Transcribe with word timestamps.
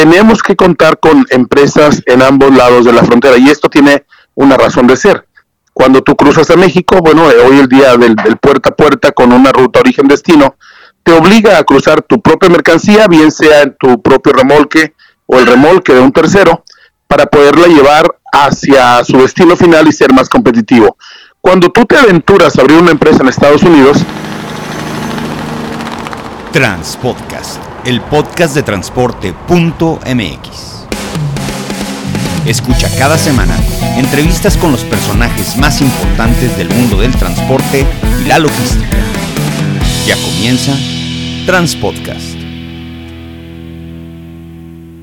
tenemos 0.00 0.42
que 0.42 0.56
contar 0.56 0.98
con 0.98 1.26
empresas 1.28 2.02
en 2.06 2.22
ambos 2.22 2.56
lados 2.56 2.86
de 2.86 2.92
la 2.94 3.04
frontera 3.04 3.36
y 3.36 3.50
esto 3.50 3.68
tiene 3.68 4.06
una 4.34 4.56
razón 4.56 4.86
de 4.86 4.96
ser. 4.96 5.26
Cuando 5.74 6.00
tú 6.00 6.16
cruzas 6.16 6.48
a 6.48 6.56
México, 6.56 7.00
bueno, 7.02 7.30
eh, 7.30 7.34
hoy 7.46 7.58
el 7.58 7.68
día 7.68 7.98
del, 7.98 8.16
puerta 8.40 8.70
a 8.70 8.74
puerta 8.74 9.12
con 9.12 9.30
una 9.30 9.52
ruta 9.52 9.80
origen-destino, 9.80 10.56
te 11.02 11.12
obliga 11.12 11.58
a 11.58 11.64
cruzar 11.64 12.00
tu 12.00 12.18
propia 12.18 12.48
mercancía, 12.48 13.08
bien 13.08 13.30
sea 13.30 13.60
en 13.60 13.76
tu 13.78 14.00
propio 14.00 14.32
remolque 14.32 14.94
o 15.26 15.38
el 15.38 15.46
remolque 15.46 15.92
de 15.92 16.00
un 16.00 16.12
tercero, 16.12 16.64
para 17.06 17.26
poderla 17.26 17.66
llevar 17.66 18.06
hacia 18.32 19.04
su 19.04 19.18
destino 19.18 19.54
final 19.54 19.86
y 19.86 19.92
ser 19.92 20.14
más 20.14 20.30
competitivo. 20.30 20.96
Cuando 21.42 21.68
tú 21.68 21.84
te 21.84 21.98
aventuras 21.98 22.56
a 22.56 22.62
abrir 22.62 22.78
una 22.78 22.92
empresa 22.92 23.22
en 23.22 23.28
Estados 23.28 23.62
Unidos, 23.62 23.98
Transpodcast, 26.52 27.60
el 27.84 28.00
podcast 28.00 28.54
de 28.54 28.62
transporte.mx. 28.62 29.36
Escucha 32.46 32.88
cada 32.98 33.18
semana 33.18 33.56
entrevistas 33.96 34.56
con 34.56 34.72
los 34.72 34.82
personajes 34.84 35.56
más 35.56 35.80
importantes 35.80 36.56
del 36.56 36.68
mundo 36.70 36.96
del 36.96 37.12
transporte 37.12 37.86
y 38.22 38.26
la 38.26 38.38
logística. 38.38 38.98
Ya 40.06 40.16
comienza 40.16 40.74
Transpodcast. 41.46 42.39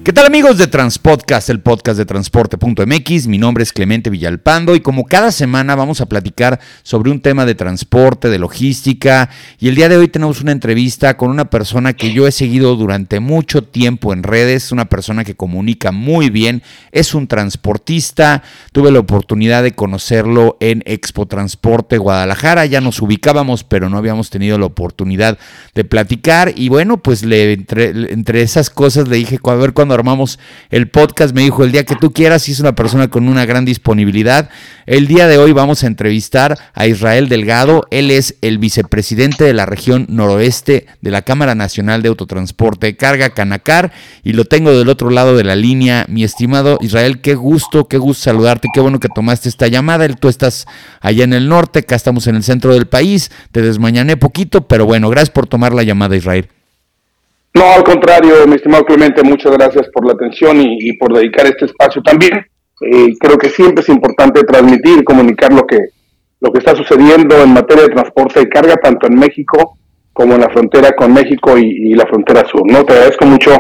¿Qué 0.07 0.13
tal 0.13 0.25
amigos 0.25 0.57
de 0.57 0.67
Transpodcast, 0.67 1.49
el 1.49 1.59
podcast 1.59 1.97
de 1.97 2.05
transporte.mx? 2.05 3.27
Mi 3.27 3.38
nombre 3.38 3.63
es 3.63 3.73
Clemente 3.73 4.09
Villalpando 4.09 4.73
y 4.73 4.80
como 4.80 5.03
cada 5.03 5.33
semana 5.33 5.75
vamos 5.75 5.99
a 5.99 6.05
platicar 6.05 6.61
sobre 6.81 7.11
un 7.11 7.20
tema 7.20 7.45
de 7.45 7.55
transporte, 7.55 8.30
de 8.30 8.39
logística 8.39 9.30
y 9.59 9.67
el 9.67 9.75
día 9.75 9.89
de 9.89 9.97
hoy 9.97 10.07
tenemos 10.07 10.39
una 10.39 10.53
entrevista 10.53 11.17
con 11.17 11.30
una 11.30 11.49
persona 11.49 11.91
que 11.91 12.13
yo 12.13 12.25
he 12.25 12.31
seguido 12.31 12.77
durante 12.77 13.20
mucho 13.20 13.63
tiempo 13.63 14.13
en 14.13 14.23
redes, 14.23 14.71
una 14.71 14.85
persona 14.85 15.25
que 15.25 15.35
comunica 15.35 15.91
muy 15.91 16.30
bien, 16.30 16.63
es 16.94 17.13
un 17.13 17.27
transportista, 17.27 18.44
tuve 18.72 18.94
la 18.94 19.00
oportunidad 19.00 19.61
de 19.61 19.73
conocerlo 19.73 20.55
en 20.61 20.83
Expo 20.85 21.25
Transporte 21.25 21.97
Guadalajara, 21.97 22.66
ya 22.66 22.80
nos 22.80 23.02
ubicábamos 23.02 23.66
pero 23.66 23.89
no 23.89 23.97
habíamos 23.97 24.30
tenido 24.30 24.58
la 24.58 24.67
oportunidad 24.67 25.38
de 25.75 25.83
platicar 25.83 26.53
y 26.55 26.69
bueno 26.69 26.95
pues 27.03 27.25
le 27.25 27.52
entre, 27.52 27.89
entre 28.13 28.41
esas 28.41 28.69
cosas 28.69 29.09
le 29.09 29.17
dije 29.17 29.38
a 29.44 29.55
ver 29.55 29.73
cuándo 29.73 29.97
armamos 29.98 30.40
el 30.70 30.90
podcast, 30.90 31.34
me 31.36 31.42
dijo 31.42 31.64
el 31.64 31.72
día 31.72 31.86
que 31.86 31.95
tú 31.95 32.12
quieras, 32.12 32.48
y 32.48 32.52
es 32.52 32.59
una 32.59 32.76
persona 32.76 33.09
con 33.09 33.28
una 33.28 33.45
gran 33.45 33.66
disponibilidad. 33.66 34.50
El 34.86 35.08
día 35.08 35.28
de 35.28 35.38
hoy 35.38 35.52
vamos 35.52 35.84
a 35.84 35.88
entrevistar 35.88 36.58
a 36.73 36.88
Israel 36.88 37.30
Delgado, 37.30 37.86
él 37.92 38.12
es 38.12 38.36
el 38.42 38.58
vicepresidente 38.58 39.44
de 39.44 39.53
la 39.53 39.66
región 39.66 40.06
noroeste 40.09 40.88
de 41.02 41.12
la 41.12 41.23
Cámara 41.23 41.56
Nacional 41.56 42.02
de 42.02 42.09
Autotransporte 42.09 42.95
Carga 42.95 43.31
Canacar, 43.31 43.92
y 44.23 44.34
lo 44.34 44.45
tengo 44.45 44.72
del 44.78 44.90
otro 44.90 45.09
lado 45.09 45.36
de 45.36 45.44
la 45.44 45.56
línea, 45.56 46.06
mi 46.08 46.23
estimado 46.23 46.78
Israel, 46.81 47.22
qué 47.22 47.36
gusto, 47.36 47.88
qué 47.88 47.98
gusto 47.98 48.23
saludarte, 48.23 48.70
qué 48.73 48.80
bueno 48.80 49.00
que 49.00 49.09
tomaste 49.09 49.50
esta 49.50 49.68
llamada, 49.68 50.08
tú 50.09 50.30
estás 50.30 50.66
allá 51.02 51.23
en 51.23 51.34
el 51.34 51.50
norte, 51.50 51.80
acá 51.80 51.95
estamos 51.95 52.28
en 52.28 52.36
el 52.36 52.44
centro 52.44 52.73
del 52.73 52.88
país, 52.88 53.31
te 53.52 53.62
desmañané 53.62 54.18
poquito, 54.18 54.68
pero 54.68 54.86
bueno, 54.86 55.09
gracias 55.09 55.31
por 55.31 55.48
tomar 55.48 55.73
la 55.73 55.84
llamada 55.84 56.16
Israel. 56.16 56.50
No, 57.53 57.64
al 57.76 57.84
contrario, 57.84 58.45
mi 58.48 58.56
estimado 58.56 58.86
Clemente, 58.86 59.23
muchas 59.23 59.52
gracias 59.53 59.88
por 59.94 60.06
la 60.06 60.14
atención 60.14 60.62
y, 60.62 60.94
por 60.98 61.14
dedicar 61.14 61.45
este 61.45 61.66
espacio 61.66 62.02
también. 62.03 62.45
Eh, 62.81 63.08
creo 63.20 63.38
que 63.38 63.50
siempre 63.50 63.81
es 63.81 63.90
importante 63.90 64.44
transmitir, 64.44 65.03
comunicar 65.03 65.52
lo 65.52 65.66
que, 65.66 65.80
lo 66.40 66.52
que 66.52 66.59
está 66.59 66.75
sucediendo 66.75 67.42
en 67.42 67.53
materia 67.53 67.84
de 67.84 67.90
transporte 67.90 68.42
de 68.42 68.50
carga, 68.50 68.75
tanto 68.75 69.08
en 69.08 69.16
México 69.16 69.78
como 70.14 70.34
en 70.34 70.42
la 70.42 70.50
frontera 70.50 70.92
con 70.94 71.14
México 71.14 71.58
y, 71.58 71.94
la 71.94 72.06
frontera 72.06 72.48
sur. 72.48 72.64
¿no? 72.72 72.84
Te 72.84 72.94
agradezco 72.94 73.25
mucho 73.25 73.52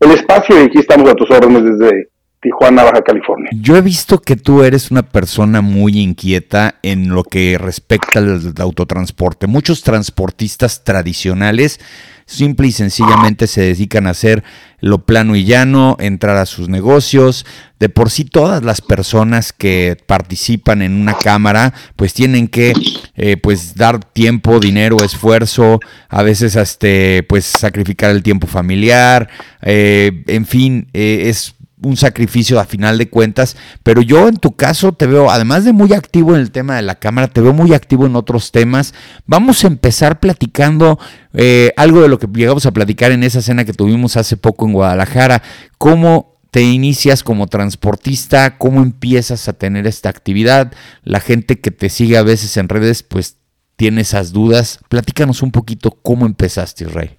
el 0.00 0.10
espacio 0.12 0.58
y 0.60 0.64
aquí 0.64 0.78
estamos 0.78 1.10
a 1.10 1.14
tus 1.14 1.30
órdenes 1.30 1.64
desde 1.64 2.08
Tijuana, 2.40 2.84
Baja 2.84 3.02
California. 3.02 3.50
Yo 3.60 3.76
he 3.76 3.82
visto 3.82 4.18
que 4.18 4.36
tú 4.36 4.62
eres 4.62 4.90
una 4.90 5.02
persona 5.02 5.60
muy 5.60 5.98
inquieta 5.98 6.76
en 6.82 7.08
lo 7.08 7.22
que 7.22 7.58
respecta 7.58 8.18
al 8.18 8.40
autotransporte. 8.58 9.46
Muchos 9.46 9.82
transportistas 9.82 10.84
tradicionales 10.84 11.80
simple 12.26 12.66
y 12.66 12.72
sencillamente 12.72 13.46
se 13.46 13.62
dedican 13.62 14.06
a 14.06 14.10
hacer 14.10 14.42
lo 14.80 15.04
plano 15.04 15.36
y 15.36 15.44
llano, 15.44 15.96
entrar 16.00 16.36
a 16.36 16.46
sus 16.46 16.68
negocios. 16.68 17.46
De 17.78 17.88
por 17.88 18.10
sí 18.10 18.24
todas 18.24 18.62
las 18.62 18.80
personas 18.80 19.52
que 19.52 19.96
participan 20.06 20.82
en 20.82 20.94
una 20.94 21.14
cámara 21.14 21.74
pues 21.94 22.14
tienen 22.14 22.48
que 22.48 22.72
eh, 23.16 23.36
pues 23.36 23.74
dar 23.74 24.02
tiempo, 24.02 24.60
dinero, 24.60 24.96
esfuerzo, 25.04 25.80
a 26.08 26.22
veces 26.22 26.56
hasta 26.56 26.88
pues 27.28 27.44
sacrificar 27.44 28.10
el 28.10 28.22
tiempo 28.22 28.46
familiar, 28.46 29.28
eh, 29.62 30.24
en 30.26 30.46
fin, 30.46 30.88
eh, 30.94 31.24
es 31.26 31.55
un 31.82 31.96
sacrificio 31.96 32.58
a 32.58 32.64
final 32.64 32.98
de 32.98 33.08
cuentas, 33.08 33.56
pero 33.82 34.00
yo 34.02 34.28
en 34.28 34.36
tu 34.36 34.56
caso 34.56 34.92
te 34.92 35.06
veo, 35.06 35.30
además 35.30 35.64
de 35.64 35.72
muy 35.72 35.92
activo 35.92 36.34
en 36.34 36.40
el 36.40 36.50
tema 36.50 36.76
de 36.76 36.82
la 36.82 36.94
cámara, 36.94 37.28
te 37.28 37.40
veo 37.40 37.52
muy 37.52 37.74
activo 37.74 38.06
en 38.06 38.16
otros 38.16 38.50
temas. 38.50 38.94
Vamos 39.26 39.62
a 39.64 39.66
empezar 39.66 40.20
platicando 40.20 40.98
eh, 41.34 41.72
algo 41.76 42.00
de 42.00 42.08
lo 42.08 42.18
que 42.18 42.26
llegamos 42.26 42.66
a 42.66 42.72
platicar 42.72 43.12
en 43.12 43.22
esa 43.22 43.42
cena 43.42 43.64
que 43.64 43.72
tuvimos 43.72 44.16
hace 44.16 44.36
poco 44.36 44.66
en 44.66 44.72
Guadalajara, 44.72 45.42
cómo 45.78 46.36
te 46.50 46.62
inicias 46.62 47.22
como 47.22 47.48
transportista, 47.48 48.56
cómo 48.56 48.82
empiezas 48.82 49.48
a 49.48 49.52
tener 49.52 49.86
esta 49.86 50.08
actividad, 50.08 50.72
la 51.04 51.20
gente 51.20 51.60
que 51.60 51.70
te 51.70 51.90
sigue 51.90 52.16
a 52.16 52.22
veces 52.22 52.56
en 52.56 52.70
redes, 52.70 53.02
pues 53.02 53.36
tiene 53.76 54.00
esas 54.00 54.32
dudas. 54.32 54.80
Platícanos 54.88 55.42
un 55.42 55.52
poquito 55.52 55.90
cómo 55.90 56.24
empezaste, 56.24 56.86
Rey. 56.86 57.18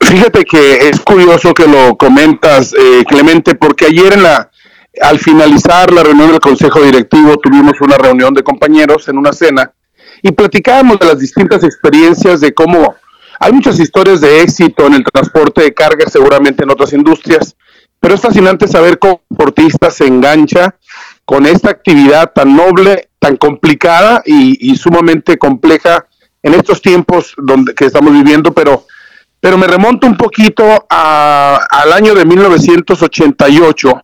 Fíjate 0.00 0.44
que 0.44 0.88
es 0.88 1.00
curioso 1.00 1.52
que 1.52 1.66
lo 1.66 1.96
comentas, 1.96 2.72
eh, 2.72 3.04
Clemente, 3.06 3.54
porque 3.54 3.86
ayer 3.86 4.14
en 4.14 4.22
la, 4.22 4.50
al 5.02 5.18
finalizar 5.18 5.92
la 5.92 6.02
reunión 6.02 6.30
del 6.30 6.40
Consejo 6.40 6.80
Directivo 6.82 7.36
tuvimos 7.36 7.80
una 7.80 7.98
reunión 7.98 8.32
de 8.32 8.42
compañeros 8.42 9.08
en 9.08 9.18
una 9.18 9.32
cena 9.32 9.72
y 10.22 10.32
platicábamos 10.32 10.98
de 10.98 11.06
las 11.06 11.18
distintas 11.18 11.62
experiencias 11.64 12.40
de 12.40 12.54
cómo 12.54 12.96
hay 13.40 13.52
muchas 13.52 13.78
historias 13.78 14.20
de 14.20 14.40
éxito 14.40 14.86
en 14.86 14.94
el 14.94 15.04
transporte 15.04 15.62
de 15.62 15.74
carga, 15.74 16.08
seguramente 16.08 16.64
en 16.64 16.70
otras 16.70 16.92
industrias, 16.92 17.56
pero 18.00 18.14
es 18.14 18.20
fascinante 18.20 18.66
saber 18.66 18.98
cómo 18.98 19.20
un 19.28 19.36
transportista 19.36 19.90
se 19.90 20.06
engancha 20.06 20.74
con 21.24 21.46
esta 21.46 21.70
actividad 21.70 22.32
tan 22.32 22.56
noble, 22.56 23.10
tan 23.18 23.36
complicada 23.36 24.22
y, 24.24 24.72
y 24.72 24.76
sumamente 24.76 25.36
compleja 25.36 26.06
en 26.42 26.54
estos 26.54 26.80
tiempos 26.80 27.34
donde, 27.36 27.74
que 27.74 27.84
estamos 27.84 28.12
viviendo, 28.12 28.52
pero 28.52 28.86
pero 29.40 29.56
me 29.56 29.66
remonto 29.66 30.06
un 30.06 30.16
poquito 30.16 30.86
al 30.88 31.92
año 31.92 32.14
de 32.14 32.24
1988, 32.24 34.02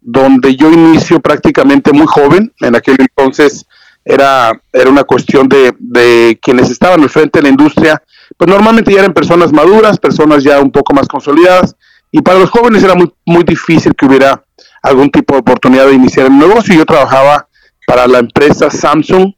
donde 0.00 0.54
yo 0.54 0.70
inicio 0.70 1.20
prácticamente 1.20 1.92
muy 1.92 2.06
joven, 2.06 2.52
en 2.60 2.76
aquel 2.76 2.96
entonces 3.00 3.66
era, 4.04 4.52
era 4.72 4.88
una 4.88 5.02
cuestión 5.02 5.48
de, 5.48 5.74
de 5.78 6.38
quienes 6.40 6.70
estaban 6.70 7.02
al 7.02 7.10
frente 7.10 7.40
de 7.40 7.44
la 7.44 7.48
industria, 7.48 8.02
pues 8.36 8.48
normalmente 8.48 8.92
ya 8.92 9.00
eran 9.00 9.12
personas 9.12 9.52
maduras, 9.52 9.98
personas 9.98 10.44
ya 10.44 10.60
un 10.60 10.70
poco 10.70 10.94
más 10.94 11.08
consolidadas, 11.08 11.74
y 12.12 12.22
para 12.22 12.38
los 12.38 12.50
jóvenes 12.50 12.82
era 12.82 12.94
muy, 12.94 13.12
muy 13.24 13.42
difícil 13.42 13.94
que 13.94 14.06
hubiera 14.06 14.42
algún 14.82 15.10
tipo 15.10 15.34
de 15.34 15.40
oportunidad 15.40 15.86
de 15.86 15.94
iniciar 15.94 16.26
el 16.26 16.38
negocio. 16.38 16.74
Yo 16.74 16.86
trabajaba 16.86 17.48
para 17.86 18.06
la 18.06 18.18
empresa 18.18 18.70
Samsung 18.70 19.32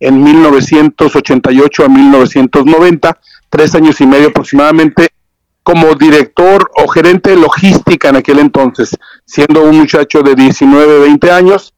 en 0.00 0.22
1988 0.22 1.84
a 1.84 1.88
1990 1.88 3.18
tres 3.54 3.72
años 3.76 4.00
y 4.00 4.06
medio 4.06 4.28
aproximadamente 4.28 5.10
como 5.62 5.94
director 5.94 6.68
o 6.74 6.88
gerente 6.88 7.30
de 7.30 7.36
logística 7.36 8.08
en 8.08 8.16
aquel 8.16 8.40
entonces, 8.40 8.96
siendo 9.24 9.62
un 9.62 9.78
muchacho 9.78 10.22
de 10.22 10.34
19, 10.34 10.98
20 10.98 11.30
años. 11.30 11.72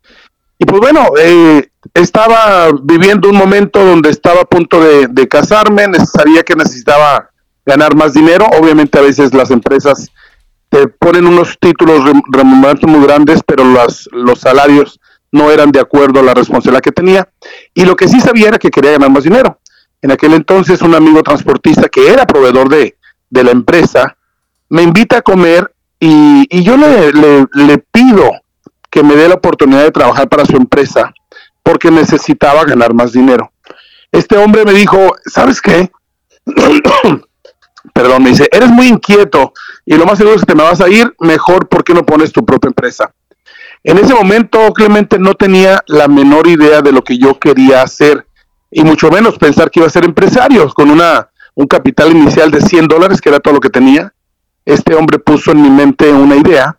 Y 0.59 0.65
pues 0.65 0.81
bueno, 0.81 1.07
eh, 1.21 1.69
estaba 1.93 2.71
viviendo 2.83 3.29
un 3.29 3.37
momento 3.37 3.85
donde 3.85 4.09
estaba 4.09 4.41
a 4.41 4.45
punto 4.47 4.81
de, 4.81 5.29
casarme, 5.29 5.85
sabía 6.07 6.43
que 6.43 6.57
necesitaba 6.57 7.29
ganar 7.67 7.95
más 7.95 8.15
dinero. 8.15 8.47
Obviamente 8.59 8.99
a 8.99 9.03
veces 9.03 9.35
las 9.35 9.51
empresas 9.51 10.11
te 10.71 10.89
ponen 10.89 11.27
unos 11.27 11.59
títulos 11.61 12.01
remunerados 12.33 12.85
muy 12.85 13.05
grandes, 13.05 13.41
pero 13.47 13.65
los, 13.65 14.09
los 14.13 14.41
salarios 14.41 14.99
no 15.31 15.51
eran 15.51 15.73
de 15.73 15.81
acuerdo 15.81 16.21
a 16.21 16.23
la 16.23 16.33
responsabilidad 16.33 16.81
que 16.81 16.93
tenía. 16.93 17.29
Y 17.75 17.85
lo 17.85 17.97
que 17.97 18.09
sí 18.09 18.19
sabía 18.19 18.49
era 18.49 18.59
que 18.59 18.71
quería 18.71 18.93
ganar 18.93 19.11
más 19.11 19.25
dinero. 19.25 19.61
En 20.03 20.11
aquel 20.11 20.35
entonces 20.35 20.83
un 20.83 20.95
amigo 20.95 21.23
transportista 21.23 21.89
que 21.89 22.09
era 22.09 22.27
proveedor 22.27 22.69
de, 22.69 22.97
la 23.31 23.51
empresa 23.51 24.17
me 24.69 24.83
invita 24.83 25.19
a 25.19 25.23
comer 25.23 25.73
y, 25.99 26.63
yo 26.63 26.77
le, 26.77 27.13
le, 27.13 27.79
pido 27.79 28.31
que 28.91 29.03
me 29.03 29.17
dé 29.17 29.29
la 29.29 29.35
oportunidad 29.35 29.83
de 29.83 29.91
trabajar 29.91 30.29
para 30.29 30.45
su 30.45 30.57
empresa 30.57 31.13
porque 31.63 31.91
necesitaba 31.91 32.65
ganar 32.65 32.95
más 32.95 33.13
dinero. 33.13 33.51
Este 34.13 34.37
hombre 34.37 34.65
me 34.65 34.73
dijo, 34.73 35.17
¿sabes 35.27 35.61
qué? 35.61 35.91
Perdón, 37.93 38.23
me 38.23 38.31
dice, 38.31 38.49
eres 38.53 38.71
muy 38.71 38.89
inquieto 38.89 39.53
y 39.85 39.95
lo 39.95 40.07
más 40.07 40.19
seguro 40.19 40.37
es 40.37 40.43
que 40.43 40.47
te 40.47 40.55
me 40.55 40.63
vas 40.63 40.81
a 40.81 40.89
ir, 40.89 41.15
mejor 41.21 41.69
porque 41.69 41.95
no 41.95 42.05
pones 42.05 42.33
tu 42.33 42.45
propia 42.45 42.69
empresa. 42.69 43.13
En 43.85 43.99
ese 43.99 44.15
momento, 44.15 44.73
Clemente 44.73 45.19
no 45.19 45.35
tenía 45.35 45.81
la 45.87 46.09
menor 46.09 46.49
idea 46.49 46.83
de 46.83 46.93
lo 46.93 47.05
que 47.05 47.19
yo 47.19 47.39
quería 47.39 47.83
hacer 47.83 48.26
y 48.71 48.83
mucho 48.85 49.11
menos 49.11 49.39
pensar 49.39 49.71
que 49.71 49.81
iba 49.81 49.87
a 49.87 49.91
ser 49.91 50.05
empresario 50.05 50.69
con 50.71 50.91
una, 50.91 51.29
un 51.55 51.67
capital 51.67 52.11
inicial 52.11 52.51
de 52.51 52.61
100 52.61 52.89
dólares, 52.89 53.21
que 53.21 53.29
era 53.29 53.41
todo 53.41 53.55
lo 53.55 53.61
que 53.61 53.71
tenía. 53.71 54.13
este 54.65 54.95
hombre 54.95 55.19
puso 55.19 55.53
en 55.53 55.63
mi 55.63 55.71
mente 55.71 56.11
una 56.11 56.37
idea 56.37 56.77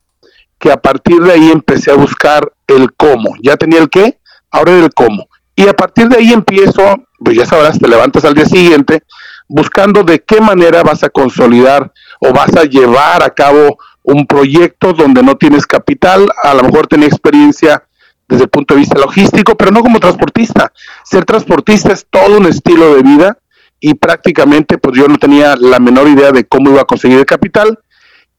que 0.59 0.71
a 0.71 0.77
partir 0.77 1.21
de 1.21 1.31
ahí 1.31 1.51
empecé 1.51 1.91
a 1.91 1.95
buscar 1.95 2.51
el 2.67 2.93
cómo. 2.93 3.35
Ya 3.41 3.55
tenía 3.55 3.79
el 3.79 3.89
qué, 3.89 4.19
ahora 4.51 4.73
era 4.73 4.85
el 4.85 4.93
cómo. 4.93 5.27
Y 5.55 5.67
a 5.67 5.73
partir 5.73 6.09
de 6.09 6.17
ahí 6.17 6.33
empiezo, 6.33 6.83
pues 7.19 7.37
ya 7.37 7.45
sabrás, 7.45 7.79
te 7.79 7.87
levantas 7.87 8.25
al 8.25 8.33
día 8.33 8.45
siguiente 8.45 9.03
buscando 9.47 10.03
de 10.03 10.19
qué 10.19 10.41
manera 10.41 10.83
vas 10.83 11.03
a 11.03 11.09
consolidar 11.09 11.91
o 12.19 12.33
vas 12.33 12.55
a 12.55 12.63
llevar 12.63 13.23
a 13.23 13.29
cabo 13.29 13.77
un 14.03 14.25
proyecto 14.25 14.93
donde 14.93 15.23
no 15.23 15.35
tienes 15.35 15.65
capital, 15.65 16.27
a 16.43 16.53
lo 16.53 16.63
mejor 16.63 16.87
tenés 16.87 17.09
experiencia 17.09 17.83
desde 18.27 18.43
el 18.43 18.49
punto 18.49 18.73
de 18.73 18.81
vista 18.81 18.99
logístico, 18.99 19.55
pero 19.55 19.71
no 19.71 19.81
como 19.81 19.99
transportista. 19.99 20.71
Ser 21.03 21.25
transportista 21.25 21.93
es 21.93 22.05
todo 22.09 22.37
un 22.37 22.45
estilo 22.45 22.95
de 22.95 23.03
vida 23.03 23.37
y 23.79 23.93
prácticamente 23.93 24.77
pues 24.77 24.97
yo 24.97 25.07
no 25.07 25.17
tenía 25.17 25.55
la 25.55 25.79
menor 25.79 26.07
idea 26.07 26.31
de 26.31 26.45
cómo 26.45 26.71
iba 26.71 26.81
a 26.81 26.85
conseguir 26.85 27.19
el 27.19 27.25
capital 27.25 27.79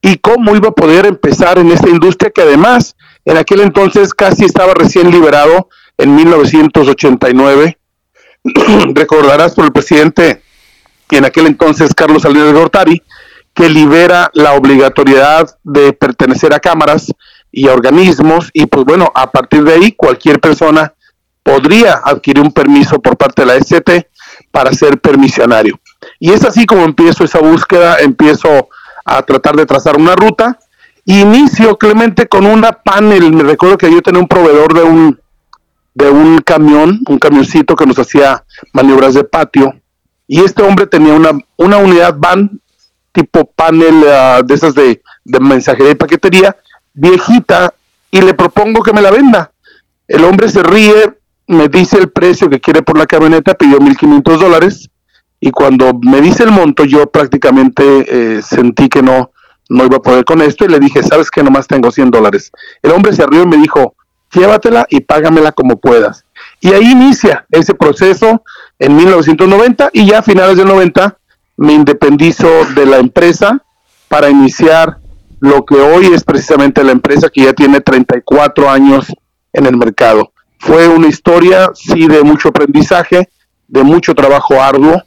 y 0.01 0.17
cómo 0.17 0.55
iba 0.55 0.69
a 0.69 0.73
poder 0.73 1.05
empezar 1.05 1.57
en 1.59 1.71
esta 1.71 1.89
industria 1.89 2.31
que 2.31 2.41
además 2.41 2.95
en 3.25 3.37
aquel 3.37 3.61
entonces 3.61 4.13
casi 4.13 4.45
estaba 4.45 4.73
recién 4.73 5.11
liberado 5.11 5.69
en 5.97 6.15
1989. 6.15 7.77
Recordarás 8.93 9.55
por 9.55 9.65
el 9.65 9.71
presidente 9.71 10.41
y 11.09 11.17
en 11.17 11.25
aquel 11.25 11.47
entonces 11.47 11.93
Carlos 11.93 12.21
Salinas 12.21 12.47
de 12.47 12.53
Gortari, 12.53 13.03
que 13.53 13.69
libera 13.69 14.29
la 14.33 14.53
obligatoriedad 14.53 15.49
de 15.63 15.91
pertenecer 15.93 16.53
a 16.53 16.59
cámaras 16.59 17.11
y 17.59 17.67
organismos 17.67 18.49
y 18.53 18.67
pues 18.67 18.85
bueno, 18.85 19.11
a 19.13 19.29
partir 19.29 19.65
de 19.65 19.73
ahí 19.73 19.91
cualquier 19.91 20.39
persona 20.39 20.93
podría 21.43 21.99
adquirir 22.05 22.41
un 22.41 22.53
permiso 22.53 23.01
por 23.01 23.17
parte 23.17 23.41
de 23.41 23.47
la 23.47 23.55
ST 23.55 24.09
para 24.49 24.71
ser 24.71 25.01
permisionario. 25.01 25.77
Y 26.19 26.31
es 26.31 26.45
así 26.45 26.65
como 26.65 26.83
empiezo 26.83 27.25
esa 27.25 27.39
búsqueda, 27.39 27.97
empiezo 27.99 28.69
a 29.03 29.21
tratar 29.23 29.57
de 29.57 29.65
trazar 29.65 29.97
una 29.97 30.15
ruta. 30.15 30.57
Inicio, 31.03 31.77
Clemente, 31.77 32.29
con 32.29 32.45
una 32.45 32.71
panel. 32.71 33.33
Me 33.33 33.43
recuerdo 33.43 33.77
que 33.77 33.91
yo 33.91 34.01
tenía 34.01 34.21
un 34.21 34.29
proveedor 34.29 34.73
de 34.73 34.83
un, 34.83 35.19
de 35.93 36.09
un 36.09 36.37
camión, 36.39 37.01
un 37.09 37.19
camioncito 37.19 37.75
que 37.75 37.85
nos 37.85 37.99
hacía 37.99 38.45
maniobras 38.71 39.15
de 39.15 39.25
patio. 39.25 39.73
Y 40.27 40.45
este 40.45 40.63
hombre 40.63 40.87
tenía 40.87 41.13
una, 41.13 41.31
una 41.57 41.75
unidad 41.75 42.15
van 42.17 42.61
tipo 43.11 43.51
panel 43.51 44.01
ah, 44.07 44.41
de 44.45 44.53
esas 44.53 44.73
de, 44.75 45.01
de 45.25 45.39
mensajería 45.41 45.91
y 45.91 45.95
paquetería, 45.95 46.55
viejita, 46.99 47.73
y 48.11 48.21
le 48.21 48.33
propongo 48.33 48.81
que 48.83 48.93
me 48.93 49.01
la 49.01 49.11
venda. 49.11 49.51
El 50.07 50.23
hombre 50.25 50.49
se 50.49 50.63
ríe, 50.63 51.13
me 51.47 51.67
dice 51.69 51.97
el 51.97 52.09
precio 52.09 52.49
que 52.49 52.59
quiere 52.59 52.81
por 52.81 52.97
la 52.97 53.05
camioneta, 53.05 53.53
pidió 53.53 53.79
1.500 53.79 54.37
dólares, 54.37 54.89
y 55.39 55.51
cuando 55.51 55.93
me 56.01 56.21
dice 56.21 56.43
el 56.43 56.51
monto, 56.51 56.83
yo 56.83 57.09
prácticamente 57.09 57.83
eh, 58.07 58.41
sentí 58.41 58.89
que 58.89 59.01
no, 59.01 59.31
no 59.69 59.85
iba 59.85 59.97
a 59.97 60.01
poder 60.01 60.25
con 60.25 60.41
esto, 60.41 60.65
y 60.65 60.67
le 60.67 60.79
dije, 60.79 61.01
sabes 61.03 61.31
que 61.31 61.43
nomás 61.43 61.67
tengo 61.67 61.91
100 61.91 62.11
dólares. 62.11 62.51
El 62.81 62.91
hombre 62.91 63.13
se 63.13 63.25
rió 63.25 63.43
y 63.43 63.47
me 63.47 63.57
dijo, 63.57 63.95
llévatela 64.33 64.85
y 64.89 65.01
págamela 65.01 65.51
como 65.51 65.79
puedas. 65.79 66.25
Y 66.59 66.73
ahí 66.73 66.91
inicia 66.91 67.45
ese 67.51 67.73
proceso 67.73 68.43
en 68.77 68.95
1990 68.95 69.91
y 69.93 70.07
ya 70.07 70.19
a 70.19 70.23
finales 70.23 70.57
del 70.57 70.67
90 70.67 71.17
me 71.57 71.73
independizo 71.73 72.47
de 72.75 72.85
la 72.85 72.97
empresa 72.97 73.63
para 74.07 74.29
iniciar 74.29 74.97
lo 75.39 75.65
que 75.65 75.75
hoy 75.75 76.07
es 76.07 76.23
precisamente 76.23 76.83
la 76.83 76.91
empresa 76.91 77.29
que 77.29 77.43
ya 77.43 77.53
tiene 77.53 77.81
34 77.81 78.69
años 78.69 79.07
en 79.53 79.65
el 79.65 79.77
mercado. 79.77 80.31
Fue 80.59 80.87
una 80.87 81.07
historia, 81.07 81.69
sí, 81.73 82.07
de 82.07 82.23
mucho 82.23 82.49
aprendizaje, 82.49 83.29
de 83.67 83.83
mucho 83.83 84.13
trabajo 84.13 84.61
arduo, 84.61 85.01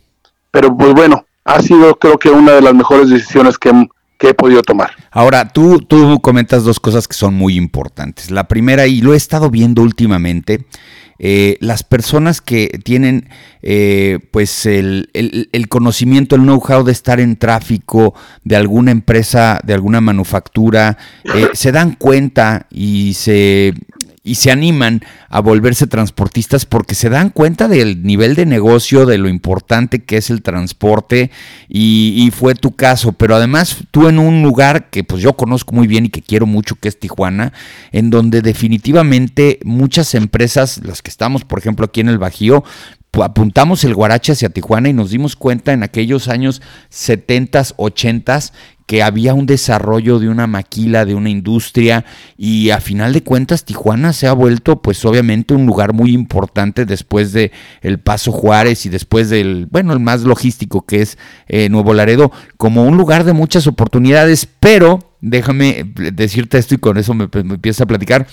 pero 0.50 0.74
pues 0.76 0.92
bueno, 0.94 1.24
ha 1.44 1.60
sido 1.60 1.96
creo 1.96 2.18
que 2.18 2.30
una 2.30 2.52
de 2.52 2.62
las 2.62 2.74
mejores 2.74 3.10
decisiones 3.10 3.58
que, 3.58 3.72
he 4.28 4.34
podido 4.34 4.62
tomar. 4.62 4.90
Ahora, 5.10 5.48
tú, 5.48 5.80
tú 5.80 6.20
comentas 6.20 6.64
dos 6.64 6.80
cosas 6.80 7.08
que 7.08 7.14
son 7.14 7.34
muy 7.34 7.56
importantes. 7.56 8.30
La 8.30 8.48
primera, 8.48 8.86
y 8.86 9.00
lo 9.00 9.14
he 9.14 9.16
estado 9.16 9.50
viendo 9.50 9.82
últimamente, 9.82 10.66
eh, 11.24 11.56
las 11.60 11.84
personas 11.84 12.40
que 12.40 12.80
tienen 12.82 13.28
eh, 13.62 14.18
pues 14.32 14.66
el, 14.66 15.08
el, 15.12 15.68
conocimiento, 15.68 16.34
el 16.34 16.42
know-how 16.42 16.82
de 16.82 16.90
estar 16.90 17.20
en 17.20 17.36
tráfico 17.36 18.12
de 18.42 18.56
alguna 18.56 18.90
empresa, 18.90 19.60
de 19.62 19.72
alguna 19.72 20.00
manufactura, 20.00 20.98
eh, 21.32 21.50
se 21.52 21.70
dan 21.70 21.94
cuenta 21.94 22.66
y 22.70 23.14
se 23.14 23.74
y 24.24 24.36
se 24.36 24.52
animan 24.52 25.00
a 25.28 25.40
volverse 25.40 25.86
transportistas 25.88 26.64
porque 26.64 26.94
se 26.94 27.08
dan 27.08 27.30
cuenta 27.30 27.66
del 27.66 28.04
nivel 28.04 28.36
de 28.36 28.46
negocio, 28.46 29.04
de 29.04 29.18
lo 29.18 29.28
importante 29.28 30.04
que 30.04 30.16
es 30.16 30.30
el 30.30 30.42
transporte 30.42 31.30
y, 31.68 32.30
fue 32.32 32.54
tu 32.54 32.74
caso, 32.74 33.12
pero 33.12 33.34
además 33.34 33.76
tú 33.90 34.08
en 34.08 34.18
un 34.18 34.42
lugar 34.42 34.90
que 34.90 35.04
pues 35.04 35.22
yo 35.22 35.34
conozco 35.34 35.74
muy 35.74 35.86
bien 35.86 36.06
y 36.06 36.08
que 36.08 36.22
quiero 36.22 36.46
mucho 36.46 36.76
que 36.76 36.88
es 36.88 36.98
Tijuana, 36.98 37.52
en 37.90 38.10
donde 38.10 38.42
definitivamente 38.42 39.58
muchas 39.64 40.14
empresas, 40.14 40.80
las 40.84 41.02
que 41.02 41.10
estamos 41.10 41.44
por 41.44 41.58
ejemplo 41.58 41.86
aquí 41.86 42.00
en 42.00 42.08
el 42.08 42.18
Bajío, 42.18 42.64
apuntamos 43.20 43.84
el 43.84 43.94
guarache 43.94 44.32
hacia 44.32 44.48
Tijuana 44.48 44.88
y 44.88 44.94
nos 44.94 45.10
dimos 45.10 45.36
cuenta 45.36 45.74
en 45.74 45.82
aquellos 45.82 46.28
años 46.28 46.62
70s, 46.90 47.74
80s 47.76 48.52
que 48.86 49.02
había 49.02 49.34
un 49.34 49.46
desarrollo 49.46 50.18
de 50.18 50.28
una 50.28 50.46
maquila, 50.46 51.04
de 51.04 51.14
una 51.14 51.28
industria 51.28 52.04
y 52.38 52.70
a 52.70 52.80
final 52.80 53.12
de 53.12 53.22
cuentas 53.22 53.64
Tijuana 53.64 54.12
se 54.12 54.26
ha 54.26 54.32
vuelto 54.32 54.80
pues 54.80 55.04
obviamente 55.04 55.54
un 55.54 55.66
lugar 55.66 55.92
muy 55.92 56.12
importante 56.12 56.86
después 56.86 57.32
de 57.32 57.52
el 57.82 57.98
Paso 57.98 58.32
Juárez 58.32 58.86
y 58.86 58.88
después 58.88 59.28
del, 59.28 59.66
bueno, 59.70 59.92
el 59.92 60.00
más 60.00 60.22
logístico 60.22 60.86
que 60.86 61.02
es 61.02 61.18
eh, 61.48 61.68
Nuevo 61.68 61.92
Laredo, 61.94 62.32
como 62.56 62.84
un 62.84 62.96
lugar 62.96 63.24
de 63.24 63.34
muchas 63.34 63.66
oportunidades, 63.66 64.48
pero 64.58 64.98
déjame 65.20 65.84
decirte 66.12 66.58
esto 66.58 66.74
y 66.74 66.78
con 66.78 66.96
eso 66.96 67.12
me, 67.12 67.28
me 67.32 67.54
empieza 67.54 67.84
a 67.84 67.86
platicar 67.86 68.26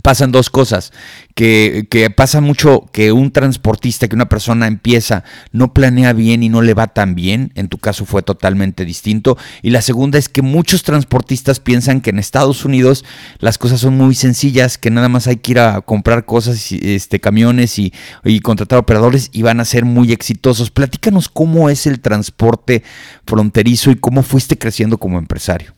pasan 0.00 0.30
dos 0.30 0.48
cosas, 0.48 0.92
que, 1.34 1.88
que, 1.90 2.08
pasa 2.10 2.40
mucho 2.40 2.86
que 2.92 3.10
un 3.10 3.32
transportista, 3.32 4.06
que 4.06 4.14
una 4.14 4.28
persona 4.28 4.68
empieza, 4.68 5.24
no 5.50 5.74
planea 5.74 6.12
bien 6.12 6.44
y 6.44 6.48
no 6.48 6.62
le 6.62 6.72
va 6.72 6.86
tan 6.86 7.16
bien, 7.16 7.50
en 7.56 7.68
tu 7.68 7.78
caso 7.78 8.04
fue 8.04 8.22
totalmente 8.22 8.84
distinto, 8.84 9.36
y 9.62 9.70
la 9.70 9.82
segunda 9.82 10.18
es 10.18 10.28
que 10.28 10.42
muchos 10.42 10.84
transportistas 10.84 11.58
piensan 11.58 12.00
que 12.00 12.10
en 12.10 12.20
Estados 12.20 12.64
Unidos 12.64 13.04
las 13.40 13.58
cosas 13.58 13.80
son 13.80 13.96
muy 13.96 14.14
sencillas, 14.14 14.78
que 14.78 14.90
nada 14.90 15.08
más 15.08 15.26
hay 15.26 15.38
que 15.38 15.52
ir 15.52 15.58
a 15.58 15.80
comprar 15.80 16.24
cosas, 16.24 16.70
este, 16.70 17.18
camiones 17.18 17.76
y, 17.80 17.92
y 18.24 18.38
contratar 18.40 18.78
operadores 18.78 19.30
y 19.32 19.42
van 19.42 19.58
a 19.58 19.64
ser 19.64 19.84
muy 19.84 20.12
exitosos. 20.12 20.70
Platícanos 20.70 21.28
cómo 21.28 21.68
es 21.70 21.88
el 21.88 22.00
transporte 22.00 22.84
fronterizo 23.26 23.90
y 23.90 23.96
cómo 23.96 24.22
fuiste 24.22 24.56
creciendo 24.56 24.98
como 24.98 25.18
empresario. 25.18 25.74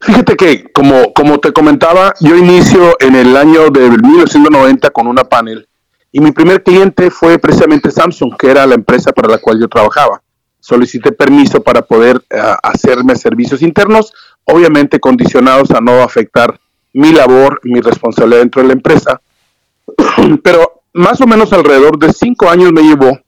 Fíjate 0.00 0.36
que, 0.36 0.72
como, 0.72 1.12
como 1.12 1.38
te 1.38 1.52
comentaba, 1.52 2.14
yo 2.20 2.36
inicio 2.36 2.96
en 3.00 3.14
el 3.14 3.36
año 3.36 3.70
de 3.70 3.90
1990 3.90 4.90
con 4.90 5.06
una 5.06 5.24
panel 5.24 5.68
y 6.12 6.20
mi 6.20 6.30
primer 6.30 6.62
cliente 6.62 7.10
fue 7.10 7.38
precisamente 7.38 7.90
Samsung, 7.90 8.36
que 8.36 8.50
era 8.50 8.66
la 8.66 8.74
empresa 8.74 9.12
para 9.12 9.28
la 9.28 9.38
cual 9.38 9.58
yo 9.58 9.68
trabajaba. 9.68 10.22
Solicité 10.60 11.10
permiso 11.10 11.62
para 11.62 11.82
poder 11.82 12.22
eh, 12.28 12.38
hacerme 12.62 13.16
servicios 13.16 13.62
internos, 13.62 14.12
obviamente 14.44 15.00
condicionados 15.00 15.70
a 15.70 15.80
no 15.80 16.02
afectar 16.02 16.60
mi 16.92 17.12
labor, 17.12 17.60
mi 17.64 17.80
responsabilidad 17.80 18.40
dentro 18.40 18.60
de 18.60 18.68
la 18.68 18.74
empresa. 18.74 19.20
Pero 20.44 20.82
más 20.92 21.20
o 21.22 21.26
menos 21.26 21.52
alrededor 21.54 21.98
de 21.98 22.12
cinco 22.12 22.50
años 22.50 22.72
me 22.72 22.82
llevó 22.82 23.18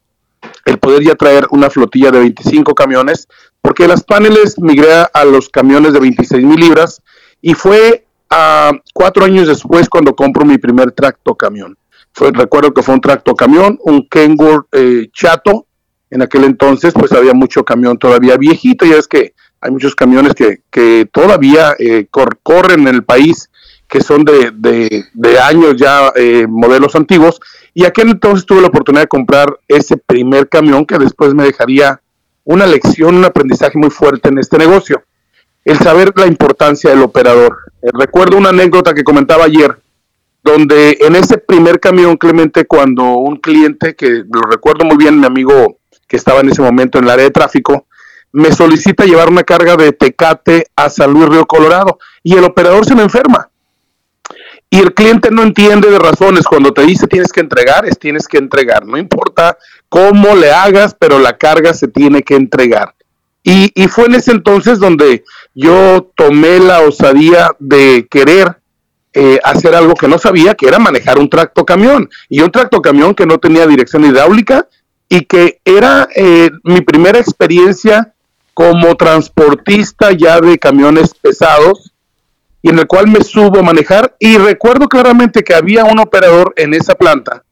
el 0.66 0.78
poder 0.78 1.02
ya 1.02 1.14
traer 1.14 1.46
una 1.50 1.70
flotilla 1.70 2.10
de 2.10 2.18
25 2.18 2.74
camiones, 2.74 3.28
porque 3.64 3.88
las 3.88 4.04
paneles 4.04 4.58
migré 4.58 4.92
a 5.10 5.24
los 5.24 5.48
camiones 5.48 5.94
de 5.94 6.00
26 6.00 6.44
mil 6.44 6.60
libras 6.60 7.00
y 7.40 7.54
fue 7.54 8.04
a 8.28 8.72
cuatro 8.92 9.24
años 9.24 9.48
después 9.48 9.88
cuando 9.88 10.14
compro 10.14 10.44
mi 10.44 10.58
primer 10.58 10.92
tracto 10.92 11.34
camión. 11.34 11.74
Recuerdo 12.14 12.74
que 12.74 12.82
fue 12.82 12.92
un 12.92 13.00
tracto 13.00 13.34
camión, 13.34 13.78
un 13.80 14.06
Kenworth 14.06 14.66
eh, 14.72 15.08
chato. 15.14 15.66
En 16.10 16.20
aquel 16.20 16.44
entonces, 16.44 16.92
pues 16.92 17.10
había 17.12 17.32
mucho 17.32 17.64
camión 17.64 17.96
todavía 17.96 18.36
viejito. 18.36 18.84
Ya 18.84 18.96
es 18.96 19.08
que 19.08 19.32
hay 19.62 19.70
muchos 19.70 19.94
camiones 19.94 20.34
que, 20.34 20.60
que 20.70 21.08
todavía 21.10 21.74
eh, 21.78 22.06
corren 22.10 22.80
en 22.86 22.94
el 22.94 23.02
país, 23.02 23.50
que 23.88 24.02
son 24.02 24.26
de, 24.26 24.52
de, 24.52 25.38
años 25.38 25.76
ya, 25.78 26.12
eh, 26.16 26.46
modelos 26.46 26.94
antiguos, 26.96 27.40
y 27.72 27.86
aquel 27.86 28.10
entonces 28.10 28.44
tuve 28.44 28.60
la 28.60 28.68
oportunidad 28.68 29.04
de 29.04 29.08
comprar 29.08 29.58
ese 29.68 29.96
primer 29.96 30.50
camión 30.50 30.84
que 30.84 30.98
después 30.98 31.32
me 31.32 31.44
dejaría 31.44 32.02
una 32.44 32.66
lección, 32.66 33.16
un 33.16 33.24
aprendizaje 33.24 33.78
muy 33.78 33.90
fuerte 33.90 34.28
en 34.28 34.38
este 34.38 34.58
negocio. 34.58 35.02
El 35.64 35.78
saber 35.78 36.12
la 36.16 36.26
importancia 36.26 36.90
del 36.90 37.02
operador. 37.02 37.56
Eh, 37.82 37.88
recuerdo 37.92 38.36
una 38.36 38.50
anécdota 38.50 38.94
que 38.94 39.02
comentaba 39.02 39.44
ayer, 39.44 39.76
donde 40.42 40.98
en 41.00 41.16
ese 41.16 41.38
primer 41.38 41.80
camión, 41.80 42.16
Clemente, 42.18 42.66
cuando 42.66 43.04
un 43.14 43.36
cliente, 43.36 43.94
que 43.94 44.24
lo 44.30 44.42
recuerdo 44.42 44.84
muy 44.84 44.98
bien, 44.98 45.18
mi 45.18 45.26
amigo 45.26 45.78
que 46.06 46.16
estaba 46.16 46.40
en 46.40 46.50
ese 46.50 46.60
momento 46.60 46.98
en 46.98 47.04
el 47.04 47.10
área 47.10 47.24
de 47.24 47.30
tráfico, 47.30 47.86
me 48.32 48.52
solicita 48.52 49.04
llevar 49.04 49.30
una 49.30 49.44
carga 49.44 49.76
de 49.76 49.92
Tecate 49.92 50.66
a 50.76 50.90
San 50.90 51.12
Luis 51.12 51.28
Río 51.28 51.46
Colorado 51.46 51.98
y 52.22 52.36
el 52.36 52.44
operador 52.44 52.84
se 52.84 52.94
me 52.94 53.02
enferma. 53.02 53.48
Y 54.74 54.78
el 54.78 54.92
cliente 54.92 55.30
no 55.30 55.44
entiende 55.44 55.88
de 55.88 56.00
razones. 56.00 56.48
Cuando 56.48 56.72
te 56.72 56.82
dice 56.82 57.06
tienes 57.06 57.32
que 57.32 57.38
entregar, 57.38 57.86
es 57.86 57.96
tienes 57.96 58.26
que 58.26 58.38
entregar. 58.38 58.84
No 58.84 58.98
importa 58.98 59.56
cómo 59.88 60.34
le 60.34 60.50
hagas, 60.50 60.96
pero 60.98 61.20
la 61.20 61.38
carga 61.38 61.72
se 61.74 61.86
tiene 61.86 62.24
que 62.24 62.34
entregar. 62.34 62.92
Y, 63.44 63.70
fue 63.86 64.06
en 64.06 64.16
ese 64.16 64.32
entonces 64.32 64.80
donde 64.80 65.22
yo 65.54 66.10
tomé 66.16 66.58
la 66.58 66.80
osadía 66.80 67.52
de 67.60 68.08
querer 68.10 68.56
eh, 69.12 69.38
hacer 69.44 69.76
algo 69.76 69.94
que 69.94 70.08
no 70.08 70.18
sabía, 70.18 70.56
que 70.56 70.66
era 70.66 70.80
manejar 70.80 71.20
un 71.20 71.30
tracto 71.30 71.64
camión. 71.64 72.10
Y 72.28 72.40
un 72.40 72.50
tracto 72.50 72.82
camión 72.82 73.14
que 73.14 73.26
no 73.26 73.38
tenía 73.38 73.68
dirección 73.68 74.04
hidráulica 74.04 74.66
y 75.08 75.20
que 75.20 75.60
era 75.64 76.08
eh, 76.16 76.50
mi 76.64 76.80
primera 76.80 77.20
experiencia 77.20 78.12
como 78.54 78.96
transportista 78.96 80.10
ya 80.10 80.40
de 80.40 80.58
camiones 80.58 81.14
pesados 81.14 81.93
y 82.64 82.70
en 82.70 82.78
el 82.78 82.86
cual 82.86 83.08
me 83.08 83.22
subo 83.22 83.58
a 83.58 83.62
manejar 83.62 84.16
y 84.18 84.38
recuerdo 84.38 84.88
claramente 84.88 85.44
que 85.44 85.54
había 85.54 85.84
un 85.84 85.98
operador 85.98 86.54
en 86.56 86.72
esa 86.72 86.94
planta 86.94 87.44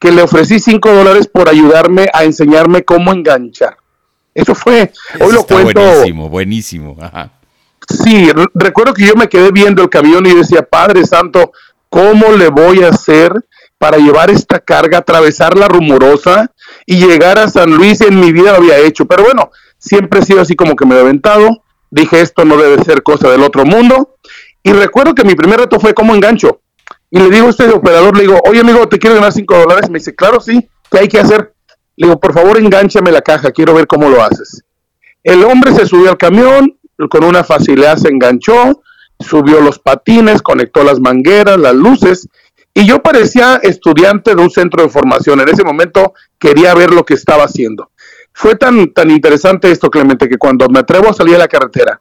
que 0.00 0.10
le 0.10 0.22
ofrecí 0.22 0.58
5 0.58 0.92
dólares 0.92 1.28
por 1.28 1.48
ayudarme 1.48 2.08
a 2.12 2.24
enseñarme 2.24 2.82
cómo 2.82 3.12
enganchar. 3.12 3.76
Eso 4.34 4.56
fue, 4.56 4.90
hoy 5.20 5.32
lo 5.32 5.44
cuento. 5.44 5.80
Buenísimo, 5.80 6.28
buenísimo. 6.28 6.96
Ajá. 7.00 7.30
Sí, 7.88 8.28
recuerdo 8.54 8.92
que 8.92 9.06
yo 9.06 9.14
me 9.14 9.28
quedé 9.28 9.52
viendo 9.52 9.84
el 9.84 9.88
camión 9.88 10.26
y 10.26 10.34
decía, 10.34 10.62
Padre 10.62 11.06
Santo, 11.06 11.52
¿cómo 11.88 12.32
le 12.32 12.48
voy 12.48 12.82
a 12.82 12.88
hacer 12.88 13.32
para 13.78 13.98
llevar 13.98 14.32
esta 14.32 14.58
carga, 14.58 14.98
atravesar 14.98 15.56
la 15.56 15.68
rumorosa 15.68 16.50
y 16.86 16.96
llegar 16.96 17.38
a 17.38 17.46
San 17.46 17.70
Luis? 17.70 18.00
En 18.00 18.18
mi 18.18 18.32
vida 18.32 18.50
lo 18.50 18.58
había 18.58 18.78
hecho, 18.78 19.04
pero 19.04 19.22
bueno, 19.22 19.52
siempre 19.78 20.18
he 20.18 20.24
sido 20.24 20.40
así 20.40 20.56
como 20.56 20.74
que 20.74 20.86
me 20.86 20.96
he 20.96 21.00
aventado. 21.00 21.62
Dije, 21.90 22.20
esto 22.20 22.44
no 22.44 22.56
debe 22.56 22.82
ser 22.84 23.02
cosa 23.02 23.30
del 23.30 23.42
otro 23.42 23.64
mundo. 23.64 24.16
Y 24.62 24.72
recuerdo 24.72 25.14
que 25.14 25.24
mi 25.24 25.34
primer 25.34 25.60
reto 25.60 25.80
fue 25.80 25.94
cómo 25.94 26.14
engancho. 26.14 26.60
Y 27.10 27.18
le 27.18 27.30
digo 27.30 27.48
a 27.48 27.50
este 27.50 27.68
operador, 27.68 28.16
le 28.16 28.22
digo, 28.22 28.40
oye 28.48 28.60
amigo, 28.60 28.88
¿te 28.88 28.98
quiero 28.98 29.16
ganar 29.16 29.32
5 29.32 29.58
dólares? 29.58 29.90
Me 29.90 29.98
dice, 29.98 30.14
claro, 30.14 30.40
sí, 30.40 30.68
¿qué 30.90 30.98
hay 30.98 31.08
que 31.08 31.18
hacer? 31.18 31.54
Le 31.96 32.06
digo, 32.06 32.20
por 32.20 32.32
favor, 32.32 32.56
engánchame 32.58 33.10
la 33.10 33.20
caja, 33.20 33.50
quiero 33.50 33.74
ver 33.74 33.86
cómo 33.86 34.08
lo 34.08 34.22
haces. 34.22 34.62
El 35.24 35.42
hombre 35.44 35.74
se 35.74 35.86
subió 35.86 36.10
al 36.10 36.18
camión, 36.18 36.78
con 37.10 37.24
una 37.24 37.42
facilidad 37.42 37.96
se 37.96 38.08
enganchó, 38.08 38.82
subió 39.18 39.60
los 39.60 39.78
patines, 39.78 40.40
conectó 40.40 40.84
las 40.84 41.00
mangueras, 41.00 41.58
las 41.58 41.74
luces, 41.74 42.28
y 42.72 42.86
yo 42.86 43.02
parecía 43.02 43.56
estudiante 43.62 44.34
de 44.34 44.42
un 44.42 44.50
centro 44.50 44.82
de 44.82 44.88
formación. 44.88 45.40
En 45.40 45.48
ese 45.48 45.64
momento 45.64 46.14
quería 46.38 46.74
ver 46.74 46.92
lo 46.92 47.04
que 47.04 47.14
estaba 47.14 47.44
haciendo. 47.44 47.90
Fue 48.32 48.54
tan, 48.54 48.92
tan 48.92 49.10
interesante 49.10 49.70
esto, 49.70 49.90
Clemente, 49.90 50.28
que 50.28 50.38
cuando 50.38 50.68
me 50.68 50.80
atrevo 50.80 51.10
a 51.10 51.14
salir 51.14 51.34
a 51.36 51.38
la 51.38 51.48
carretera, 51.48 52.00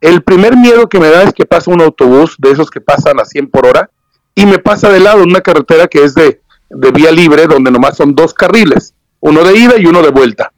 el 0.00 0.22
primer 0.22 0.56
miedo 0.56 0.88
que 0.88 1.00
me 1.00 1.08
da 1.08 1.22
es 1.22 1.32
que 1.32 1.46
pasa 1.46 1.70
un 1.70 1.80
autobús 1.80 2.36
de 2.38 2.50
esos 2.50 2.70
que 2.70 2.80
pasan 2.80 3.20
a 3.20 3.24
100 3.24 3.50
por 3.50 3.66
hora 3.66 3.90
y 4.34 4.46
me 4.46 4.58
pasa 4.58 4.90
de 4.90 5.00
lado 5.00 5.22
una 5.22 5.40
carretera 5.40 5.86
que 5.86 6.04
es 6.04 6.14
de, 6.14 6.40
de 6.70 6.90
vía 6.90 7.10
libre, 7.10 7.46
donde 7.46 7.70
nomás 7.70 7.96
son 7.96 8.14
dos 8.14 8.34
carriles, 8.34 8.94
uno 9.20 9.44
de 9.44 9.56
ida 9.56 9.74
y 9.78 9.86
uno 9.86 10.02
de 10.02 10.10
vuelta 10.10 10.52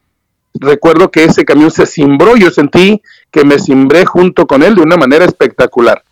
recuerdo 0.55 1.11
que 1.11 1.25
ese 1.25 1.45
camión 1.45 1.71
se 1.71 1.87
cimbró, 1.87 2.37
yo 2.37 2.51
sentí 2.51 3.03
que 3.31 3.45
me 3.45 3.59
cimbré 3.59 4.05
junto 4.05 4.47
con 4.47 4.63
él 4.63 4.77
de 4.77 4.83
una 4.83 4.97
manera 4.97 5.25
espectacular. 5.25 6.05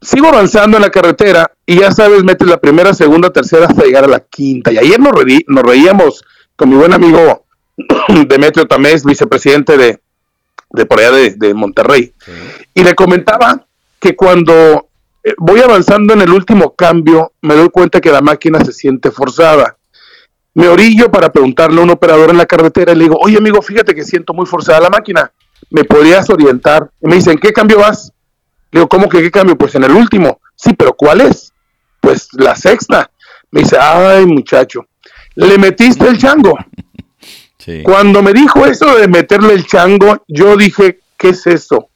Sigo 0.00 0.28
avanzando 0.28 0.76
en 0.76 0.82
la 0.82 0.90
carretera 0.90 1.50
y 1.64 1.80
ya 1.80 1.90
sabes, 1.90 2.22
metes 2.24 2.48
la 2.48 2.58
primera, 2.58 2.94
segunda, 2.94 3.30
tercera 3.30 3.66
hasta 3.66 3.84
llegar 3.84 4.04
a 4.04 4.08
la 4.08 4.20
quinta. 4.20 4.72
Y 4.72 4.78
ayer 4.78 5.00
nos 5.00 5.62
reíamos 5.62 6.24
con 6.54 6.68
mi 6.68 6.76
buen 6.76 6.92
amigo 6.92 7.45
Demetrio 8.26 8.66
Tamés, 8.66 9.04
vicepresidente 9.04 9.76
de, 9.76 10.00
de 10.70 10.86
por 10.86 10.98
allá 10.98 11.10
de, 11.10 11.54
Monterrey. 11.54 12.12
Y 12.74 12.82
le 12.82 12.94
comentaba 12.94 13.66
que 14.00 14.14
cuando 14.14 14.88
eh, 15.24 15.34
voy 15.38 15.60
avanzando 15.60 16.14
en 16.14 16.22
el 16.22 16.30
último 16.30 16.74
cambio, 16.74 17.32
me 17.42 17.54
doy 17.54 17.68
cuenta 17.70 18.00
que 18.00 18.10
la 18.10 18.20
máquina 18.20 18.64
se 18.64 18.72
siente 18.72 19.10
forzada 19.10 19.76
me 20.56 20.68
orillo 20.68 21.10
para 21.10 21.30
preguntarle 21.30 21.78
a 21.78 21.84
un 21.84 21.90
operador 21.90 22.30
en 22.30 22.38
la 22.38 22.46
carretera 22.46 22.92
y 22.92 22.96
le 22.96 23.04
digo, 23.04 23.18
oye 23.20 23.36
amigo, 23.36 23.60
fíjate 23.60 23.94
que 23.94 24.02
siento 24.02 24.32
muy 24.32 24.46
forzada 24.46 24.80
la 24.80 24.88
máquina, 24.88 25.30
¿me 25.68 25.84
podrías 25.84 26.30
orientar? 26.30 26.90
Y 26.98 27.08
me 27.08 27.16
dicen, 27.16 27.36
¿qué 27.36 27.52
cambio 27.52 27.80
vas? 27.80 28.10
Le 28.70 28.80
digo, 28.80 28.88
¿cómo 28.88 29.06
que 29.06 29.20
qué 29.20 29.30
cambio? 29.30 29.58
Pues 29.58 29.74
en 29.74 29.84
el 29.84 29.92
último. 29.92 30.40
Sí, 30.54 30.72
pero 30.72 30.94
¿cuál 30.94 31.20
es? 31.20 31.52
Pues 32.00 32.28
la 32.32 32.56
sexta. 32.56 33.10
Me 33.50 33.60
dice, 33.60 33.76
ay 33.78 34.24
muchacho, 34.24 34.86
le 35.34 35.58
metiste 35.58 36.08
el 36.08 36.16
chango. 36.16 36.56
Cuando 37.84 38.22
me 38.22 38.32
dijo 38.32 38.64
eso 38.66 38.96
de 38.96 39.08
meterle 39.08 39.54
el 39.54 39.66
chango, 39.66 40.22
yo 40.28 40.56
dije, 40.56 41.00
¿qué 41.18 41.30
es 41.30 41.46
eso? 41.46 41.88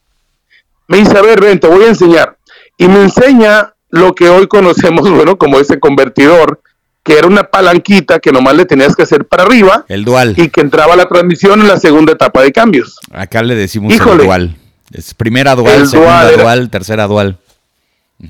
Me 0.87 0.97
dice, 0.97 1.17
a 1.17 1.21
ver, 1.21 1.39
ven, 1.39 1.59
te 1.59 1.67
voy 1.67 1.85
a 1.85 1.89
enseñar. 1.89 2.37
Y 2.77 2.87
me 2.87 3.03
enseña 3.03 3.73
lo 3.89 4.13
que 4.13 4.29
hoy 4.29 4.47
conocemos, 4.47 5.09
bueno, 5.11 5.37
como 5.37 5.59
ese 5.59 5.79
convertidor, 5.79 6.61
que 7.03 7.17
era 7.17 7.27
una 7.27 7.43
palanquita 7.43 8.19
que 8.19 8.31
nomás 8.31 8.55
le 8.55 8.65
tenías 8.65 8.95
que 8.95 9.03
hacer 9.03 9.25
para 9.25 9.43
arriba. 9.43 9.85
El 9.87 10.05
dual. 10.05 10.35
Y 10.37 10.49
que 10.49 10.61
entraba 10.61 10.95
la 10.95 11.05
transmisión 11.05 11.61
en 11.61 11.67
la 11.67 11.77
segunda 11.77 12.13
etapa 12.13 12.41
de 12.41 12.51
cambios. 12.51 12.97
Acá 13.11 13.41
le 13.41 13.55
decimos 13.55 13.93
el 13.93 14.17
dual. 14.17 14.55
Es 14.91 15.13
primera 15.13 15.55
dual, 15.55 15.87
segunda 15.87 16.31
dual, 16.31 16.69
tercera 16.69 17.07
dual. 17.07 17.37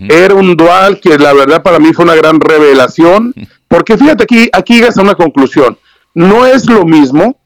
Era 0.08 0.36
un 0.36 0.56
dual 0.56 1.02
que 1.02 1.18
la 1.18 1.34
verdad 1.34 1.62
para 1.62 1.80
mí 1.80 1.92
fue 1.92 2.06
una 2.06 2.16
gran 2.16 2.40
revelación, 2.40 3.34
porque 3.68 3.98
fíjate 3.98 4.24
aquí, 4.24 4.50
aquí 4.54 4.76
llegas 4.76 4.98
a 4.98 5.02
una 5.02 5.16
conclusión. 5.16 5.78
No 6.14 6.46
es 6.46 6.70
lo 6.70 6.86
mismo 6.86 7.40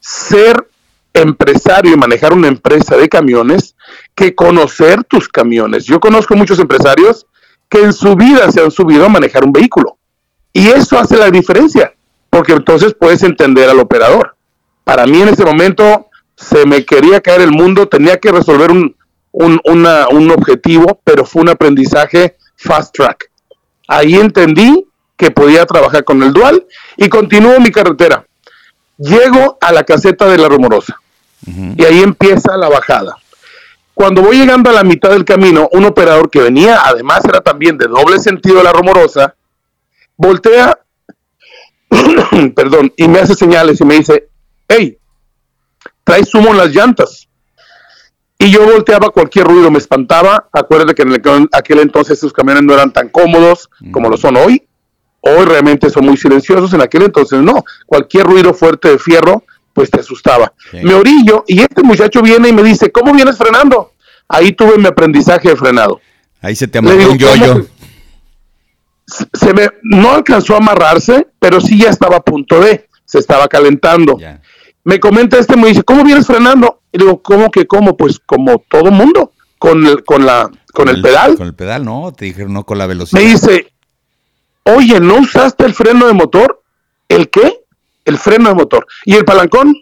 ser 0.00 0.68
empresario 1.12 1.92
y 1.92 1.96
manejar 1.96 2.32
una 2.32 2.48
empresa 2.48 2.96
de 2.96 3.08
camiones 3.08 3.76
que 4.14 4.34
conocer 4.34 5.04
tus 5.04 5.28
camiones. 5.28 5.84
Yo 5.84 6.00
conozco 6.00 6.34
muchos 6.34 6.58
empresarios 6.58 7.26
que 7.68 7.82
en 7.82 7.92
su 7.92 8.16
vida 8.16 8.50
se 8.50 8.60
han 8.60 8.70
subido 8.70 9.06
a 9.06 9.08
manejar 9.08 9.44
un 9.44 9.52
vehículo 9.52 9.98
y 10.52 10.68
eso 10.68 10.98
hace 10.98 11.16
la 11.16 11.30
diferencia, 11.30 11.94
porque 12.30 12.52
entonces 12.52 12.94
puedes 12.98 13.22
entender 13.22 13.68
al 13.68 13.80
operador. 13.80 14.36
Para 14.84 15.06
mí 15.06 15.20
en 15.20 15.28
ese 15.28 15.44
momento 15.44 16.08
se 16.36 16.66
me 16.66 16.84
quería 16.84 17.20
caer 17.20 17.42
el 17.42 17.50
mundo, 17.50 17.88
tenía 17.88 18.18
que 18.18 18.30
resolver 18.30 18.70
un, 18.70 18.96
un, 19.32 20.30
objetivo, 20.30 21.00
pero 21.04 21.24
fue 21.24 21.42
un 21.42 21.48
aprendizaje 21.48 22.36
fast 22.56 22.94
track. 22.94 23.30
Ahí 23.88 24.14
entendí 24.14 24.86
que 25.16 25.30
podía 25.30 25.64
trabajar 25.66 26.04
con 26.04 26.22
el 26.22 26.32
dual 26.32 26.66
y 26.96 27.08
continúo 27.08 27.60
mi 27.60 27.70
carretera. 27.70 28.24
Llego 28.98 29.58
a 29.60 29.72
la 29.72 29.84
caseta 29.84 30.26
de 30.26 30.38
la 30.38 30.48
Rumorosa 30.48 30.96
y 31.46 31.84
ahí 31.84 32.00
empieza 32.00 32.56
la 32.56 32.68
bajada. 32.68 33.16
Cuando 33.92 34.22
voy 34.22 34.38
llegando 34.38 34.70
a 34.70 34.72
la 34.72 34.82
mitad 34.82 35.10
del 35.10 35.24
camino, 35.24 35.68
un 35.72 35.84
operador 35.84 36.30
que 36.30 36.40
venía, 36.40 36.80
además 36.84 37.24
era 37.24 37.40
también 37.40 37.78
de 37.78 37.86
doble 37.86 38.18
sentido 38.18 38.56
de 38.56 38.64
la 38.64 38.72
Rumorosa, 38.72 39.34
voltea, 40.16 40.78
perdón, 42.56 42.92
y 42.96 43.06
me 43.06 43.20
hace 43.20 43.34
señales 43.34 43.80
y 43.80 43.84
me 43.84 43.96
dice, 43.96 44.28
hey, 44.68 44.98
traes 46.02 46.34
humo 46.34 46.50
en 46.50 46.58
las 46.58 46.74
llantas. 46.74 47.28
Y 48.36 48.50
yo 48.50 48.64
volteaba 48.64 49.10
cualquier 49.10 49.46
ruido, 49.46 49.70
me 49.70 49.78
espantaba. 49.78 50.48
Acuérdate 50.52 50.94
que 50.94 51.02
en 51.02 51.48
aquel 51.52 51.78
entonces 51.78 52.18
esos 52.18 52.32
camiones 52.32 52.64
no 52.64 52.74
eran 52.74 52.92
tan 52.92 53.08
cómodos 53.08 53.70
como 53.92 54.08
lo 54.08 54.16
son 54.16 54.36
hoy. 54.36 54.66
Hoy 55.26 55.44
realmente 55.44 55.90
son 55.90 56.04
muy 56.04 56.16
silenciosos, 56.16 56.72
en 56.74 56.82
aquel 56.82 57.02
entonces 57.02 57.40
no. 57.40 57.64
Cualquier 57.86 58.26
ruido 58.26 58.52
fuerte 58.52 58.90
de 58.90 58.98
fierro, 58.98 59.44
pues 59.72 59.90
te 59.90 60.00
asustaba. 60.00 60.52
Me 60.72 60.94
orillo 60.94 61.44
y 61.46 61.60
este 61.60 61.82
muchacho 61.82 62.22
viene 62.22 62.48
y 62.48 62.52
me 62.52 62.62
dice, 62.62 62.92
¿cómo 62.92 63.12
vienes 63.12 63.36
frenando? 63.36 63.92
Ahí 64.28 64.52
tuve 64.52 64.78
mi 64.78 64.86
aprendizaje 64.86 65.50
de 65.50 65.56
frenado. 65.56 66.00
Ahí 66.40 66.54
se 66.54 66.68
te 66.68 66.78
amarró 66.78 67.10
un 67.10 67.18
yoyo 67.18 67.66
se 69.06 69.52
me, 69.52 69.68
no 69.82 70.12
alcanzó 70.12 70.54
a 70.54 70.58
amarrarse, 70.58 71.28
pero 71.38 71.60
sí 71.60 71.78
ya 71.78 71.90
estaba 71.90 72.16
a 72.16 72.22
punto 72.22 72.60
de, 72.60 72.88
se 73.04 73.18
estaba 73.18 73.48
calentando. 73.48 74.18
Me 74.84 75.00
comenta 75.00 75.38
este, 75.38 75.56
me 75.56 75.68
dice, 75.68 75.82
¿cómo 75.82 76.04
vienes 76.04 76.26
frenando? 76.26 76.80
Y 76.92 76.98
digo, 76.98 77.22
¿cómo 77.22 77.50
que 77.50 77.66
cómo? 77.66 77.96
Pues 77.96 78.18
como 78.18 78.62
todo 78.68 78.90
mundo, 78.90 79.32
con 79.58 79.86
el, 79.86 80.04
con 80.04 80.26
la, 80.26 80.50
con, 80.72 80.88
el, 80.88 81.00
pedal. 81.00 81.36
Con 81.36 81.46
el 81.46 81.54
pedal, 81.54 81.84
no, 81.84 82.12
te 82.12 82.26
dijeron 82.26 82.52
no 82.52 82.64
con 82.64 82.78
la 82.78 82.86
velocidad. 82.86 83.20
Me 83.20 83.28
dice, 83.28 83.72
oye, 84.64 85.00
¿no 85.00 85.18
usaste 85.18 85.64
el 85.64 85.74
freno 85.74 86.06
de 86.06 86.12
motor? 86.12 86.62
¿El 87.08 87.30
qué? 87.30 87.60
El 88.04 88.18
freno 88.18 88.48
de 88.48 88.54
motor. 88.54 88.86
¿Y 89.04 89.14
el 89.14 89.24
palancón? 89.24 89.74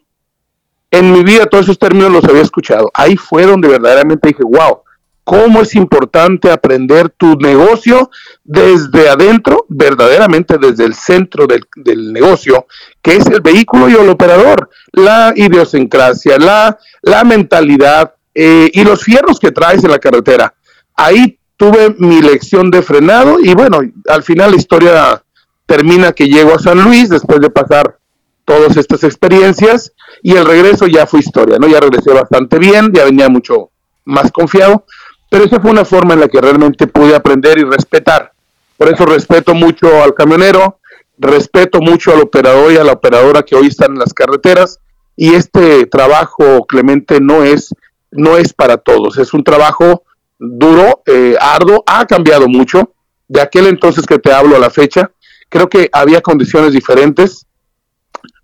En 0.90 1.12
mi 1.12 1.22
vida 1.22 1.46
todos 1.46 1.64
esos 1.64 1.78
términos 1.78 2.12
los 2.12 2.24
había 2.24 2.42
escuchado. 2.42 2.90
Ahí 2.94 3.16
fue 3.16 3.44
donde 3.46 3.68
verdaderamente 3.68 4.28
dije, 4.28 4.42
wow, 4.44 4.82
cómo 5.24 5.62
es 5.62 5.74
importante 5.74 6.50
aprender 6.50 7.08
tu 7.10 7.36
negocio 7.36 8.10
desde 8.44 9.08
adentro, 9.08 9.64
verdaderamente 9.68 10.58
desde 10.58 10.84
el 10.84 10.94
centro 10.94 11.46
del, 11.46 12.12
negocio, 12.12 12.66
que 13.00 13.16
es 13.16 13.26
el 13.26 13.40
vehículo 13.40 13.88
y 13.88 13.94
el 13.94 14.08
operador, 14.08 14.68
la 14.92 15.32
idiosincrasia, 15.34 16.38
la, 16.38 16.78
la 17.02 17.24
mentalidad 17.24 18.14
eh, 18.34 18.70
y 18.72 18.84
los 18.84 19.02
fierros 19.02 19.38
que 19.38 19.52
traes 19.52 19.84
en 19.84 19.90
la 19.90 19.98
carretera. 19.98 20.54
Ahí 20.94 21.38
tuve 21.62 21.94
mi 21.96 22.20
lección 22.20 22.72
de 22.72 22.82
frenado 22.82 23.36
y 23.40 23.54
bueno, 23.54 23.78
al 24.08 24.24
final 24.24 24.50
la 24.50 24.56
historia 24.56 25.22
termina 25.64 26.10
que 26.10 26.26
llego 26.26 26.52
a 26.52 26.58
San 26.58 26.82
Luis 26.82 27.08
después 27.08 27.40
de 27.40 27.50
pasar 27.50 27.98
todas 28.44 28.76
estas 28.76 29.04
experiencias 29.04 29.92
y 30.24 30.34
el 30.34 30.44
regreso 30.44 30.88
ya 30.88 31.06
fue 31.06 31.20
historia, 31.20 31.58
¿no? 31.60 31.68
Ya 31.68 31.78
regresé 31.78 32.12
bastante 32.12 32.58
bien, 32.58 32.90
ya 32.92 33.04
venía 33.04 33.28
mucho 33.28 33.70
más 34.04 34.32
confiado, 34.32 34.86
pero 35.30 35.44
esa 35.44 35.60
fue 35.60 35.70
una 35.70 35.84
forma 35.84 36.14
en 36.14 36.20
la 36.20 36.26
que 36.26 36.40
realmente 36.40 36.88
pude 36.88 37.14
aprender 37.14 37.56
y 37.60 37.62
respetar. 37.62 38.32
Por 38.76 38.92
eso 38.92 39.06
respeto 39.06 39.54
mucho 39.54 40.02
al 40.02 40.14
camionero, 40.14 40.80
respeto 41.16 41.80
mucho 41.80 42.12
al 42.12 42.22
operador 42.22 42.72
y 42.72 42.76
a 42.78 42.82
la 42.82 42.94
operadora 42.94 43.44
que 43.44 43.54
hoy 43.54 43.68
están 43.68 43.92
en 43.92 44.00
las 44.00 44.12
carreteras, 44.12 44.80
y 45.14 45.34
este 45.34 45.86
trabajo, 45.86 46.66
Clemente, 46.66 47.20
no 47.20 47.44
es, 47.44 47.72
no 48.10 48.36
es 48.36 48.52
para 48.52 48.78
todos. 48.78 49.16
Es 49.18 49.32
un 49.32 49.44
trabajo 49.44 50.02
duro, 50.42 51.02
eh, 51.06 51.36
arduo, 51.40 51.84
ha 51.86 52.04
cambiado 52.06 52.48
mucho. 52.48 52.92
De 53.28 53.40
aquel 53.40 53.66
entonces 53.66 54.04
que 54.06 54.18
te 54.18 54.32
hablo 54.32 54.56
a 54.56 54.58
la 54.58 54.68
fecha, 54.68 55.10
creo 55.48 55.68
que 55.68 55.88
había 55.92 56.20
condiciones 56.20 56.72
diferentes. 56.72 57.46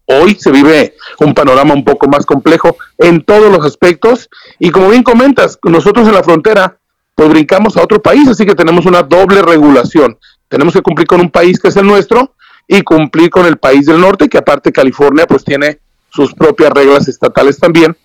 Hoy 0.07 0.37
se 0.37 0.51
vive 0.51 0.95
un 1.21 1.35
panorama 1.35 1.75
un 1.75 1.85
poco 1.85 2.09
más 2.09 2.25
complejo 2.25 2.77
en 2.97 3.23
todos 3.23 3.53
los 3.53 3.67
aspectos 3.67 4.31
y 4.59 4.71
como 4.71 4.89
bien 4.89 5.03
comentas, 5.03 5.59
nosotros 5.63 6.09
en 6.09 6.15
la 6.15 6.23
frontera 6.23 6.79
pues 7.15 7.29
brincamos 7.29 7.77
a 7.77 7.83
otro 7.83 8.01
país, 8.01 8.27
así 8.29 8.47
que 8.47 8.55
tenemos 8.55 8.87
una 8.87 9.03
doble 9.03 9.43
regulación. 9.43 10.17
Tenemos 10.49 10.73
que 10.73 10.81
cumplir 10.81 11.07
con 11.07 11.21
un 11.21 11.31
país 11.31 11.59
que 11.59 11.69
es 11.69 11.77
el 11.77 11.87
nuestro 11.87 12.35
y 12.67 12.83
cumplir 12.83 13.29
con 13.29 13.45
el 13.45 13.59
país 13.59 13.87
del 13.87 14.01
norte, 14.01 14.29
que 14.29 14.39
aparte 14.39 14.73
California 14.73 15.27
pues 15.27 15.45
tiene 15.45 15.81
sus 16.11 16.33
propias 16.33 16.71
reglas 16.71 17.09
estatales 17.09 17.59
también, 17.59 17.97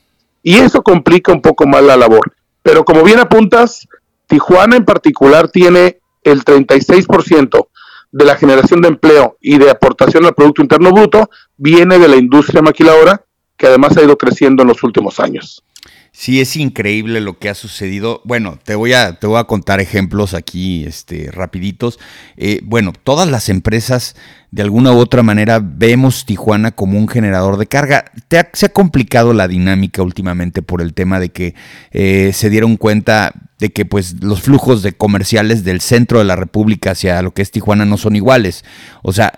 y 0.41 0.57
eso 0.57 0.81
complica 0.81 1.31
un 1.31 1.41
poco 1.41 1.65
más 1.65 1.83
la 1.83 1.95
labor. 1.95 2.33
Pero 2.63 2.83
como 2.83 3.03
bien 3.03 3.19
apuntas, 3.19 3.87
Tijuana 4.27 4.77
en 4.77 4.85
particular 4.85 5.49
tiene 5.49 5.99
el 6.23 6.43
36% 6.43 7.67
de 8.11 8.25
la 8.25 8.35
generación 8.35 8.81
de 8.81 8.87
empleo 8.87 9.37
y 9.41 9.57
de 9.57 9.69
aportación 9.69 10.25
al 10.25 10.33
Producto 10.33 10.61
Interno 10.61 10.91
Bruto 10.91 11.29
viene 11.57 11.99
de 11.99 12.07
la 12.07 12.15
industria 12.15 12.61
maquiladora, 12.61 13.25
que 13.57 13.67
además 13.67 13.97
ha 13.97 14.03
ido 14.03 14.17
creciendo 14.17 14.63
en 14.63 14.69
los 14.69 14.83
últimos 14.83 15.19
años. 15.19 15.63
Sí, 16.11 16.39
es 16.39 16.55
increíble 16.55 17.21
lo 17.21 17.39
que 17.39 17.49
ha 17.49 17.55
sucedido. 17.55 18.21
Bueno, 18.23 18.59
te 18.63 18.75
voy 18.75 18.93
a, 18.93 19.19
te 19.19 19.25
voy 19.25 19.39
a 19.39 19.45
contar 19.45 19.79
ejemplos 19.79 20.35
aquí, 20.35 20.85
este, 20.85 21.31
rapiditos. 21.31 21.99
Eh, 22.37 22.61
bueno, 22.63 22.93
todas 23.03 23.27
las 23.27 23.49
empresas 23.49 24.15
de 24.53 24.61
alguna 24.61 24.91
u 24.91 24.99
otra 24.99 25.23
manera 25.23 25.59
vemos 25.59 26.25
Tijuana 26.25 26.69
como 26.69 26.99
un 26.99 27.07
generador 27.07 27.57
de 27.57 27.65
carga. 27.65 28.05
se 28.53 28.67
ha 28.67 28.69
complicado 28.69 29.33
la 29.33 29.47
dinámica 29.47 30.03
últimamente 30.03 30.61
por 30.61 30.83
el 30.83 30.93
tema 30.93 31.19
de 31.19 31.29
que 31.29 31.55
eh, 31.89 32.29
se 32.33 32.51
dieron 32.51 32.77
cuenta 32.77 33.33
de 33.63 33.71
que 33.71 33.85
pues 33.85 34.21
los 34.21 34.41
flujos 34.41 34.83
de 34.83 34.91
comerciales 34.91 35.63
del 35.63 35.79
centro 35.79 36.19
de 36.19 36.25
la 36.25 36.35
República 36.35 36.91
hacia 36.91 37.21
lo 37.21 37.33
que 37.33 37.41
es 37.41 37.49
Tijuana 37.49 37.85
no 37.85 37.97
son 37.97 38.15
iguales. 38.15 38.65
O 39.03 39.13
sea, 39.13 39.31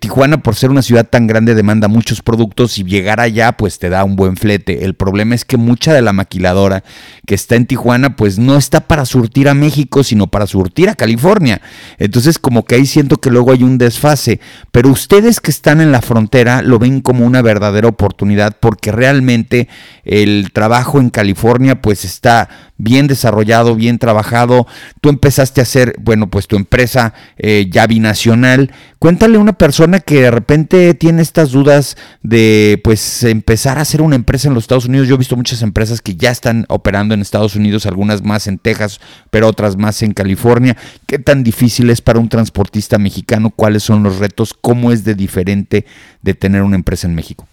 Tijuana 0.00 0.42
por 0.42 0.56
ser 0.56 0.70
una 0.70 0.82
ciudad 0.82 1.08
tan 1.08 1.28
grande 1.28 1.54
demanda 1.54 1.86
muchos 1.86 2.20
productos 2.20 2.78
y 2.78 2.84
llegar 2.84 3.20
allá 3.20 3.52
pues 3.52 3.78
te 3.78 3.88
da 3.88 4.02
un 4.02 4.16
buen 4.16 4.36
flete. 4.36 4.84
El 4.84 4.94
problema 4.94 5.36
es 5.36 5.44
que 5.44 5.56
mucha 5.56 5.94
de 5.94 6.02
la 6.02 6.12
maquiladora 6.12 6.82
que 7.26 7.36
está 7.36 7.54
en 7.54 7.66
Tijuana 7.66 8.16
pues 8.16 8.40
no 8.40 8.56
está 8.56 8.88
para 8.88 9.04
surtir 9.04 9.48
a 9.48 9.54
México, 9.54 10.02
sino 10.02 10.26
para 10.26 10.48
surtir 10.48 10.88
a 10.88 10.96
California. 10.96 11.62
Entonces 11.98 12.40
como 12.40 12.64
que 12.64 12.74
ahí 12.74 12.86
siento 12.86 13.18
que 13.18 13.30
luego 13.30 13.52
hay 13.52 13.62
un 13.62 13.78
desfase. 13.78 14.40
Pero 14.72 14.90
ustedes 14.90 15.40
que 15.40 15.50
están 15.50 15.80
en 15.80 15.92
la 15.92 16.02
frontera 16.02 16.62
lo 16.62 16.78
ven 16.78 17.00
como 17.00 17.26
una 17.26 17.42
verdadera 17.42 17.88
oportunidad 17.88 18.56
porque 18.60 18.92
realmente 18.92 19.68
el 20.04 20.50
trabajo 20.52 21.00
en 21.00 21.10
California 21.10 21.80
pues 21.80 22.04
está 22.04 22.48
bien 22.80 23.06
desarrollado, 23.06 23.74
bien 23.74 23.98
trabajado. 23.98 24.66
Tú 25.00 25.10
empezaste 25.10 25.60
a 25.60 25.62
hacer, 25.62 25.94
bueno, 26.00 26.30
pues 26.30 26.48
tu 26.48 26.56
empresa 26.56 27.14
eh, 27.36 27.68
ya 27.70 27.86
binacional. 27.86 28.72
Cuéntale 28.98 29.36
a 29.36 29.40
una 29.40 29.52
persona 29.52 30.00
que 30.00 30.22
de 30.22 30.30
repente 30.30 30.94
tiene 30.94 31.22
estas 31.22 31.50
dudas 31.50 31.96
de, 32.22 32.80
pues, 32.82 33.22
empezar 33.22 33.78
a 33.78 33.82
hacer 33.82 34.02
una 34.02 34.16
empresa 34.16 34.48
en 34.48 34.54
los 34.54 34.64
Estados 34.64 34.86
Unidos. 34.86 35.08
Yo 35.08 35.14
he 35.14 35.18
visto 35.18 35.36
muchas 35.36 35.62
empresas 35.62 36.00
que 36.00 36.16
ya 36.16 36.30
están 36.30 36.64
operando 36.68 37.14
en 37.14 37.20
Estados 37.20 37.54
Unidos, 37.54 37.86
algunas 37.86 38.22
más 38.22 38.46
en 38.46 38.58
Texas, 38.58 39.00
pero 39.30 39.46
otras 39.46 39.76
más 39.76 40.02
en 40.02 40.12
California. 40.12 40.76
¿Qué 41.06 41.18
tan 41.18 41.44
difícil 41.44 41.90
es 41.90 42.00
para 42.00 42.18
un 42.18 42.28
transportista 42.28 42.98
mexicano? 42.98 43.50
¿Cuáles 43.50 43.82
son 43.82 44.02
los 44.02 44.18
retos? 44.18 44.54
¿Cómo 44.58 44.90
es 44.92 45.04
de 45.04 45.14
diferente 45.14 45.84
de 46.22 46.34
tener 46.34 46.62
una 46.62 46.76
empresa 46.76 47.06
en 47.06 47.14
México? 47.14 47.46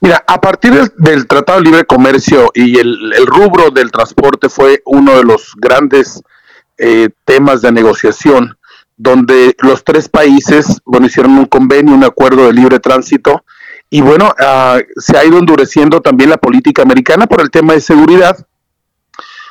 Mira, 0.00 0.24
a 0.26 0.40
partir 0.40 0.72
del, 0.96 1.26
Tratado 1.26 1.58
de 1.58 1.64
Libre 1.64 1.84
Comercio 1.84 2.50
y 2.54 2.78
el, 2.78 3.26
rubro 3.26 3.70
del 3.70 3.90
transporte 3.90 4.48
fue 4.48 4.82
uno 4.86 5.16
de 5.16 5.24
los 5.24 5.52
grandes 5.56 6.22
eh, 6.78 7.10
temas 7.24 7.60
de 7.62 7.72
negociación, 7.72 8.56
donde 8.96 9.54
los 9.60 9.84
tres 9.84 10.08
países, 10.08 10.80
bueno, 10.84 11.06
hicieron 11.06 11.38
un 11.38 11.46
convenio, 11.46 11.94
un 11.94 12.04
acuerdo 12.04 12.46
de 12.46 12.52
libre 12.52 12.80
tránsito, 12.80 13.44
y 13.90 14.00
bueno, 14.02 14.34
ah, 14.38 14.78
se 14.96 15.16
ha 15.16 15.24
ido 15.24 15.38
endureciendo 15.38 16.00
también 16.00 16.30
la 16.30 16.36
política 16.36 16.82
americana 16.82 17.26
por 17.26 17.40
el 17.40 17.50
tema 17.50 17.74
de 17.74 17.80
seguridad, 17.80 18.46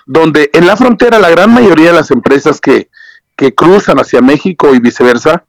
donde 0.05 0.49
en 0.53 0.65
la 0.65 0.77
frontera 0.77 1.19
la 1.19 1.29
gran 1.29 1.53
mayoría 1.53 1.87
de 1.87 1.97
las 1.97 2.09
empresas 2.09 2.59
que, 2.61 2.89
que 3.35 3.53
cruzan 3.53 3.99
hacia 3.99 4.21
México 4.21 4.73
y 4.73 4.79
viceversa, 4.79 5.45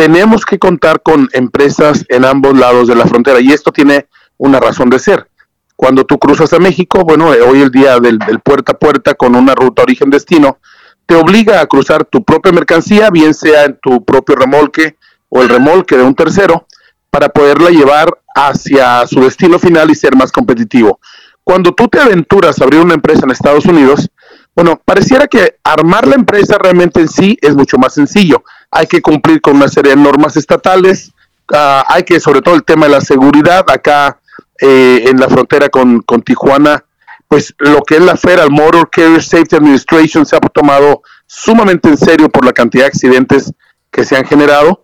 tenemos 0.00 0.46
que 0.46 0.58
contar 0.58 1.02
con 1.02 1.28
empresas 1.34 2.06
en 2.08 2.24
ambos 2.24 2.56
lados 2.56 2.88
de 2.88 2.94
la 2.94 3.04
frontera 3.04 3.38
y 3.38 3.52
esto 3.52 3.70
tiene 3.70 4.06
una 4.38 4.58
razón 4.58 4.88
de 4.88 4.98
ser. 4.98 5.28
Cuando 5.76 6.06
tú 6.06 6.18
cruzas 6.18 6.54
a 6.54 6.58
México, 6.58 7.04
bueno, 7.04 7.34
eh, 7.34 7.42
hoy 7.42 7.60
el 7.60 7.70
día 7.70 8.00
del, 8.00 8.18
puerta 8.42 8.72
a 8.72 8.78
puerta 8.78 9.12
con 9.12 9.36
una 9.36 9.54
ruta 9.54 9.82
origen-destino, 9.82 10.56
te 11.04 11.16
obliga 11.16 11.60
a 11.60 11.66
cruzar 11.66 12.06
tu 12.06 12.24
propia 12.24 12.50
mercancía, 12.50 13.10
bien 13.10 13.34
sea 13.34 13.66
en 13.66 13.78
tu 13.82 14.02
propio 14.02 14.36
remolque 14.36 14.96
o 15.28 15.42
el 15.42 15.50
remolque 15.50 15.98
de 15.98 16.02
un 16.02 16.14
tercero, 16.14 16.66
para 17.10 17.28
poderla 17.28 17.68
llevar 17.68 18.08
hacia 18.34 19.06
su 19.06 19.20
destino 19.20 19.58
final 19.58 19.90
y 19.90 19.94
ser 19.94 20.16
más 20.16 20.32
competitivo. 20.32 20.98
Cuando 21.44 21.74
tú 21.74 21.88
te 21.88 22.00
aventuras 22.00 22.58
a 22.58 22.64
abrir 22.64 22.80
una 22.80 22.94
empresa 22.94 23.20
en 23.24 23.32
Estados 23.32 23.66
Unidos, 23.66 24.08
bueno, 24.56 24.80
pareciera 24.82 25.26
que 25.26 25.56
armar 25.62 26.08
la 26.08 26.14
empresa 26.14 26.56
realmente 26.56 27.00
en 27.00 27.08
sí 27.08 27.36
es 27.42 27.54
mucho 27.54 27.76
más 27.76 27.92
sencillo 27.92 28.42
hay 28.70 28.86
que 28.86 29.02
cumplir 29.02 29.40
con 29.40 29.56
una 29.56 29.68
serie 29.68 29.94
de 29.94 30.02
normas 30.02 30.36
estatales, 30.36 31.12
ah, 31.52 31.84
hay 31.88 32.04
que, 32.04 32.20
sobre 32.20 32.42
todo 32.42 32.54
el 32.54 32.64
tema 32.64 32.86
de 32.86 32.92
la 32.92 33.00
seguridad, 33.00 33.64
acá 33.68 34.20
eh, 34.60 35.04
en 35.06 35.18
la 35.18 35.28
frontera 35.28 35.68
con, 35.68 36.02
Tijuana, 36.24 36.84
pues 37.28 37.54
lo 37.58 37.82
que 37.82 37.96
es 37.96 38.02
la 38.02 38.16
Federal 38.16 38.50
Motor 38.50 38.90
Carrier 38.90 39.22
Safety 39.22 39.56
Administration 39.56 40.26
se 40.26 40.36
ha 40.36 40.40
tomado 40.40 41.02
sumamente 41.26 41.88
en 41.88 41.96
serio 41.96 42.28
por 42.28 42.44
la 42.44 42.52
cantidad 42.52 42.84
de 42.84 42.88
accidentes 42.88 43.52
que 43.90 44.04
se 44.04 44.16
han 44.16 44.24
generado 44.24 44.82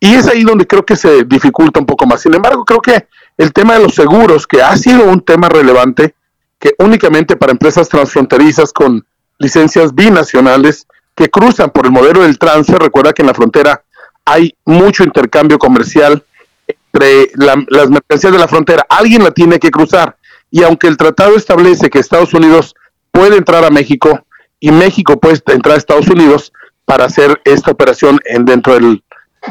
y 0.00 0.14
es 0.14 0.28
ahí 0.28 0.44
donde 0.44 0.66
creo 0.66 0.86
que 0.86 0.96
se 0.96 1.24
dificulta 1.24 1.80
un 1.80 1.86
poco 1.86 2.06
más. 2.06 2.22
Sin 2.22 2.34
embargo, 2.34 2.64
creo 2.64 2.80
que 2.80 3.08
el 3.36 3.52
tema 3.52 3.74
de 3.74 3.82
los 3.82 3.94
seguros, 3.94 4.46
que 4.46 4.62
ha 4.62 4.76
sido 4.76 5.04
un 5.04 5.20
tema 5.20 5.48
relevante, 5.48 6.14
que 6.58 6.74
únicamente 6.78 7.36
para 7.36 7.52
empresas 7.52 7.88
transfronterizas 7.88 8.72
con 8.72 9.04
licencias 9.38 9.94
binacionales, 9.94 10.86
que 11.18 11.28
cruzan 11.28 11.70
por 11.70 11.84
el 11.84 11.90
modelo 11.90 12.22
del 12.22 12.38
transfer. 12.38 12.78
Recuerda 12.78 13.12
que 13.12 13.22
en 13.22 13.26
la 13.26 13.34
frontera 13.34 13.82
hay 14.24 14.54
mucho 14.64 15.02
intercambio 15.02 15.58
comercial 15.58 16.24
entre 16.68 17.32
las 17.34 17.90
mercancías 17.90 18.32
de 18.32 18.38
la 18.38 18.46
frontera. 18.46 18.86
Alguien 18.88 19.24
la 19.24 19.32
tiene 19.32 19.58
que 19.58 19.72
cruzar. 19.72 20.16
Y 20.48 20.62
aunque 20.62 20.86
el 20.86 20.96
tratado 20.96 21.34
establece 21.34 21.90
que 21.90 21.98
Estados 21.98 22.32
Unidos 22.34 22.76
puede 23.10 23.36
entrar 23.36 23.64
a 23.64 23.70
México 23.70 24.20
y 24.60 24.70
México 24.70 25.18
puede 25.18 25.42
entrar 25.46 25.74
a 25.74 25.78
Estados 25.78 26.06
Unidos 26.06 26.52
para 26.84 27.06
hacer 27.06 27.40
esta 27.44 27.72
operación 27.72 28.20
en, 28.24 28.44
dentro 28.44 28.74
del, 28.74 29.02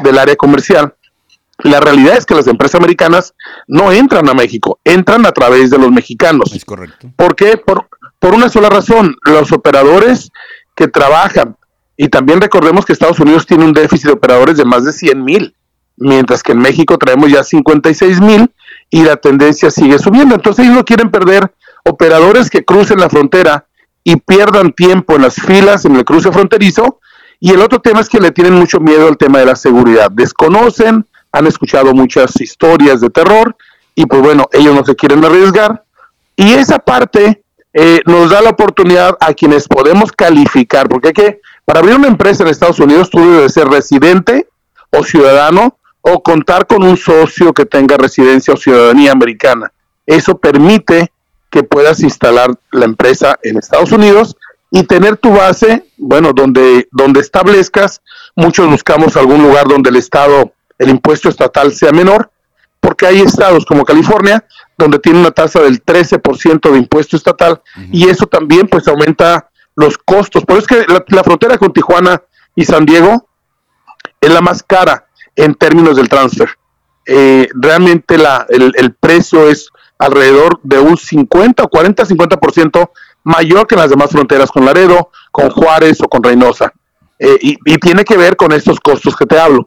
del 0.02 0.18
área 0.18 0.36
comercial, 0.36 0.94
la 1.64 1.80
realidad 1.80 2.16
es 2.16 2.24
que 2.24 2.34
las 2.34 2.46
empresas 2.46 2.76
americanas 2.76 3.34
no 3.66 3.90
entran 3.92 4.28
a 4.28 4.34
México, 4.34 4.78
entran 4.84 5.26
a 5.26 5.32
través 5.32 5.70
de 5.70 5.78
los 5.78 5.90
mexicanos. 5.90 6.52
Es 6.54 6.64
correcto. 6.64 7.10
¿Por 7.16 7.34
qué? 7.34 7.56
Por, 7.56 7.88
por 8.18 8.34
una 8.34 8.48
sola 8.48 8.68
razón. 8.68 9.16
Los 9.24 9.50
operadores 9.50 10.30
que 10.78 10.86
trabajan. 10.86 11.56
Y 11.96 12.08
también 12.08 12.40
recordemos 12.40 12.86
que 12.86 12.92
Estados 12.92 13.18
Unidos 13.18 13.44
tiene 13.44 13.64
un 13.64 13.72
déficit 13.72 14.06
de 14.06 14.12
operadores 14.12 14.56
de 14.56 14.64
más 14.64 14.84
de 14.84 14.92
100 14.92 15.24
mil, 15.24 15.56
mientras 15.96 16.44
que 16.44 16.52
en 16.52 16.60
México 16.60 16.96
traemos 16.96 17.32
ya 17.32 17.42
56 17.42 18.20
mil 18.20 18.48
y 18.88 19.02
la 19.02 19.16
tendencia 19.16 19.72
sigue 19.72 19.98
subiendo. 19.98 20.36
Entonces 20.36 20.64
ellos 20.64 20.76
no 20.76 20.84
quieren 20.84 21.10
perder 21.10 21.52
operadores 21.84 22.48
que 22.48 22.64
crucen 22.64 23.00
la 23.00 23.10
frontera 23.10 23.66
y 24.04 24.14
pierdan 24.16 24.72
tiempo 24.72 25.16
en 25.16 25.22
las 25.22 25.34
filas 25.34 25.84
en 25.84 25.96
el 25.96 26.04
cruce 26.04 26.30
fronterizo. 26.30 27.00
Y 27.40 27.50
el 27.50 27.60
otro 27.60 27.80
tema 27.80 27.98
es 27.98 28.08
que 28.08 28.20
le 28.20 28.30
tienen 28.30 28.54
mucho 28.54 28.78
miedo 28.78 29.08
al 29.08 29.16
tema 29.16 29.40
de 29.40 29.46
la 29.46 29.56
seguridad. 29.56 30.12
Desconocen, 30.12 31.04
han 31.32 31.46
escuchado 31.48 31.92
muchas 31.92 32.40
historias 32.40 33.00
de 33.00 33.10
terror 33.10 33.56
y 33.96 34.06
pues 34.06 34.22
bueno, 34.22 34.48
ellos 34.52 34.76
no 34.76 34.84
se 34.84 34.94
quieren 34.94 35.24
arriesgar. 35.24 35.82
Y 36.36 36.52
esa 36.52 36.78
parte 36.78 37.42
eh, 37.72 38.00
nos 38.06 38.30
da 38.30 38.40
la 38.40 38.50
oportunidad 38.50 39.16
a 39.20 39.34
quienes 39.34 39.68
podemos 39.68 40.12
calificar, 40.12 40.88
porque 40.88 41.08
hay 41.08 41.14
que, 41.14 41.40
para 41.64 41.80
abrir 41.80 41.96
una 41.96 42.08
empresa 42.08 42.42
en 42.42 42.48
Estados 42.48 42.80
Unidos, 42.80 43.10
tú 43.10 43.18
debes 43.18 43.52
ser 43.52 43.68
residente 43.68 44.48
o 44.90 45.04
ciudadano 45.04 45.76
o 46.00 46.22
contar 46.22 46.66
con 46.66 46.82
un 46.82 46.96
socio 46.96 47.52
que 47.52 47.66
tenga 47.66 47.96
residencia 47.96 48.54
o 48.54 48.56
ciudadanía 48.56 49.12
americana. 49.12 49.72
Eso 50.06 50.38
permite 50.38 51.12
que 51.50 51.62
puedas 51.62 52.00
instalar 52.00 52.50
la 52.70 52.84
empresa 52.84 53.38
en 53.42 53.58
Estados 53.58 53.92
Unidos 53.92 54.36
y 54.70 54.84
tener 54.84 55.16
tu 55.16 55.32
base, 55.32 55.84
bueno, 55.96 56.32
donde, 56.32 56.88
donde 56.92 57.20
establezcas, 57.20 58.02
muchos 58.36 58.68
buscamos 58.68 59.16
algún 59.16 59.42
lugar 59.42 59.66
donde 59.66 59.90
el 59.90 59.96
Estado, 59.96 60.52
el 60.78 60.90
impuesto 60.90 61.28
estatal 61.28 61.72
sea 61.72 61.92
menor, 61.92 62.30
porque 62.80 63.06
hay 63.06 63.20
estados 63.20 63.64
como 63.64 63.84
California 63.84 64.44
donde 64.78 65.00
tiene 65.00 65.18
una 65.18 65.32
tasa 65.32 65.60
del 65.60 65.84
13% 65.84 66.70
de 66.70 66.78
impuesto 66.78 67.16
estatal 67.16 67.60
y 67.90 68.08
eso 68.08 68.26
también 68.26 68.68
pues 68.68 68.86
aumenta 68.86 69.50
los 69.74 69.98
costos. 69.98 70.44
Por 70.44 70.56
eso 70.56 70.66
es 70.70 70.86
que 70.86 70.92
la, 71.08 71.24
frontera 71.24 71.58
con 71.58 71.72
Tijuana 71.72 72.22
y 72.54 72.64
San 72.64 72.86
Diego 72.86 73.28
es 74.20 74.32
la 74.32 74.40
más 74.40 74.62
cara 74.62 75.06
en 75.34 75.54
términos 75.54 75.96
del 75.96 76.08
transfer. 76.08 76.48
eh, 77.06 77.48
realmente 77.54 78.18
la, 78.18 78.46
el, 78.48 78.94
precio 78.94 79.48
es 79.48 79.68
alrededor 79.98 80.60
de 80.62 80.78
un 80.78 80.96
50 80.96 81.64
o 81.64 81.68
40, 81.68 82.04
50% 82.04 82.90
mayor 83.24 83.66
que 83.66 83.74
en 83.74 83.80
las 83.80 83.90
demás 83.90 84.10
fronteras 84.10 84.50
con 84.50 84.64
Laredo, 84.64 85.10
con 85.32 85.50
Juárez 85.50 86.00
o 86.00 86.08
con 86.08 86.22
Reynosa. 86.22 86.72
Eh, 87.18 87.36
y, 87.40 87.58
y, 87.64 87.78
tiene 87.78 88.04
que 88.04 88.16
ver 88.16 88.36
con 88.36 88.52
estos 88.52 88.78
costos 88.78 89.16
que 89.16 89.26
te 89.26 89.38
hablo. 89.40 89.66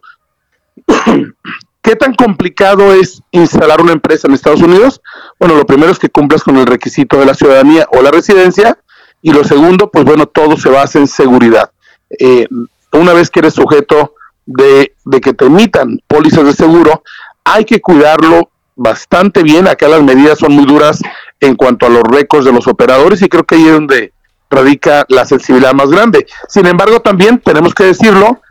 ¿Qué 1.82 1.96
tan 1.96 2.13
complicado 2.13 2.94
es 2.94 3.22
instalar 3.32 3.82
una 3.82 3.94
empresa 3.94 4.28
en 4.28 4.36
Estados 4.36 4.62
Unidos? 4.62 5.02
Bueno, 5.39 5.56
lo 5.56 5.65
primero 5.65 5.91
es 5.91 5.98
que 5.98 6.10
cumplas 6.10 6.44
con 6.44 6.58
el 6.58 6.67
requisito 6.67 7.17
de 7.17 7.26
la 7.26 7.34
ciudadanía 7.34 7.88
o 7.91 8.02
la 8.02 8.12
residencia 8.12 8.78
y 9.22 9.32
lo 9.32 9.44
segundo, 9.44 9.89
pues 9.89 10.06
bueno, 10.06 10.28
todo 10.28 10.58
se 10.58 10.70
basa 10.70 11.00
en 11.00 11.08
seguridad. 11.08 11.72
Eh, 12.20 12.48
una 12.94 13.13
vez 13.13 13.30
que 13.30 13.39
eres 13.39 13.54
sujeto 13.54 14.15
de, 14.46 14.94
que 15.22 15.34
te 15.34 15.46
emitan 15.46 16.00
pólizas 16.08 16.46
de 16.46 16.54
seguro, 16.54 17.04
hay 17.44 17.65
que 17.65 17.82
cuidarlo 17.82 18.50
bastante 18.76 19.44
bien. 19.44 19.67
Acá 19.67 19.88
las 19.88 20.04
medidas 20.04 20.39
son 20.39 20.54
muy 20.54 20.65
duras 20.65 21.00
en 21.39 21.56
cuanto 21.56 21.86
a 21.86 21.89
los 21.89 22.04
récords 22.04 22.46
de 22.46 22.52
los 22.52 22.67
operadores 22.67 23.22
y 23.22 23.30
creo 23.30 23.44
que 23.44 23.56
ahí 23.56 23.65
es 23.65 23.74
donde 23.74 24.13
radica 24.50 25.06
la 25.08 25.26
sensibilidad 25.26 25.74
más 25.74 25.89
grande. 25.89 26.28
Sin 26.48 26.65
embargo, 26.67 27.00
también 27.00 27.39
tenemos 27.39 27.74
que 27.74 27.86
decirlo, 27.86 28.41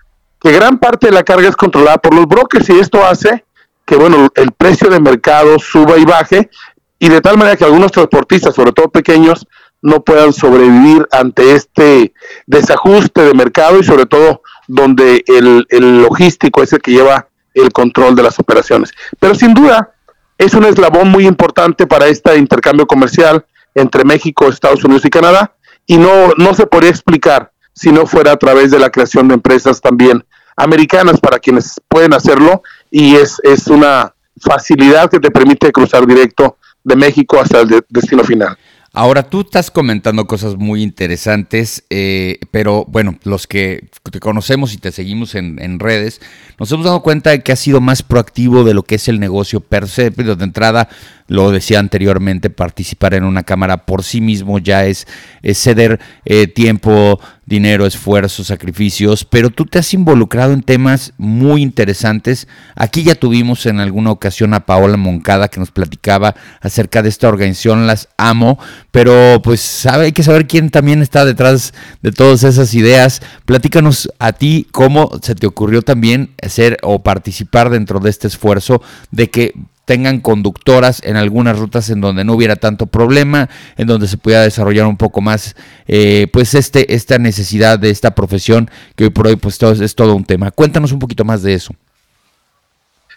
que 0.41 0.53
gran 0.53 0.79
parte 0.79 1.09
de 1.09 1.13
la 1.13 1.23
carga 1.23 1.49
es 1.49 1.57
controlada 1.57 1.99
por 1.99 2.15
los 2.15 2.27
brokers 2.27 2.69
y 2.71 2.79
esto 2.79 3.05
hace 3.05 3.45
que 3.85 3.97
bueno 3.97 4.29
el 4.35 4.53
precio 4.53 4.89
de 4.89 5.01
mercado 5.01 5.59
suba 5.59 5.99
y 5.99 6.05
baje 6.05 6.51
y 6.99 7.09
de 7.09 7.21
tal 7.21 7.39
manera 7.39 7.57
que 7.57 7.65
algunos 7.65 7.93
transportistas, 7.93 8.55
sobre 8.55 8.73
todo 8.73 8.91
pequeños, 8.91 9.47
no 9.83 10.05
puedan 10.05 10.35
sobrevivir 10.35 11.09
ante 11.11 11.55
este 11.55 12.13
desajuste 12.47 13.23
de 13.23 13.35
mercado 13.35 13.79
y 13.79 13.85
sobre 13.85 14.05
todo 14.05 14.43
donde 14.69 15.25
el, 15.27 15.67
el 15.71 16.03
logístico 16.03 16.63
es 16.63 16.73
el 16.75 16.83
que 16.83 16.93
lleva 16.93 17.29
el 17.55 17.73
control 17.73 18.15
de 18.15 18.23
las 18.23 18.39
operaciones. 18.39 18.93
Pero 19.19 19.35
sin 19.35 19.55
duda 19.55 19.95
es 20.37 20.53
un 20.55 20.65
eslabón 20.65 21.09
muy 21.09 21.27
importante 21.27 21.87
para 21.87 22.07
este 22.07 22.37
intercambio 22.37 22.87
comercial 22.87 23.47
entre 23.75 24.05
México, 24.05 24.49
Estados 24.49 24.85
Unidos 24.85 25.05
y 25.07 25.11
Canadá 25.11 25.55
y 25.87 25.97
no, 25.97 26.33
no 26.37 26.55
se 26.55 26.67
podría 26.67 26.91
explicar 26.91 27.53
si 27.73 27.91
no 27.93 28.07
fuera 28.07 28.33
a 28.33 28.37
través 28.37 28.71
de 28.71 28.79
la 28.79 28.91
creación 28.91 29.29
de 29.29 29.35
empresas 29.35 29.81
también 29.81 30.25
americanas 30.57 31.21
para 31.21 31.39
quienes 31.39 31.81
pueden 31.89 32.15
hacerlo 32.15 32.63
y 32.91 33.17
es, 33.17 33.41
es 33.45 33.67
una 33.67 34.15
facilidad 34.41 35.11
que 35.11 35.21
te 35.21 35.31
permite 35.31 35.73
cruzar 35.73 36.07
directo 36.07 36.57
de 36.83 36.97
México 36.97 37.39
hasta 37.41 37.61
el 37.61 37.85
destino 37.89 38.25
final. 38.25 38.57
Ahora 38.93 39.23
tú 39.23 39.43
estás 39.43 39.71
comentando 39.71 40.27
cosas 40.27 40.57
muy 40.57 40.83
interesantes, 40.83 41.85
eh, 41.91 42.41
pero 42.51 42.85
bueno, 42.89 43.17
los 43.23 43.47
que 43.47 43.89
te 44.11 44.19
conocemos 44.19 44.75
y 44.75 44.79
te 44.79 44.91
seguimos 44.91 45.37
en, 45.37 45.79
redes, 45.79 46.21
nos 46.59 46.73
hemos 46.73 46.87
dado 46.87 47.01
cuenta 47.01 47.31
de 47.31 47.41
que 47.41 47.53
has 47.53 47.61
sido 47.61 47.81
más 47.81 48.03
proactivo 48.03 48.65
de 48.65 48.75
lo 48.75 48.83
que 48.83 48.97
es 48.97 49.07
el 49.07 49.21
negocio 49.21 49.61
per 49.61 49.87
se. 49.87 50.11
Pero 50.11 50.35
de 50.35 50.43
entrada, 50.43 50.89
lo 51.29 51.53
decía 51.53 51.79
anteriormente, 51.79 52.51
participar 52.51 53.15
en 53.15 53.23
una 53.23 53.45
cámara 53.45 53.87
por 53.87 54.03
sí 54.03 54.21
mismo 54.21 54.59
ya 54.59 54.85
es, 54.85 55.07
ceder 55.55 56.01
eh, 56.25 56.49
tiempo, 56.49 57.21
dinero, 57.51 57.85
esfuerzo, 57.85 58.45
sacrificios, 58.45 59.25
pero 59.25 59.51
tú 59.51 59.67
te 59.67 59.81
has 59.81 59.93
involucrado 59.93 60.53
en 60.53 60.63
temas 60.63 61.13
muy 61.19 61.63
interesantes. 61.63 62.47
Aquí 62.77 63.03
ya 63.03 63.17
tuvimos 63.17 63.67
en 63.67 63.81
alguna 63.81 64.13
ocasión 64.13 64.55
a 64.55 64.61
Paola 64.61 64.97
Moncada 64.97 65.49
que 65.49 65.59
nos 65.59 65.73
platicaba 65.73 66.37
acerca 66.61 67.03
de 67.03 67.09
esta 67.09 67.29
organización, 67.29 67.89
las 67.89 68.09
amo, 68.17 68.59
pero 68.93 69.43
pues 69.43 69.61
sabe, 69.61 70.07
hay 70.07 70.13
que 70.13 70.23
saber 70.23 70.47
quién 70.47 70.71
también 70.71 71.03
está 71.03 71.25
detrás 71.25 71.75
de 72.03 72.13
todas 72.13 72.45
esas 72.45 72.73
ideas. 72.73 73.21
Platícanos 73.45 74.09
a 74.21 74.33
ti 74.33 74.69
cómo 74.71 75.11
se 75.21 75.35
te 75.35 75.49
ocurrió 75.49 75.83
también 75.83 76.31
hacer 76.41 76.79
o 76.83 77.03
participar 77.03 77.69
dentro 77.69 77.99
de 77.99 78.11
este 78.11 78.29
esfuerzo 78.29 78.81
de 79.11 79.29
que 79.29 79.55
tengan 79.91 80.21
conductoras 80.21 81.03
en 81.03 81.17
algunas 81.17 81.59
rutas 81.59 81.91
en 81.91 82.01
donde 82.01 82.23
no 82.23 82.35
hubiera 82.35 82.55
tanto 82.55 82.87
problema, 82.87 83.49
en 83.77 83.89
donde 83.89 84.07
se 84.07 84.19
pudiera 84.19 84.45
desarrollar 84.45 84.87
un 84.87 84.97
poco 84.97 85.21
más, 85.21 85.57
eh, 85.89 86.29
pues 86.33 86.55
este, 86.55 86.95
esta 86.95 87.19
necesidad 87.19 87.77
de 87.77 87.91
esta 87.91 88.15
profesión 88.15 88.71
que 88.95 89.03
hoy 89.03 89.11
por 89.11 89.27
hoy 89.27 89.35
pues 89.35 89.59
todo, 89.59 89.73
es 89.73 89.97
todo 89.97 90.15
un 90.15 90.25
tema. 90.25 90.53
Cuéntanos 90.53 90.93
un 90.93 91.01
poquito 91.01 91.25
más 91.25 91.43
de 91.43 91.55
eso. 91.55 91.75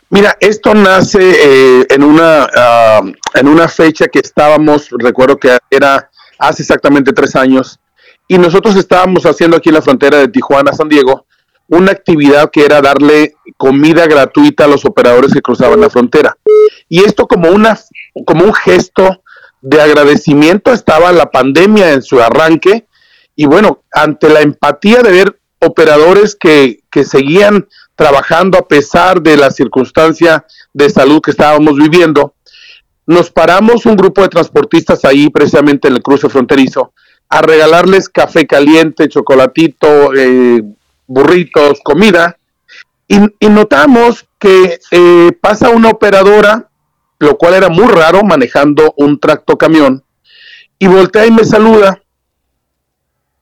Mira, 0.09 0.35
esto 0.39 0.73
nace 0.73 1.19
eh, 1.21 1.85
en, 1.91 2.01
una, 2.01 2.49
ah, 2.55 3.01
en 3.35 3.47
una 3.47 3.67
fecha 3.67 4.07
que 4.07 4.17
estábamos, 4.17 4.87
recuerdo 4.97 5.37
que 5.37 5.55
era 5.69 6.09
hace 6.39 6.63
exactamente 6.63 7.13
tres 7.13 7.35
años, 7.35 7.79
y 8.27 8.39
nosotros 8.39 8.75
estábamos 8.77 9.27
haciendo 9.27 9.57
aquí 9.57 9.69
en 9.69 9.75
la 9.75 9.83
frontera 9.83 10.17
de 10.17 10.27
Tijuana, 10.27 10.73
San 10.73 10.89
Diego, 10.89 11.27
una 11.75 11.91
actividad 11.91 12.49
que 12.51 12.65
era 12.65 12.81
darle 12.81 13.35
comida 13.57 14.05
gratuita 14.07 14.65
a 14.65 14.67
los 14.67 14.85
operadores 14.85 15.33
que 15.33 15.41
cruzaban 15.41 15.81
la 15.81 15.89
frontera. 15.89 16.37
Y 16.89 17.03
esto 17.03 17.27
como, 17.27 17.49
una, 17.49 17.79
como 18.25 18.45
un 18.45 18.53
gesto 18.53 19.23
de 19.61 19.81
agradecimiento 19.81 20.71
estaba 20.71 21.11
la 21.11 21.31
pandemia 21.31 21.93
en 21.93 22.01
su 22.01 22.21
arranque 22.21 22.85
y 23.35 23.45
bueno, 23.45 23.83
ante 23.91 24.29
la 24.29 24.41
empatía 24.41 25.01
de 25.01 25.11
ver 25.11 25.39
operadores 25.59 26.35
que, 26.35 26.81
que 26.91 27.05
seguían 27.05 27.67
trabajando 27.95 28.57
a 28.57 28.67
pesar 28.67 29.21
de 29.21 29.37
la 29.37 29.49
circunstancia 29.49 30.45
de 30.73 30.89
salud 30.89 31.21
que 31.21 31.31
estábamos 31.31 31.75
viviendo, 31.77 32.35
nos 33.05 33.31
paramos 33.31 33.85
un 33.85 33.95
grupo 33.95 34.21
de 34.21 34.29
transportistas 34.29 35.05
ahí 35.05 35.29
precisamente 35.29 35.87
en 35.87 35.95
el 35.95 36.03
cruce 36.03 36.29
fronterizo 36.29 36.93
a 37.29 37.41
regalarles 37.41 38.09
café 38.09 38.45
caliente, 38.45 39.09
chocolatito, 39.09 40.13
eh, 40.13 40.61
burritos, 41.07 41.79
comida, 41.83 42.37
y, 43.07 43.49
notamos 43.49 44.25
que 44.39 44.79
eh, 44.91 45.31
pasa 45.41 45.69
una 45.69 45.89
operadora, 45.89 46.69
lo 47.19 47.37
cual 47.37 47.53
era 47.53 47.69
muy 47.69 47.87
raro, 47.87 48.23
manejando 48.23 48.93
un 48.97 49.19
tracto 49.19 49.57
camión, 49.57 50.03
y 50.79 50.87
voltea 50.87 51.25
y 51.25 51.31
me 51.31 51.43
saluda. 51.43 52.01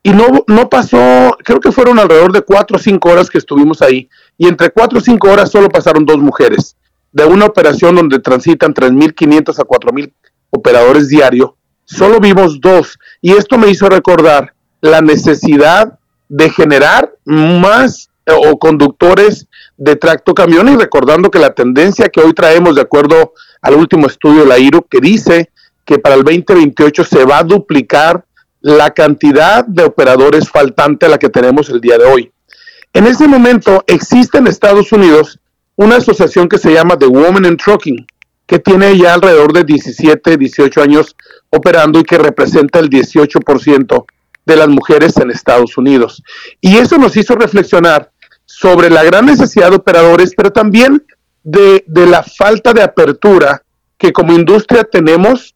Y 0.03 0.11
no, 0.11 0.25
no 0.47 0.67
pasó, 0.67 1.37
creo 1.43 1.59
que 1.59 1.71
fueron 1.71 1.99
alrededor 1.99 2.31
de 2.31 2.41
cuatro 2.41 2.77
o 2.77 2.79
cinco 2.79 3.09
horas 3.09 3.29
que 3.29 3.37
estuvimos 3.37 3.81
ahí, 3.81 4.09
y 4.37 4.47
entre 4.47 4.71
cuatro 4.71 4.99
o 4.99 5.01
cinco 5.01 5.29
horas 5.29 5.51
solo 5.51 5.69
pasaron 5.69 6.05
dos 6.05 6.17
mujeres, 6.17 6.75
de 7.11 7.25
una 7.25 7.45
operación 7.45 7.95
donde 7.95 8.19
transitan 8.19 8.73
3.500 8.73 9.59
a 9.59 9.63
4.000 9.63 10.11
operadores 10.49 11.07
diario, 11.07 11.55
solo 11.85 12.19
vimos 12.19 12.59
dos, 12.59 12.97
y 13.21 13.33
esto 13.33 13.57
me 13.57 13.69
hizo 13.69 13.87
recordar 13.89 14.53
la 14.81 15.01
necesidad 15.01 15.99
de 16.31 16.49
generar 16.49 17.13
más 17.25 18.09
eh, 18.25 18.31
o 18.33 18.57
conductores 18.57 19.47
de 19.75 19.97
tracto 19.97 20.33
camión 20.33 20.69
y 20.69 20.77
recordando 20.77 21.29
que 21.29 21.39
la 21.39 21.53
tendencia 21.53 22.07
que 22.07 22.21
hoy 22.21 22.33
traemos 22.33 22.75
de 22.75 22.81
acuerdo 22.83 23.33
al 23.61 23.73
último 23.73 24.07
estudio 24.07 24.43
de 24.43 24.47
la 24.47 24.57
IRU 24.57 24.83
que 24.89 25.01
dice 25.01 25.49
que 25.83 25.99
para 25.99 26.15
el 26.15 26.23
2028 26.23 27.03
se 27.03 27.25
va 27.25 27.39
a 27.39 27.43
duplicar 27.43 28.23
la 28.61 28.91
cantidad 28.91 29.65
de 29.65 29.83
operadores 29.83 30.49
faltante 30.49 31.05
a 31.05 31.09
la 31.09 31.17
que 31.17 31.27
tenemos 31.27 31.69
el 31.69 31.81
día 31.81 31.97
de 31.97 32.05
hoy. 32.05 32.31
En 32.93 33.07
ese 33.07 33.27
momento 33.27 33.83
existe 33.85 34.37
en 34.37 34.47
Estados 34.47 34.93
Unidos 34.93 35.37
una 35.75 35.97
asociación 35.97 36.47
que 36.47 36.59
se 36.59 36.71
llama 36.71 36.97
The 36.97 37.07
Women 37.07 37.43
in 37.43 37.57
Trucking, 37.57 38.07
que 38.47 38.59
tiene 38.59 38.97
ya 38.97 39.15
alrededor 39.15 39.51
de 39.51 39.65
17, 39.65 40.37
18 40.37 40.81
años 40.81 41.13
operando 41.49 41.99
y 41.99 42.03
que 42.03 42.17
representa 42.17 42.79
el 42.79 42.89
18% 42.89 44.05
de 44.45 44.55
las 44.55 44.67
mujeres 44.67 45.17
en 45.17 45.31
Estados 45.31 45.77
Unidos. 45.77 46.23
Y 46.59 46.77
eso 46.77 46.97
nos 46.97 47.15
hizo 47.17 47.35
reflexionar 47.35 48.11
sobre 48.45 48.89
la 48.89 49.03
gran 49.03 49.25
necesidad 49.25 49.69
de 49.69 49.77
operadores, 49.77 50.33
pero 50.35 50.51
también 50.51 51.05
de, 51.43 51.83
la 51.87 52.23
falta 52.23 52.73
de 52.73 52.83
apertura 52.83 53.63
que 53.97 54.11
como 54.11 54.33
industria 54.33 54.83
tenemos 54.83 55.53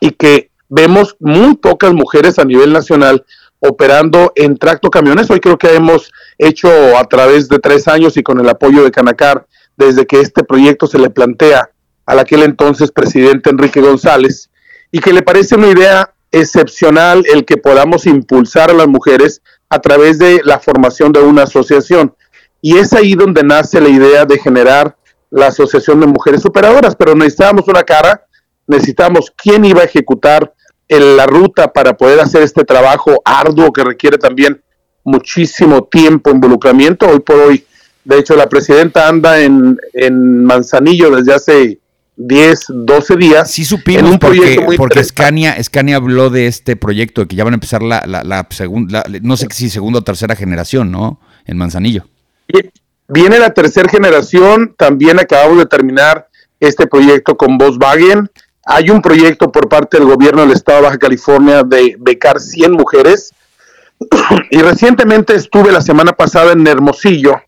y 0.00 0.10
que 0.10 0.50
vemos 0.68 1.16
muy 1.20 1.56
pocas 1.56 1.92
mujeres 1.92 2.38
a 2.38 2.44
nivel 2.44 2.72
nacional 2.72 3.24
operando 3.58 4.32
en 4.36 4.56
tracto 4.56 4.90
camiones. 4.90 5.30
Hoy 5.30 5.40
creo 5.40 5.58
que 5.58 5.74
hemos 5.74 6.12
hecho 6.38 6.68
a 6.98 7.04
través 7.04 7.48
de 7.48 7.58
tres 7.58 7.88
años 7.88 8.16
y 8.16 8.22
con 8.22 8.40
el 8.40 8.48
apoyo 8.48 8.84
de 8.84 8.90
Canacar, 8.90 9.46
desde 9.76 10.06
que 10.06 10.20
este 10.20 10.44
proyecto 10.44 10.86
se 10.86 10.98
le 10.98 11.10
plantea 11.10 11.70
al 12.06 12.18
aquel 12.18 12.42
entonces 12.42 12.92
presidente 12.92 13.50
Enrique 13.50 13.80
González, 13.80 14.50
y 14.92 15.00
que 15.00 15.12
le 15.12 15.22
parece 15.22 15.56
una 15.56 15.68
idea 15.68 16.13
excepcional 16.34 17.24
el 17.32 17.44
que 17.44 17.56
podamos 17.56 18.06
impulsar 18.06 18.70
a 18.70 18.74
las 18.74 18.88
mujeres 18.88 19.42
a 19.68 19.80
través 19.80 20.18
de 20.18 20.40
la 20.44 20.58
formación 20.58 21.12
de 21.12 21.20
una 21.20 21.42
asociación. 21.42 22.14
Y 22.60 22.78
es 22.78 22.92
ahí 22.92 23.14
donde 23.14 23.42
nace 23.42 23.80
la 23.80 23.88
idea 23.88 24.24
de 24.24 24.38
generar 24.38 24.96
la 25.30 25.48
Asociación 25.48 26.00
de 26.00 26.06
Mujeres 26.06 26.44
Operadoras, 26.46 26.94
pero 26.96 27.14
necesitábamos 27.14 27.66
una 27.68 27.82
cara, 27.82 28.26
necesitamos 28.66 29.32
quién 29.36 29.64
iba 29.64 29.82
a 29.82 29.84
ejecutar 29.84 30.52
la 30.88 31.26
ruta 31.26 31.72
para 31.72 31.96
poder 31.96 32.20
hacer 32.20 32.42
este 32.42 32.64
trabajo 32.64 33.20
arduo 33.24 33.72
que 33.72 33.84
requiere 33.84 34.18
también 34.18 34.62
muchísimo 35.02 35.84
tiempo, 35.84 36.30
involucramiento. 36.30 37.06
Hoy 37.06 37.20
por 37.20 37.36
hoy, 37.36 37.66
de 38.04 38.18
hecho, 38.18 38.36
la 38.36 38.48
presidenta 38.48 39.08
anda 39.08 39.40
en, 39.40 39.78
en 39.92 40.44
Manzanillo 40.44 41.10
desde 41.10 41.34
hace 41.34 41.78
10, 42.16 42.66
12 42.68 43.16
días. 43.16 43.50
Sí 43.50 43.64
supimos 43.64 44.10
un 44.10 44.18
porque, 44.18 44.64
porque 44.76 45.02
Scania, 45.02 45.60
Scania 45.62 45.96
habló 45.96 46.30
de 46.30 46.46
este 46.46 46.76
proyecto, 46.76 47.22
de 47.22 47.28
que 47.28 47.36
ya 47.36 47.44
van 47.44 47.54
a 47.54 47.56
empezar 47.56 47.82
la, 47.82 48.02
la, 48.06 48.46
segunda, 48.50 49.04
no 49.22 49.36
sé 49.36 49.48
si 49.50 49.70
segunda 49.70 50.00
o 50.00 50.04
tercera 50.04 50.36
generación, 50.36 50.90
¿no? 50.90 51.20
En 51.44 51.56
Manzanillo. 51.56 52.06
Viene 53.08 53.38
la 53.38 53.52
tercera 53.52 53.88
generación, 53.88 54.74
también 54.76 55.18
acabamos 55.18 55.58
de 55.58 55.66
terminar 55.66 56.28
este 56.60 56.86
proyecto 56.86 57.36
con 57.36 57.58
Volkswagen. 57.58 58.30
Hay 58.64 58.88
un 58.88 59.02
proyecto 59.02 59.52
por 59.52 59.68
parte 59.68 59.98
del 59.98 60.06
gobierno 60.06 60.42
del 60.42 60.52
estado 60.52 60.78
de 60.78 60.84
Baja 60.84 60.98
California 60.98 61.62
de 61.64 61.96
becar 61.98 62.40
100 62.40 62.72
mujeres. 62.72 63.32
Y 64.50 64.58
recientemente 64.58 65.34
estuve 65.34 65.70
la 65.72 65.80
semana 65.80 66.12
pasada 66.12 66.52
en 66.52 66.66
Hermosillo 66.66 67.40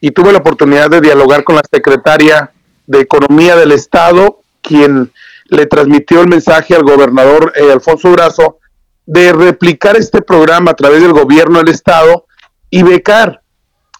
y 0.00 0.10
tuve 0.10 0.32
la 0.32 0.38
oportunidad 0.38 0.90
de 0.90 1.00
dialogar 1.00 1.44
con 1.44 1.56
la 1.56 1.62
secretaria 1.70 2.52
de 2.86 3.00
Economía 3.00 3.56
del 3.56 3.72
Estado, 3.72 4.40
quien 4.62 5.12
le 5.48 5.66
transmitió 5.66 6.20
el 6.20 6.28
mensaje 6.28 6.74
al 6.74 6.82
gobernador 6.82 7.52
eh, 7.56 7.72
Alfonso 7.72 8.10
Brazo 8.10 8.58
de 9.04 9.32
replicar 9.32 9.96
este 9.96 10.20
programa 10.20 10.72
a 10.72 10.74
través 10.74 11.00
del 11.00 11.12
gobierno 11.12 11.58
del 11.58 11.68
Estado 11.68 12.26
y 12.70 12.82
becar 12.82 13.40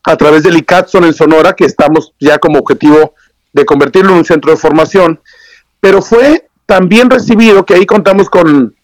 a 0.03 0.17
través 0.17 0.43
del 0.43 0.57
ICATSON 0.57 1.05
en 1.05 1.15
Sonora, 1.15 1.53
que 1.55 1.65
estamos 1.65 2.13
ya 2.21 2.39
como 2.39 2.59
objetivo 2.59 3.15
de 3.53 3.65
convertirlo 3.65 4.13
en 4.13 4.19
un 4.19 4.25
centro 4.25 4.51
de 4.51 4.57
formación, 4.57 5.21
pero 5.81 6.03
fue 6.03 6.49
también 6.67 7.11
recibido 7.11 7.65
que 7.65 7.75
ahí 7.75 7.87
contamos 7.87 8.29
con 8.29 8.75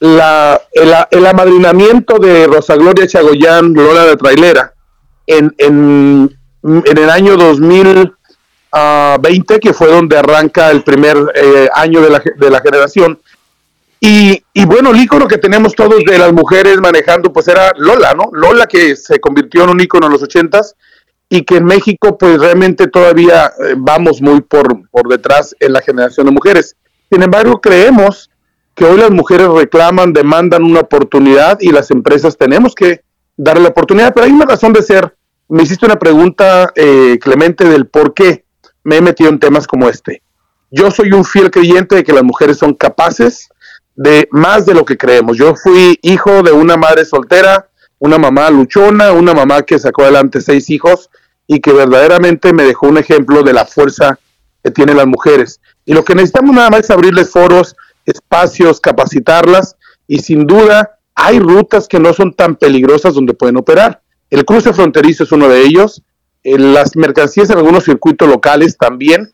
la, 0.00 0.60
el, 0.72 1.26
amadrinamiento 1.26 2.18
de 2.18 2.46
Rosa 2.46 2.76
Gloria 2.76 3.06
Chagoyán, 3.06 3.72
Lola 3.72 4.04
de 4.04 4.16
Trailera, 4.16 4.74
en, 5.26 5.54
en, 5.58 6.38
en 6.62 6.98
el 6.98 7.10
año 7.10 7.36
2020, 8.76 9.54
ah, 9.54 9.58
que 9.60 9.72
fue 9.72 9.88
donde 9.88 10.18
arranca 10.18 10.70
el 10.70 10.82
primer 10.82 11.16
eh, 11.34 11.68
año 11.74 12.00
de 12.00 12.10
la, 12.10 12.22
de 12.36 12.50
la 12.50 12.60
generación. 12.60 13.18
Y, 14.00 14.42
y, 14.52 14.64
bueno, 14.66 14.90
el 14.90 15.00
ícono 15.00 15.26
que 15.26 15.38
tenemos 15.38 15.74
todos 15.74 16.04
de 16.04 16.18
las 16.18 16.32
mujeres 16.32 16.78
manejando, 16.80 17.32
pues 17.32 17.48
era 17.48 17.72
Lola, 17.76 18.12
¿no? 18.14 18.28
Lola 18.32 18.66
que 18.66 18.94
se 18.94 19.18
convirtió 19.20 19.64
en 19.64 19.70
un 19.70 19.80
ícono 19.80 20.06
en 20.06 20.12
los 20.12 20.22
ochentas 20.22 20.76
y 21.28 21.42
que 21.42 21.56
en 21.56 21.64
México, 21.64 22.16
pues 22.18 22.38
realmente 22.38 22.86
todavía 22.88 23.46
eh, 23.46 23.74
vamos 23.76 24.20
muy 24.20 24.42
por, 24.42 24.88
por 24.90 25.08
detrás 25.08 25.56
en 25.60 25.72
la 25.72 25.80
generación 25.80 26.26
de 26.26 26.32
mujeres. 26.32 26.76
Sin 27.10 27.22
embargo, 27.22 27.60
creemos 27.60 28.30
que 28.74 28.84
hoy 28.84 28.98
las 28.98 29.10
mujeres 29.10 29.48
reclaman, 29.48 30.12
demandan 30.12 30.62
una 30.62 30.80
oportunidad 30.80 31.58
y 31.60 31.72
las 31.72 31.90
empresas 31.90 32.36
tenemos 32.36 32.74
que 32.74 33.00
darle 33.36 33.64
la 33.64 33.70
oportunidad, 33.70 34.12
pero 34.14 34.26
hay 34.26 34.32
una 34.32 34.44
razón 34.44 34.72
de 34.72 34.82
ser. 34.82 35.16
Me 35.48 35.62
hiciste 35.62 35.86
una 35.86 35.98
pregunta, 35.98 36.72
eh, 36.74 37.18
Clemente, 37.20 37.64
del 37.64 37.86
por 37.86 38.12
qué 38.12 38.45
me 38.86 38.98
he 38.98 39.00
metido 39.00 39.30
en 39.30 39.40
temas 39.40 39.66
como 39.66 39.88
este. 39.88 40.22
Yo 40.70 40.92
soy 40.92 41.10
un 41.10 41.24
fiel 41.24 41.50
creyente 41.50 41.96
de 41.96 42.04
que 42.04 42.12
las 42.12 42.22
mujeres 42.22 42.58
son 42.58 42.72
capaces 42.72 43.48
de 43.96 44.28
más 44.30 44.64
de 44.64 44.74
lo 44.74 44.84
que 44.84 44.96
creemos. 44.96 45.36
Yo 45.36 45.56
fui 45.56 45.98
hijo 46.02 46.44
de 46.44 46.52
una 46.52 46.76
madre 46.76 47.04
soltera, 47.04 47.68
una 47.98 48.16
mamá 48.16 48.48
luchona, 48.48 49.10
una 49.10 49.34
mamá 49.34 49.62
que 49.62 49.80
sacó 49.80 50.02
adelante 50.02 50.40
seis 50.40 50.70
hijos 50.70 51.10
y 51.48 51.58
que 51.58 51.72
verdaderamente 51.72 52.52
me 52.52 52.62
dejó 52.62 52.86
un 52.86 52.98
ejemplo 52.98 53.42
de 53.42 53.54
la 53.54 53.64
fuerza 53.64 54.20
que 54.62 54.70
tienen 54.70 54.98
las 54.98 55.08
mujeres. 55.08 55.60
Y 55.84 55.92
lo 55.92 56.04
que 56.04 56.14
necesitamos 56.14 56.54
nada 56.54 56.70
más 56.70 56.80
es 56.80 56.90
abrirles 56.90 57.30
foros, 57.30 57.74
espacios, 58.04 58.80
capacitarlas 58.80 59.74
y 60.06 60.20
sin 60.20 60.46
duda 60.46 61.00
hay 61.16 61.40
rutas 61.40 61.88
que 61.88 61.98
no 61.98 62.12
son 62.12 62.32
tan 62.34 62.54
peligrosas 62.54 63.14
donde 63.14 63.34
pueden 63.34 63.56
operar. 63.56 64.00
El 64.30 64.44
cruce 64.44 64.72
fronterizo 64.72 65.24
es 65.24 65.32
uno 65.32 65.48
de 65.48 65.62
ellos, 65.62 66.02
las 66.58 66.96
mercancías 66.96 67.50
en 67.50 67.58
algunos 67.58 67.84
circuitos 67.84 68.28
locales 68.28 68.76
también. 68.76 69.32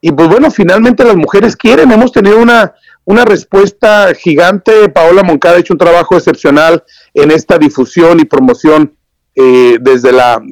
Y 0.00 0.12
pues 0.12 0.28
bueno, 0.28 0.50
finalmente 0.50 1.04
las 1.04 1.16
mujeres 1.16 1.56
quieren, 1.56 1.90
hemos 1.90 2.12
tenido 2.12 2.38
una, 2.38 2.74
una 3.04 3.24
respuesta 3.24 4.12
gigante. 4.14 4.88
Paola 4.88 5.22
Moncada 5.22 5.56
ha 5.56 5.60
hecho 5.60 5.74
un 5.74 5.78
trabajo 5.78 6.16
excepcional 6.16 6.84
en 7.14 7.30
esta 7.30 7.58
difusión 7.58 8.20
y 8.20 8.24
promoción 8.24 8.94
eh, 9.34 9.78
desde 9.80 10.12
la, 10.12 10.42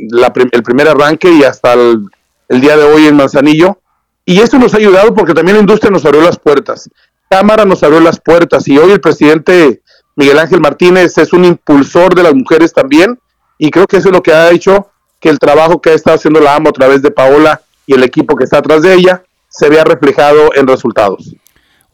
el 0.53 0.63
primer 0.63 0.89
arranque 0.89 1.31
y 1.31 1.43
hasta 1.43 1.75
el, 1.75 2.09
día 2.49 2.77
de 2.77 2.85
hoy 2.85 3.07
en 3.07 3.17
Manzanillo. 3.17 3.81
Y 4.25 4.41
eso 4.41 4.59
nos 4.59 4.75
ha 4.75 4.79
ayudado 4.79 5.13
porque 5.15 5.35
también 5.35 5.57
la 5.57 5.61
industria 5.61 5.91
nos 5.91 6.05
abrió 6.05 6.23
las 6.23 6.39
puertas. 6.39 6.89
Cámara 7.29 7.65
nos 7.65 7.83
abrió 7.83 8.01
las 8.01 8.21
puertas 8.21 8.67
y 8.69 8.79
hoy 8.79 8.93
el 8.93 9.01
presidente 9.01 9.83
Miguel 10.15 10.39
Ángel 10.39 10.61
Martínez 10.61 11.19
es 11.19 11.33
un 11.33 11.45
impulsor 11.45 12.15
de 12.15 12.23
las 12.23 12.35
mujeres 12.35 12.73
también 12.73 13.19
y 13.59 13.71
creo 13.71 13.87
que 13.87 13.97
eso 13.97 14.09
es 14.09 14.15
lo 14.15 14.23
que 14.23 14.33
ha 14.33 14.51
hecho 14.51 14.91
que 15.21 15.29
el 15.29 15.39
trabajo 15.39 15.81
que 15.81 15.95
estado 15.95 16.17
haciendo 16.17 16.41
la 16.41 16.55
AMO 16.55 16.71
a 16.71 16.73
través 16.73 17.03
de 17.03 17.11
Paola 17.11 17.61
y 17.87 17.95
el 17.95 18.03
equipo 18.03 18.37
que 18.37 18.45
está 18.45 18.59
atrás 18.59 18.83
de 18.83 18.95
ella 18.95 19.23
se 19.49 19.69
vea 19.69 19.85
reflejado 19.85 20.55
en 20.55 20.67
resultados. 20.67 21.35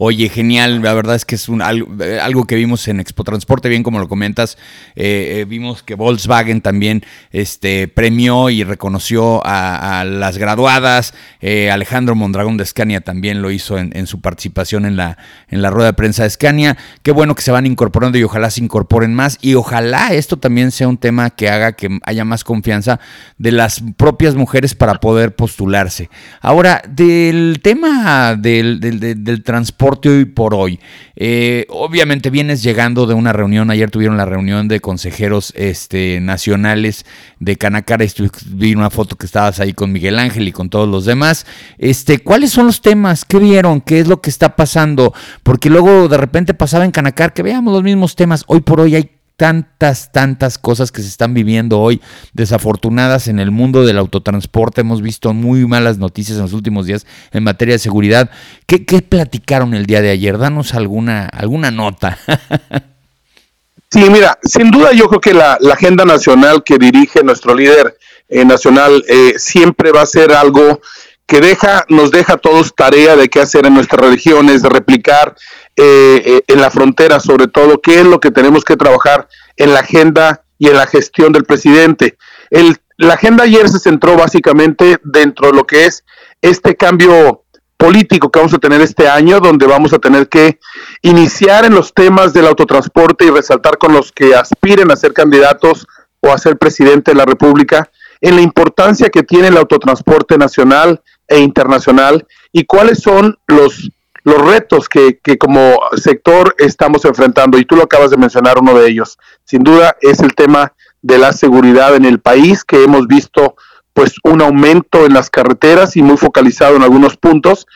Oye, 0.04 0.28
genial, 0.28 0.82
la 0.82 0.94
verdad 0.94 1.14
es 1.14 1.24
que 1.24 1.36
es 1.36 1.48
un, 1.48 1.62
eh, 1.62 2.18
algo, 2.20 2.44
que 2.44 2.56
vimos 2.56 2.88
en 2.88 2.98
Expo 2.98 3.22
Transporte, 3.22 3.68
bien 3.68 3.84
como 3.84 4.00
lo 4.00 4.08
comentas, 4.08 4.58
eh, 4.96 5.36
eh, 5.36 5.44
vimos 5.44 5.84
que 5.84 5.94
Volkswagen 5.94 6.60
también 6.60 7.04
este, 7.30 7.86
premió 7.86 8.50
y 8.50 8.64
reconoció 8.64 9.40
a, 9.44 10.02
las 10.04 10.38
graduadas, 10.38 11.14
Alejandro 11.40 12.16
Mondragón 12.16 12.56
de 12.56 12.66
Scania 12.66 13.00
también 13.00 13.42
lo 13.42 13.52
hizo 13.52 13.78
en, 13.78 14.06
su 14.08 14.20
participación 14.20 14.86
en 14.86 14.96
la, 14.96 15.18
en 15.48 15.62
la 15.62 15.70
rueda 15.70 15.90
de 15.90 15.92
prensa 15.92 16.24
de 16.24 16.30
Scania, 16.30 16.76
qué 17.04 17.12
bueno 17.12 17.36
que 17.36 17.42
se 17.42 17.52
van 17.52 17.66
incorporando 17.66 18.18
y 18.18 18.24
ojalá 18.24 18.50
se 18.50 18.60
incorporen 18.60 19.14
más 19.14 19.38
y 19.40 19.54
ojalá 19.54 20.12
esto 20.14 20.36
también 20.36 20.72
sea 20.72 20.88
un 20.88 20.98
tema 20.98 21.30
que 21.30 21.48
haga 21.48 21.74
que 21.74 22.00
haya 22.02 22.24
más 22.24 22.42
confianza 22.42 22.98
de 23.38 23.52
las 23.52 23.80
propias 23.96 24.34
mujeres 24.34 24.74
para 24.74 24.94
poder 24.94 25.36
postularse. 25.36 26.10
Ahora, 26.40 26.82
del 26.88 27.60
tema 27.62 28.34
del, 28.34 28.80
del 28.80 29.42
transporte, 29.44 29.91
hoy 30.04 30.24
por 30.24 30.54
hoy. 30.54 30.80
Eh, 31.16 31.66
obviamente 31.68 32.30
vienes 32.30 32.62
llegando 32.62 33.06
de 33.06 33.14
una 33.14 33.32
reunión, 33.32 33.70
ayer 33.70 33.90
tuvieron 33.90 34.16
la 34.16 34.24
reunión 34.24 34.68
de 34.68 34.80
consejeros 34.80 35.52
este, 35.56 36.20
nacionales 36.20 37.04
de 37.38 37.56
Canacara, 37.56 38.04
vi 38.46 38.74
una 38.74 38.90
foto 38.90 39.16
que 39.16 39.26
estabas 39.26 39.60
ahí 39.60 39.72
con 39.72 39.92
Miguel 39.92 40.18
Ángel 40.18 40.48
y 40.48 40.52
con 40.52 40.70
todos 40.70 40.88
los 40.88 41.04
demás. 41.04 41.46
Este, 41.78 42.18
¿Cuáles 42.18 42.50
son 42.50 42.66
los 42.66 42.80
temas? 42.80 43.24
¿Qué 43.24 43.38
vieron? 43.38 43.80
¿Qué 43.80 44.00
es 44.00 44.08
lo 44.08 44.20
que 44.20 44.30
está 44.30 44.56
pasando? 44.56 45.12
Porque 45.42 45.70
luego 45.70 46.08
de 46.08 46.16
repente 46.16 46.54
pasaba 46.54 46.84
en 46.84 46.90
Canacar 46.90 47.32
que 47.32 47.42
veamos 47.42 47.72
los 47.72 47.82
mismos 47.82 48.16
temas. 48.16 48.44
Hoy 48.46 48.60
por 48.60 48.80
hoy 48.80 48.94
hay 48.94 49.21
tantas, 49.36 50.12
tantas 50.12 50.58
cosas 50.58 50.92
que 50.92 51.02
se 51.02 51.08
están 51.08 51.34
viviendo 51.34 51.80
hoy 51.80 52.00
desafortunadas 52.32 53.28
en 53.28 53.38
el 53.38 53.50
mundo 53.50 53.84
del 53.84 53.98
autotransporte. 53.98 54.82
Hemos 54.82 55.02
visto 55.02 55.32
muy 55.32 55.66
malas 55.66 55.98
noticias 55.98 56.36
en 56.36 56.44
los 56.44 56.52
últimos 56.52 56.86
días 56.86 57.06
en 57.32 57.44
materia 57.44 57.74
de 57.74 57.78
seguridad. 57.78 58.30
¿Qué, 58.66 58.80
platicaron 59.02 59.74
el 59.74 59.86
día 59.86 60.00
de 60.00 60.10
ayer? 60.10 60.38
Danos 60.38 60.74
alguna, 60.74 61.26
alguna 61.26 61.70
nota. 61.70 62.18
sí, 63.90 64.08
mira, 64.10 64.38
sin 64.42 64.70
duda 64.70 64.92
yo 64.92 65.08
creo 65.08 65.20
que 65.20 65.34
la, 65.34 65.58
agenda 65.72 66.04
nacional 66.04 66.62
que 66.64 66.78
dirige 66.78 67.22
nuestro 67.22 67.54
líder 67.54 67.96
eh, 68.28 68.44
nacional 68.44 69.04
eh, 69.08 69.34
siempre 69.38 69.92
va 69.92 70.02
a 70.02 70.06
ser 70.06 70.32
algo 70.32 70.80
que 71.26 71.40
deja, 71.40 71.84
nos 71.88 72.10
deja 72.10 72.34
a 72.34 72.36
todos 72.36 72.74
tarea 72.74 73.16
de 73.16 73.28
qué 73.28 73.40
hacer 73.40 73.66
en 73.66 73.74
nuestras 73.74 74.06
regiones, 74.06 74.62
de 74.62 74.68
replicar 74.68 75.34
eh, 75.76 76.22
eh, 76.24 76.42
en 76.48 76.60
la 76.60 76.70
frontera, 76.70 77.18
sobre 77.18 77.46
todo, 77.46 77.80
qué 77.80 78.00
es 78.00 78.06
lo 78.06 78.20
que 78.20 78.30
tenemos 78.30 78.64
que 78.64 78.76
trabajar 78.76 79.28
en 79.56 79.72
la 79.72 79.80
agenda 79.80 80.44
y 80.58 80.68
en 80.68 80.76
la 80.76 80.86
gestión 80.86 81.32
del 81.32 81.44
presidente. 81.44 82.18
El, 82.50 82.76
la 82.98 83.14
agenda 83.14 83.44
ayer 83.44 83.68
se 83.68 83.78
centró 83.78 84.16
básicamente 84.16 84.98
dentro 85.02 85.48
de 85.48 85.54
lo 85.54 85.64
que 85.64 85.86
es 85.86 86.04
este 86.42 86.76
cambio 86.76 87.44
político 87.76 88.30
que 88.30 88.38
vamos 88.38 88.54
a 88.54 88.58
tener 88.58 88.80
este 88.80 89.08
año, 89.08 89.40
donde 89.40 89.66
vamos 89.66 89.92
a 89.92 89.98
tener 89.98 90.28
que 90.28 90.60
iniciar 91.00 91.64
en 91.64 91.74
los 91.74 91.92
temas 91.92 92.32
del 92.32 92.46
autotransporte 92.46 93.24
y 93.24 93.30
resaltar 93.30 93.78
con 93.78 93.92
los 93.92 94.12
que 94.12 94.34
aspiren 94.34 94.90
a 94.90 94.96
ser 94.96 95.12
candidatos 95.12 95.86
o 96.20 96.30
a 96.30 96.38
ser 96.38 96.58
presidente 96.58 97.10
de 97.10 97.16
la 97.16 97.24
República, 97.24 97.90
en 98.20 98.36
la 98.36 98.42
importancia 98.42 99.08
que 99.08 99.24
tiene 99.24 99.48
el 99.48 99.56
autotransporte 99.56 100.38
nacional 100.38 101.02
e 101.26 101.40
internacional 101.40 102.26
y 102.52 102.66
cuáles 102.66 103.00
son 103.00 103.36
los 103.48 103.90
los 104.24 104.38
retos 104.38 104.88
que, 104.88 105.18
que, 105.22 105.38
como 105.38 105.80
sector 105.96 106.54
estamos 106.58 107.04
enfrentando, 107.04 107.58
y 107.58 107.64
tú 107.64 107.76
lo 107.76 107.84
acabas 107.84 108.10
de 108.10 108.16
mencionar, 108.16 108.58
uno 108.60 108.78
de 108.78 108.88
ellos, 108.88 109.18
sin 109.44 109.62
duda 109.62 109.96
es 110.00 110.20
el 110.20 110.34
tema 110.34 110.72
de 111.02 111.18
la 111.18 111.32
seguridad 111.32 111.96
en 111.96 112.04
el 112.04 112.20
país, 112.20 112.64
que 112.64 112.84
hemos 112.84 113.06
visto 113.06 113.56
pues 113.92 114.14
un 114.24 114.40
aumento 114.40 115.04
en 115.04 115.12
las 115.12 115.28
carreteras 115.28 115.96
y 115.96 116.02
muy 116.02 116.16
focalizado 116.16 116.76
en 116.76 116.82
algunos 116.82 117.16
puntos, 117.16 117.66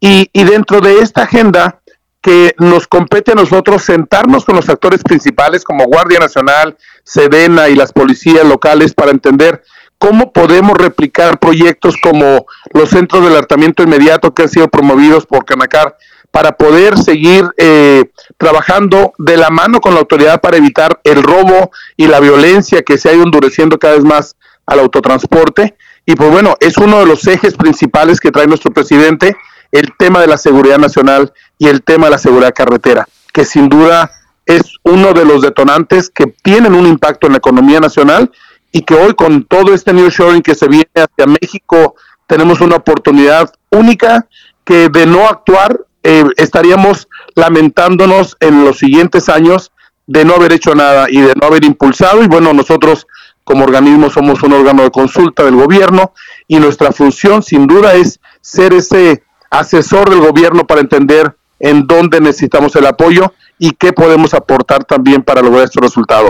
y, 0.00 0.30
y 0.32 0.44
dentro 0.44 0.80
de 0.80 1.00
esta 1.00 1.24
agenda 1.24 1.80
que 2.22 2.54
nos 2.58 2.88
compete 2.88 3.32
a 3.32 3.36
nosotros 3.36 3.82
sentarnos 3.82 4.44
con 4.44 4.56
los 4.56 4.68
actores 4.68 5.02
principales 5.04 5.62
como 5.62 5.84
Guardia 5.84 6.18
Nacional, 6.18 6.76
Sedena 7.04 7.68
y 7.68 7.76
las 7.76 7.92
policías 7.92 8.44
locales 8.44 8.94
para 8.94 9.12
entender 9.12 9.62
cómo 9.98 10.32
podemos 10.32 10.76
replicar 10.76 11.38
proyectos 11.38 11.96
como 12.02 12.46
los 12.72 12.90
centros 12.90 13.22
de 13.22 13.28
alertamiento 13.28 13.82
inmediato 13.82 14.34
que 14.34 14.42
han 14.42 14.48
sido 14.48 14.68
promovidos 14.68 15.26
por 15.26 15.44
Canacar 15.44 15.96
para 16.30 16.52
poder 16.52 16.98
seguir 16.98 17.48
eh, 17.56 18.04
trabajando 18.36 19.14
de 19.16 19.36
la 19.38 19.48
mano 19.48 19.80
con 19.80 19.94
la 19.94 20.00
autoridad 20.00 20.40
para 20.40 20.58
evitar 20.58 21.00
el 21.02 21.22
robo 21.22 21.70
y 21.96 22.06
la 22.06 22.20
violencia 22.20 22.82
que 22.82 22.98
se 22.98 23.08
ha 23.08 23.14
ido 23.14 23.22
endureciendo 23.22 23.78
cada 23.78 23.94
vez 23.94 24.04
más 24.04 24.36
al 24.66 24.80
autotransporte. 24.80 25.76
Y 26.04 26.14
pues 26.14 26.30
bueno, 26.30 26.56
es 26.60 26.76
uno 26.76 27.00
de 27.00 27.06
los 27.06 27.26
ejes 27.26 27.54
principales 27.54 28.20
que 28.20 28.30
trae 28.30 28.46
nuestro 28.46 28.70
presidente, 28.70 29.36
el 29.72 29.92
tema 29.96 30.20
de 30.20 30.26
la 30.26 30.36
seguridad 30.36 30.78
nacional 30.78 31.32
y 31.58 31.68
el 31.68 31.82
tema 31.82 32.06
de 32.06 32.12
la 32.12 32.18
seguridad 32.18 32.54
carretera, 32.54 33.08
que 33.32 33.44
sin 33.44 33.68
duda 33.68 34.10
es 34.44 34.62
uno 34.84 35.12
de 35.12 35.24
los 35.24 35.42
detonantes 35.42 36.10
que 36.10 36.26
tienen 36.42 36.74
un 36.74 36.86
impacto 36.86 37.26
en 37.26 37.32
la 37.32 37.38
economía 37.38 37.80
nacional 37.80 38.30
y 38.76 38.82
que 38.82 38.94
hoy 38.94 39.14
con 39.14 39.44
todo 39.44 39.72
este 39.72 39.94
nearshoring 39.94 40.42
que 40.42 40.54
se 40.54 40.68
viene 40.68 40.90
hacia 40.94 41.26
México, 41.26 41.94
tenemos 42.26 42.60
una 42.60 42.76
oportunidad 42.76 43.50
única 43.70 44.26
que 44.66 44.90
de 44.90 45.06
no 45.06 45.26
actuar 45.26 45.80
eh, 46.02 46.26
estaríamos 46.36 47.08
lamentándonos 47.34 48.36
en 48.38 48.66
los 48.66 48.76
siguientes 48.76 49.30
años 49.30 49.72
de 50.06 50.26
no 50.26 50.34
haber 50.34 50.52
hecho 50.52 50.74
nada 50.74 51.06
y 51.08 51.22
de 51.22 51.32
no 51.40 51.46
haber 51.46 51.64
impulsado. 51.64 52.22
Y 52.22 52.26
bueno, 52.26 52.52
nosotros 52.52 53.06
como 53.44 53.64
organismo 53.64 54.10
somos 54.10 54.42
un 54.42 54.52
órgano 54.52 54.82
de 54.82 54.90
consulta 54.90 55.42
del 55.42 55.56
gobierno 55.56 56.12
y 56.46 56.58
nuestra 56.58 56.92
función 56.92 57.42
sin 57.42 57.66
duda 57.66 57.94
es 57.94 58.20
ser 58.42 58.74
ese 58.74 59.22
asesor 59.48 60.10
del 60.10 60.20
gobierno 60.20 60.66
para 60.66 60.82
entender 60.82 61.34
en 61.60 61.86
dónde 61.86 62.20
necesitamos 62.20 62.76
el 62.76 62.84
apoyo 62.84 63.32
y 63.58 63.70
qué 63.70 63.94
podemos 63.94 64.34
aportar 64.34 64.84
también 64.84 65.22
para 65.22 65.40
lograr 65.40 65.64
este 65.64 65.80
resultado. 65.80 66.28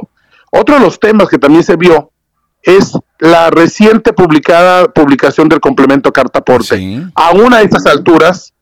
Otro 0.52 0.76
de 0.76 0.80
los 0.82 1.00
temas 1.00 1.28
que 1.28 1.38
también 1.38 1.64
se 1.64 1.74
vio 1.74 2.12
es 2.66 2.98
la 3.20 3.48
reciente 3.48 4.12
publicada 4.12 4.86
publicación 4.86 5.48
del 5.48 5.60
complemento 5.60 6.12
carta 6.12 6.40
aporte. 6.40 7.06
Aún 7.14 7.54
a 7.54 7.62
estas 7.62 7.86
alturas 7.86 8.52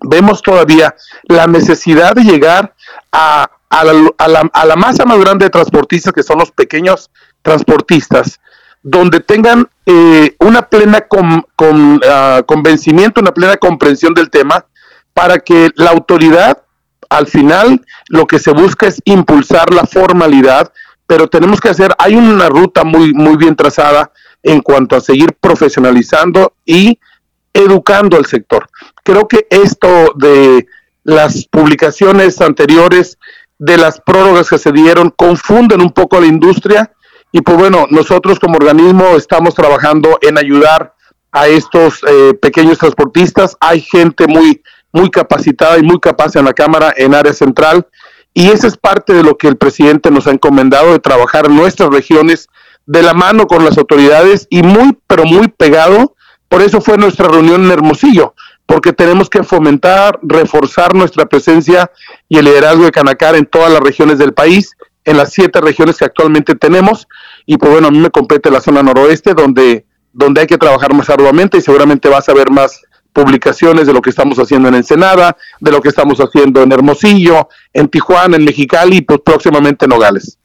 vemos 0.00 0.40
todavía 0.40 0.94
la 1.24 1.46
necesidad 1.46 2.14
de 2.14 2.22
llegar 2.22 2.74
a, 3.12 3.50
la, 3.70 4.76
masa 4.76 5.04
más 5.04 5.18
grande 5.18 5.46
de 5.46 5.50
transportistas, 5.50 6.12
que 6.12 6.22
son 6.22 6.38
los 6.38 6.52
pequeños 6.52 7.10
transportistas, 7.42 8.40
donde 8.82 9.18
tengan 9.18 9.68
eh, 9.84 10.36
una 10.38 10.62
plena 10.62 11.00
con, 11.02 11.44
ah, 12.08 12.42
convencimiento, 12.46 13.20
una 13.20 13.34
plena 13.34 13.56
comprensión 13.56 14.14
del 14.14 14.30
tema, 14.30 14.64
para 15.12 15.38
que 15.38 15.70
la 15.74 15.90
autoridad, 15.90 16.62
al 17.08 17.26
final, 17.26 17.80
lo 18.08 18.26
que 18.26 18.38
se 18.38 18.52
busca 18.52 18.86
es 18.86 19.02
impulsar 19.04 19.74
la 19.74 19.86
formalidad, 19.86 20.72
pero 21.06 21.28
tenemos 21.28 21.60
que 21.60 21.68
hacer, 21.68 21.94
hay 21.98 22.14
una 22.14 22.48
ruta 22.48 22.84
muy, 22.84 23.12
muy 23.12 23.36
bien 23.36 23.56
trazada 23.56 24.10
en 24.42 24.60
cuanto 24.60 24.96
a 24.96 25.00
seguir 25.00 25.34
profesionalizando 25.40 26.54
y 26.64 26.98
educando 27.52 28.16
al 28.16 28.26
sector. 28.26 28.68
Creo 29.02 29.28
que 29.28 29.46
esto 29.50 30.12
de 30.16 30.66
las 31.04 31.46
publicaciones 31.46 32.40
anteriores, 32.40 33.18
de 33.58 33.76
las 33.78 34.00
prórrogas 34.00 34.48
que 34.48 34.58
se 34.58 34.72
dieron, 34.72 35.10
confunden 35.10 35.80
un 35.80 35.92
poco 35.92 36.16
a 36.16 36.20
la 36.20 36.26
industria 36.26 36.92
y 37.32 37.40
pues 37.42 37.58
bueno, 37.58 37.86
nosotros 37.90 38.38
como 38.38 38.56
organismo 38.56 39.16
estamos 39.16 39.54
trabajando 39.54 40.18
en 40.22 40.38
ayudar 40.38 40.94
a 41.32 41.48
estos 41.48 42.00
eh, 42.06 42.34
pequeños 42.40 42.78
transportistas. 42.78 43.56
Hay 43.60 43.80
gente 43.80 44.26
muy, 44.28 44.62
muy 44.92 45.10
capacitada 45.10 45.76
y 45.78 45.82
muy 45.82 45.98
capaz 45.98 46.36
en 46.36 46.44
la 46.44 46.52
Cámara 46.52 46.94
en 46.96 47.12
área 47.12 47.32
central 47.32 47.88
y 48.34 48.50
esa 48.50 48.66
es 48.66 48.76
parte 48.76 49.14
de 49.14 49.22
lo 49.22 49.38
que 49.38 49.46
el 49.46 49.56
presidente 49.56 50.10
nos 50.10 50.26
ha 50.26 50.32
encomendado 50.32 50.92
de 50.92 50.98
trabajar 50.98 51.48
nuestras 51.48 51.88
regiones 51.90 52.48
de 52.84 53.02
la 53.02 53.14
mano 53.14 53.46
con 53.46 53.64
las 53.64 53.78
autoridades 53.78 54.48
y 54.50 54.64
muy, 54.64 54.98
pero 55.06 55.24
muy 55.24 55.46
pegado. 55.46 56.16
Por 56.48 56.60
eso 56.60 56.80
fue 56.80 56.98
nuestra 56.98 57.28
reunión 57.28 57.64
en 57.64 57.70
Hermosillo, 57.70 58.34
porque 58.66 58.92
tenemos 58.92 59.30
que 59.30 59.44
fomentar, 59.44 60.18
reforzar 60.22 60.94
nuestra 60.94 61.26
presencia 61.26 61.90
y 62.28 62.38
el 62.38 62.44
liderazgo 62.46 62.84
de 62.84 62.90
Canacar 62.90 63.36
en 63.36 63.46
todas 63.46 63.72
las 63.72 63.80
regiones 63.80 64.18
del 64.18 64.34
país, 64.34 64.72
en 65.04 65.16
las 65.16 65.32
siete 65.32 65.60
regiones 65.60 65.96
que 65.96 66.04
actualmente 66.04 66.56
tenemos. 66.56 67.06
Y 67.46 67.56
pues 67.56 67.70
bueno, 67.70 67.86
a 67.86 67.90
mí 67.92 67.98
me 67.98 68.10
compete 68.10 68.50
la 68.50 68.60
zona 68.60 68.82
noroeste, 68.82 69.34
donde, 69.34 69.86
donde 70.12 70.40
hay 70.40 70.46
que 70.48 70.58
trabajar 70.58 70.92
más 70.92 71.08
arduamente 71.08 71.58
y 71.58 71.62
seguramente 71.62 72.08
vas 72.08 72.28
a 72.28 72.34
ver 72.34 72.50
más 72.50 72.82
publicaciones 73.14 73.86
de 73.86 73.94
lo 73.94 74.02
que 74.02 74.10
estamos 74.10 74.38
haciendo 74.38 74.68
en 74.68 74.74
Ensenada, 74.74 75.36
de 75.60 75.70
lo 75.70 75.80
que 75.80 75.88
estamos 75.88 76.18
haciendo 76.18 76.62
en 76.62 76.72
Hermosillo, 76.72 77.48
en 77.72 77.88
Tijuana, 77.88 78.36
en 78.36 78.44
Mexicali 78.44 78.98
y 78.98 79.00
pues 79.00 79.20
próximamente 79.24 79.86
en 79.86 79.90
Nogales. 79.90 80.36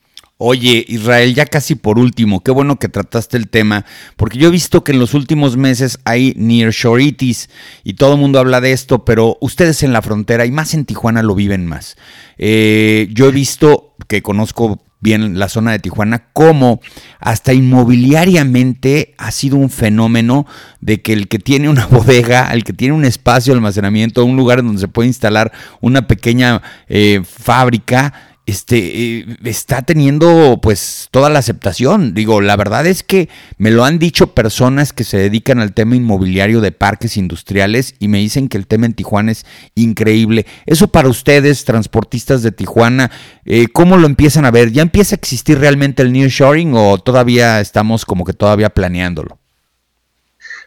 Oye, 0.42 0.86
Israel, 0.88 1.36
ya 1.36 1.46
casi 1.46 1.76
por 1.76 2.00
último, 2.00 2.42
qué 2.42 2.52
bueno 2.52 2.80
que 2.80 2.88
trataste 2.88 3.36
el 3.36 3.50
tema, 3.50 3.86
porque 4.16 4.38
yo 4.38 4.48
he 4.48 4.52
visto 4.52 4.86
que 4.86 4.94
en 4.94 5.00
los 5.00 5.14
últimos 5.14 5.58
meses 5.58 6.00
hay 6.06 6.34
nearshoritis 6.38 7.50
y 7.84 7.96
todo 7.96 8.14
el 8.14 8.20
mundo 8.22 8.40
habla 8.40 8.62
de 8.62 8.72
esto, 8.72 9.04
pero 9.04 9.38
ustedes 9.42 9.84
en 9.84 9.92
la 9.92 10.02
frontera 10.02 10.46
y 10.46 10.52
más 10.52 10.74
en 10.74 10.86
Tijuana 10.86 11.24
lo 11.24 11.36
viven 11.36 11.66
más. 11.66 11.98
Eh, 12.38 13.10
yo 13.12 13.28
he 13.28 13.32
visto 13.32 13.96
que 14.08 14.22
conozco 14.22 14.80
bien 15.00 15.40
la 15.40 15.50
zona 15.50 15.72
de 15.72 15.80
Tijuana, 15.80 16.26
como 16.34 16.82
hasta 17.20 17.54
inmobiliariamente 17.54 19.14
ha 19.18 19.32
sido 19.32 19.58
un 19.58 19.70
fenómeno 19.70 20.46
de 20.82 21.02
que 21.02 21.14
el 21.14 21.28
que 21.28 21.40
tiene 21.40 21.70
una 21.70 21.86
bodega, 21.92 22.52
el 22.52 22.64
que 22.64 22.74
tiene 22.74 22.94
un 22.94 23.06
espacio 23.06 23.54
de 23.54 23.58
almacenamiento, 23.58 24.26
un 24.26 24.36
lugar 24.36 24.64
donde 24.64 24.80
se 24.82 24.88
puede 24.88 25.08
instalar 25.08 25.52
una 25.82 26.08
pequeña 26.08 26.62
eh, 26.88 27.22
fábrica, 27.24 28.14
este, 28.50 28.78
eh, 29.20 29.38
está 29.44 29.84
teniendo 29.84 30.60
pues 30.62 31.08
toda 31.12 31.30
la 31.30 31.40
aceptación. 31.40 32.14
Digo, 32.14 32.42
la 32.42 32.56
verdad 32.56 32.88
es 32.88 33.04
que 33.04 33.30
me 33.58 33.72
lo 33.72 33.86
han 33.86 34.00
dicho 34.00 34.34
personas 34.34 34.92
que 34.92 35.04
se 35.04 35.18
dedican 35.18 35.60
al 35.60 35.74
tema 35.74 35.96
inmobiliario 35.96 36.60
de 36.60 36.72
parques 36.72 37.16
industriales 37.16 37.96
y 38.00 38.08
me 38.08 38.18
dicen 38.18 38.50
que 38.50 38.58
el 38.58 38.68
tema 38.68 38.88
en 38.88 38.94
Tijuana 38.94 39.32
es 39.32 39.46
increíble. 39.76 40.48
Eso 40.66 40.88
para 40.88 41.10
ustedes, 41.10 41.64
transportistas 41.64 42.42
de 42.42 42.52
Tijuana, 42.52 43.12
eh, 43.46 43.68
¿cómo 43.72 43.98
lo 43.98 44.08
empiezan 44.08 44.46
a 44.46 44.52
ver? 44.52 44.72
¿Ya 44.72 44.82
empieza 44.82 45.16
a 45.16 45.18
existir 45.18 45.60
realmente 45.60 46.02
el 46.02 46.12
nearshoring 46.12 46.74
o 46.76 46.98
todavía 46.98 47.62
estamos 47.62 48.04
como 48.04 48.26
que 48.26 48.34
todavía 48.34 48.70
planeándolo? 48.70 49.38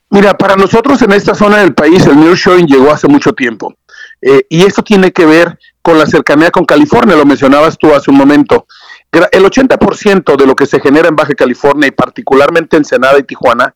Mira, 0.09 0.37
para 0.37 0.57
nosotros 0.57 1.01
en 1.03 1.12
esta 1.12 1.35
zona 1.35 1.59
del 1.59 1.75
país 1.75 2.07
el 2.07 2.21
nearshoring 2.21 2.66
llegó 2.66 2.92
hace 2.92 3.09
mucho 3.09 3.33
tiempo. 3.33 3.75
Eh, 4.21 4.47
y 4.49 4.62
esto 4.62 4.85
tiene 4.85 5.11
que 5.11 5.27
ver 5.27 5.59
con 5.83 5.99
la 5.99 6.07
cercanía 6.07 6.51
con 6.51 6.64
California, 6.64 7.16
lo 7.16 7.27
mencionabas 7.27 7.77
tú 7.77 7.92
hace 7.92 8.11
un 8.11 8.16
momento. 8.16 8.66
El 9.11 9.45
80% 9.45 10.37
de 10.37 10.47
lo 10.47 10.55
que 10.55 10.66
se 10.66 10.81
genera 10.81 11.09
en 11.09 11.16
Baja 11.16 11.35
California 11.35 11.88
y 11.88 11.90
particularmente 11.90 12.77
en 12.77 12.85
Senada 12.85 13.18
y 13.18 13.25
Tijuana 13.25 13.75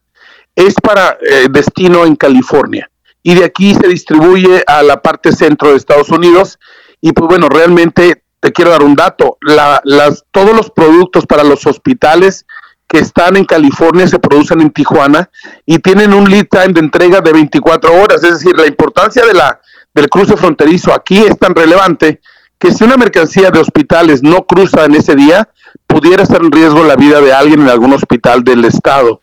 es 0.54 0.74
para 0.74 1.18
eh, 1.20 1.48
destino 1.50 2.06
en 2.06 2.16
California. 2.16 2.88
Y 3.22 3.34
de 3.34 3.44
aquí 3.44 3.74
se 3.74 3.88
distribuye 3.88 4.62
a 4.66 4.82
la 4.82 5.02
parte 5.02 5.32
centro 5.32 5.70
de 5.70 5.76
Estados 5.76 6.08
Unidos. 6.10 6.58
Y 7.00 7.12
pues 7.12 7.28
bueno, 7.28 7.48
realmente 7.48 8.22
te 8.40 8.52
quiero 8.52 8.70
dar 8.70 8.82
un 8.82 8.94
dato. 8.94 9.36
las, 9.42 10.24
todos 10.30 10.56
los 10.56 10.70
productos 10.70 11.26
para 11.26 11.42
los 11.44 11.66
hospitales 11.66 12.46
que 12.88 12.98
están 12.98 13.36
en 13.36 13.44
California 13.44 14.06
se 14.06 14.20
producen 14.20 14.60
en 14.60 14.70
Tijuana 14.70 15.28
y 15.66 15.80
tienen 15.80 16.14
un 16.14 16.30
lead 16.30 16.46
time 16.48 16.72
de 16.72 16.80
entrega 16.80 17.20
de 17.20 17.32
24 17.32 17.92
horas. 18.00 18.22
Es 18.22 18.34
decir, 18.34 18.56
la 18.56 18.66
importancia 18.66 19.26
de 19.26 19.34
la 19.34 19.60
del 19.96 20.10
cruce 20.10 20.36
fronterizo 20.36 20.92
aquí 20.92 21.18
es 21.18 21.38
tan 21.38 21.54
relevante 21.54 22.20
que 22.58 22.70
si 22.70 22.84
una 22.84 22.98
mercancía 22.98 23.50
de 23.50 23.58
hospitales 23.58 24.22
no 24.22 24.46
cruza 24.46 24.84
en 24.84 24.94
ese 24.94 25.14
día, 25.14 25.48
pudiera 25.86 26.22
estar 26.22 26.42
en 26.42 26.52
riesgo 26.52 26.84
la 26.84 26.96
vida 26.96 27.20
de 27.20 27.32
alguien 27.32 27.62
en 27.62 27.68
algún 27.68 27.94
hospital 27.94 28.44
del 28.44 28.64
estado. 28.66 29.22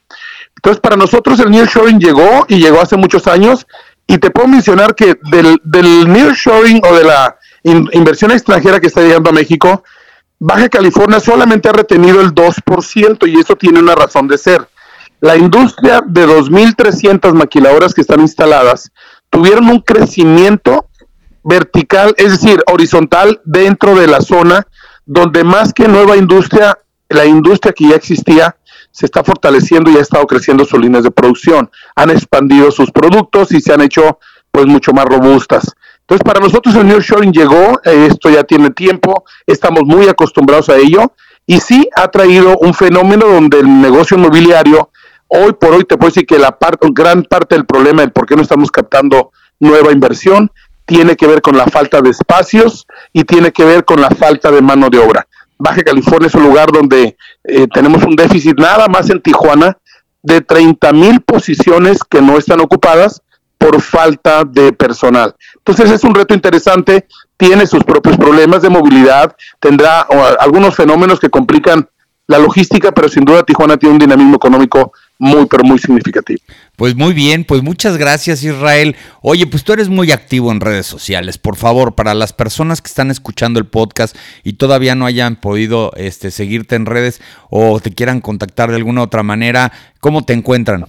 Entonces, 0.55 0.81
para 0.81 0.95
nosotros 0.95 1.39
el 1.39 1.51
nearshoring 1.51 1.99
llegó 1.99 2.45
y 2.47 2.57
llegó 2.57 2.81
hace 2.81 2.97
muchos 2.97 3.27
años 3.27 3.67
y 4.07 4.17
te 4.17 4.31
puedo 4.31 4.47
mencionar 4.47 4.95
que 4.95 5.17
del, 5.31 5.59
del 5.63 6.11
nearshoring 6.11 6.81
o 6.83 6.95
de 6.95 7.03
la 7.03 7.37
inversión 7.63 8.31
extranjera 8.31 8.79
que 8.79 8.87
está 8.87 9.01
llegando 9.01 9.29
a 9.29 9.33
México, 9.33 9.83
Baja 10.39 10.69
California 10.69 11.19
solamente 11.19 11.69
ha 11.69 11.73
retenido 11.73 12.19
el 12.19 12.33
2% 12.33 13.27
y 13.27 13.39
eso 13.39 13.55
tiene 13.55 13.79
una 13.79 13.95
razón 13.95 14.27
de 14.27 14.37
ser. 14.37 14.67
La 15.21 15.37
industria 15.37 16.03
de 16.05 16.27
2.300 16.27 17.31
maquiladoras 17.33 17.93
que 17.93 18.01
están 18.01 18.21
instaladas 18.21 18.91
tuvieron 19.33 19.67
un 19.67 19.79
crecimiento 19.79 20.87
vertical, 21.43 22.13
es 22.17 22.39
decir, 22.39 22.63
horizontal 22.71 23.41
dentro 23.43 23.95
de 23.95 24.05
la 24.05 24.21
zona, 24.21 24.67
donde 25.05 25.43
más 25.43 25.73
que 25.73 25.87
nueva 25.87 26.15
industria, 26.15 26.77
la 27.09 27.25
industria 27.25 27.73
que 27.73 27.89
ya 27.89 27.95
existía 27.95 28.55
se 28.91 29.07
está 29.07 29.23
fortaleciendo 29.23 29.89
y 29.89 29.97
ha 29.97 30.01
estado 30.01 30.27
creciendo 30.27 30.65
sus 30.65 30.79
líneas 30.79 31.03
de 31.03 31.09
producción. 31.09 31.69
Han 31.95 32.11
expandido 32.11 32.69
sus 32.69 32.91
productos 32.91 33.51
y 33.51 33.59
se 33.59 33.73
han 33.73 33.81
hecho 33.81 34.19
pues 34.51 34.67
mucho 34.67 34.93
más 34.93 35.05
robustas. 35.05 35.73
Entonces, 36.01 36.23
para 36.23 36.39
nosotros 36.39 36.75
el 36.75 36.85
nearshoring 36.85 37.33
llegó, 37.33 37.81
eh, 37.85 38.07
esto 38.11 38.29
ya 38.29 38.43
tiene 38.43 38.69
tiempo, 38.69 39.25
estamos 39.47 39.81
muy 39.83 40.07
acostumbrados 40.07 40.69
a 40.69 40.77
ello 40.77 41.11
y 41.47 41.59
sí 41.59 41.89
ha 41.95 42.07
traído 42.09 42.55
un 42.59 42.75
fenómeno 42.75 43.25
donde 43.25 43.61
el 43.61 43.81
negocio 43.81 44.15
inmobiliario 44.15 44.91
hoy 45.33 45.53
por 45.53 45.73
hoy 45.73 45.83
te 45.83 45.97
puedo 45.97 46.09
decir 46.09 46.25
que 46.25 46.37
la 46.37 46.57
parte, 46.57 46.87
gran 46.91 47.23
parte 47.23 47.55
del 47.55 47.65
problema 47.65 48.01
del 48.01 48.11
por 48.11 48.25
qué 48.25 48.35
no 48.35 48.41
estamos 48.41 48.71
captando 48.71 49.31
nueva 49.59 49.91
inversión 49.91 50.51
tiene 50.85 51.15
que 51.15 51.27
ver 51.27 51.41
con 51.41 51.57
la 51.57 51.65
falta 51.65 52.01
de 52.01 52.09
espacios 52.09 52.85
y 53.13 53.23
tiene 53.23 53.51
que 53.51 53.63
ver 53.63 53.85
con 53.85 54.01
la 54.01 54.09
falta 54.09 54.51
de 54.51 54.61
mano 54.61 54.89
de 54.89 54.99
obra. 54.99 55.27
Baja 55.57 55.81
California 55.81 56.27
es 56.27 56.35
un 56.35 56.43
lugar 56.43 56.71
donde 56.71 57.15
eh, 57.43 57.67
tenemos 57.73 58.03
un 58.03 58.15
déficit 58.15 58.59
nada 58.59 58.87
más 58.87 59.09
en 59.09 59.21
Tijuana 59.21 59.77
de 60.21 60.41
30 60.41 60.91
mil 60.93 61.21
posiciones 61.21 61.99
que 62.03 62.21
no 62.21 62.37
están 62.37 62.59
ocupadas 62.59 63.21
por 63.57 63.81
falta 63.81 64.43
de 64.43 64.73
personal. 64.73 65.35
Entonces 65.57 65.89
es 65.89 66.03
un 66.03 66.13
reto 66.13 66.33
interesante, 66.33 67.07
tiene 67.37 67.65
sus 67.65 67.83
propios 67.83 68.17
problemas 68.17 68.61
de 68.61 68.69
movilidad, 68.69 69.35
tendrá 69.59 70.01
algunos 70.39 70.75
fenómenos 70.75 71.19
que 71.19 71.29
complican 71.29 71.87
la 72.27 72.39
logística, 72.39 72.91
pero 72.91 73.09
sin 73.09 73.25
duda 73.25 73.43
Tijuana 73.43 73.77
tiene 73.77 73.93
un 73.93 73.99
dinamismo 73.99 74.35
económico 74.35 74.93
muy, 75.19 75.45
pero 75.45 75.63
muy 75.63 75.77
significativo. 75.77 76.39
Pues 76.75 76.95
muy 76.95 77.13
bien, 77.13 77.43
pues 77.43 77.61
muchas 77.63 77.97
gracias 77.97 78.43
Israel. 78.43 78.95
Oye, 79.21 79.45
pues 79.45 79.63
tú 79.63 79.73
eres 79.73 79.89
muy 79.89 80.11
activo 80.11 80.51
en 80.51 80.59
redes 80.59 80.85
sociales. 80.85 81.37
Por 81.37 81.55
favor, 81.55 81.95
para 81.95 82.13
las 82.13 82.33
personas 82.33 82.81
que 82.81 82.87
están 82.87 83.11
escuchando 83.11 83.59
el 83.59 83.67
podcast 83.67 84.15
y 84.43 84.53
todavía 84.53 84.95
no 84.95 85.05
hayan 85.05 85.35
podido 85.35 85.91
este, 85.95 86.31
seguirte 86.31 86.75
en 86.75 86.85
redes 86.85 87.21
o 87.49 87.79
te 87.79 87.93
quieran 87.93 88.21
contactar 88.21 88.69
de 88.69 88.77
alguna 88.77 89.01
otra 89.01 89.23
manera, 89.23 89.71
¿cómo 89.99 90.23
te 90.23 90.33
encuentran? 90.33 90.85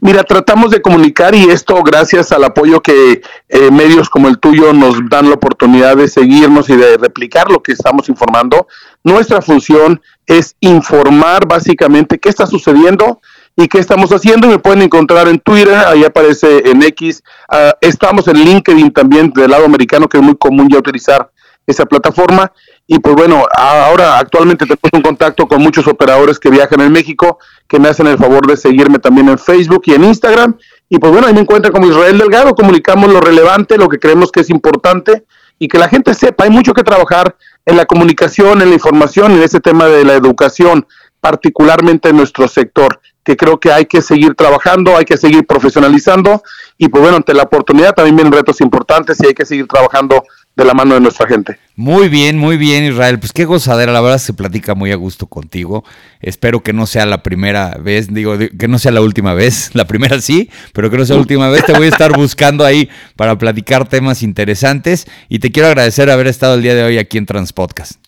Mira, 0.00 0.24
tratamos 0.24 0.70
de 0.70 0.82
comunicar 0.82 1.34
y 1.34 1.44
esto 1.44 1.82
gracias 1.82 2.30
al 2.30 2.44
apoyo 2.44 2.82
que 2.82 3.22
eh, 3.48 3.70
medios 3.70 4.10
como 4.10 4.28
el 4.28 4.38
tuyo 4.38 4.72
nos 4.74 4.96
dan 5.08 5.28
la 5.28 5.36
oportunidad 5.36 5.96
de 5.96 6.08
seguirnos 6.08 6.68
y 6.68 6.76
de 6.76 6.98
replicar 6.98 7.50
lo 7.50 7.62
que 7.62 7.72
estamos 7.72 8.08
informando. 8.10 8.66
Nuestra 9.02 9.40
función 9.40 10.02
es 10.26 10.54
informar 10.60 11.46
básicamente 11.46 12.18
qué 12.18 12.28
está 12.28 12.46
sucediendo 12.46 13.20
y 13.56 13.68
qué 13.68 13.78
estamos 13.78 14.10
haciendo. 14.10 14.48
Me 14.48 14.58
pueden 14.58 14.82
encontrar 14.82 15.28
en 15.28 15.38
Twitter, 15.38 15.74
ahí 15.74 16.04
aparece 16.04 16.68
en 16.68 16.82
X. 16.82 17.22
Ah, 17.48 17.74
estamos 17.80 18.28
en 18.28 18.36
LinkedIn 18.36 18.92
también 18.92 19.30
del 19.30 19.50
lado 19.50 19.64
americano, 19.64 20.08
que 20.08 20.18
es 20.18 20.22
muy 20.22 20.36
común 20.36 20.68
ya 20.70 20.78
utilizar 20.78 21.30
esa 21.66 21.86
plataforma. 21.86 22.52
Y 22.88 23.00
pues 23.00 23.16
bueno, 23.16 23.44
ahora 23.52 24.18
actualmente 24.18 24.64
tengo 24.64 24.78
un 24.92 25.02
contacto 25.02 25.46
con 25.48 25.60
muchos 25.60 25.86
operadores 25.88 26.38
que 26.38 26.50
viajan 26.50 26.80
en 26.80 26.92
México, 26.92 27.38
que 27.66 27.80
me 27.80 27.88
hacen 27.88 28.06
el 28.06 28.16
favor 28.16 28.46
de 28.46 28.56
seguirme 28.56 29.00
también 29.00 29.28
en 29.28 29.38
Facebook 29.38 29.82
y 29.86 29.94
en 29.94 30.04
Instagram. 30.04 30.56
Y 30.88 30.98
pues 30.98 31.12
bueno, 31.12 31.26
ahí 31.26 31.34
me 31.34 31.40
encuentran 31.40 31.72
como 31.72 31.88
Israel 31.88 32.18
Delgado, 32.18 32.54
comunicamos 32.54 33.12
lo 33.12 33.20
relevante, 33.20 33.76
lo 33.76 33.88
que 33.88 33.98
creemos 33.98 34.30
que 34.30 34.40
es 34.40 34.50
importante 34.50 35.24
y 35.58 35.68
que 35.68 35.78
la 35.78 35.88
gente 35.88 36.14
sepa, 36.14 36.44
hay 36.44 36.50
mucho 36.50 36.74
que 36.74 36.82
trabajar 36.82 37.34
en 37.64 37.76
la 37.76 37.86
comunicación, 37.86 38.62
en 38.62 38.68
la 38.68 38.74
información, 38.74 39.32
en 39.32 39.42
ese 39.42 39.60
tema 39.60 39.86
de 39.86 40.04
la 40.04 40.14
educación, 40.14 40.86
particularmente 41.20 42.10
en 42.10 42.16
nuestro 42.16 42.46
sector, 42.46 43.00
que 43.24 43.36
creo 43.36 43.58
que 43.58 43.72
hay 43.72 43.86
que 43.86 44.02
seguir 44.02 44.34
trabajando, 44.36 44.96
hay 44.96 45.04
que 45.04 45.16
seguir 45.16 45.44
profesionalizando. 45.44 46.42
Y 46.78 46.88
pues 46.88 47.02
bueno, 47.02 47.16
ante 47.16 47.34
la 47.34 47.42
oportunidad 47.42 47.94
también 47.94 48.14
vienen 48.14 48.32
retos 48.32 48.60
importantes 48.60 49.18
y 49.20 49.26
hay 49.26 49.34
que 49.34 49.44
seguir 49.44 49.66
trabajando 49.66 50.22
de 50.56 50.64
la 50.64 50.72
mano 50.72 50.94
de 50.94 51.00
nuestra 51.00 51.28
gente. 51.28 51.58
Muy 51.76 52.08
bien, 52.08 52.38
muy 52.38 52.56
bien, 52.56 52.84
Israel. 52.84 53.18
Pues 53.18 53.32
qué 53.34 53.44
gozadera, 53.44 53.92
la 53.92 54.00
verdad 54.00 54.16
se 54.16 54.32
platica 54.32 54.74
muy 54.74 54.90
a 54.90 54.96
gusto 54.96 55.26
contigo. 55.26 55.84
Espero 56.20 56.62
que 56.62 56.72
no 56.72 56.86
sea 56.86 57.04
la 57.04 57.22
primera 57.22 57.76
vez, 57.78 58.12
digo, 58.12 58.36
que 58.38 58.66
no 58.66 58.78
sea 58.78 58.90
la 58.90 59.02
última 59.02 59.34
vez. 59.34 59.70
La 59.76 59.86
primera 59.86 60.18
sí, 60.20 60.50
pero 60.72 60.90
que 60.90 60.96
no 60.96 61.04
sea 61.04 61.16
la 61.16 61.20
última 61.20 61.50
vez. 61.50 61.64
Te 61.66 61.74
voy 61.74 61.86
a 61.86 61.90
estar 61.90 62.16
buscando 62.16 62.64
ahí 62.64 62.88
para 63.14 63.36
platicar 63.36 63.86
temas 63.86 64.22
interesantes 64.22 65.06
y 65.28 65.38
te 65.38 65.52
quiero 65.52 65.68
agradecer 65.68 66.08
haber 66.08 66.28
estado 66.28 66.54
el 66.54 66.62
día 66.62 66.74
de 66.74 66.82
hoy 66.82 66.98
aquí 66.98 67.18
en 67.18 67.26
Transpodcast. 67.26 68.00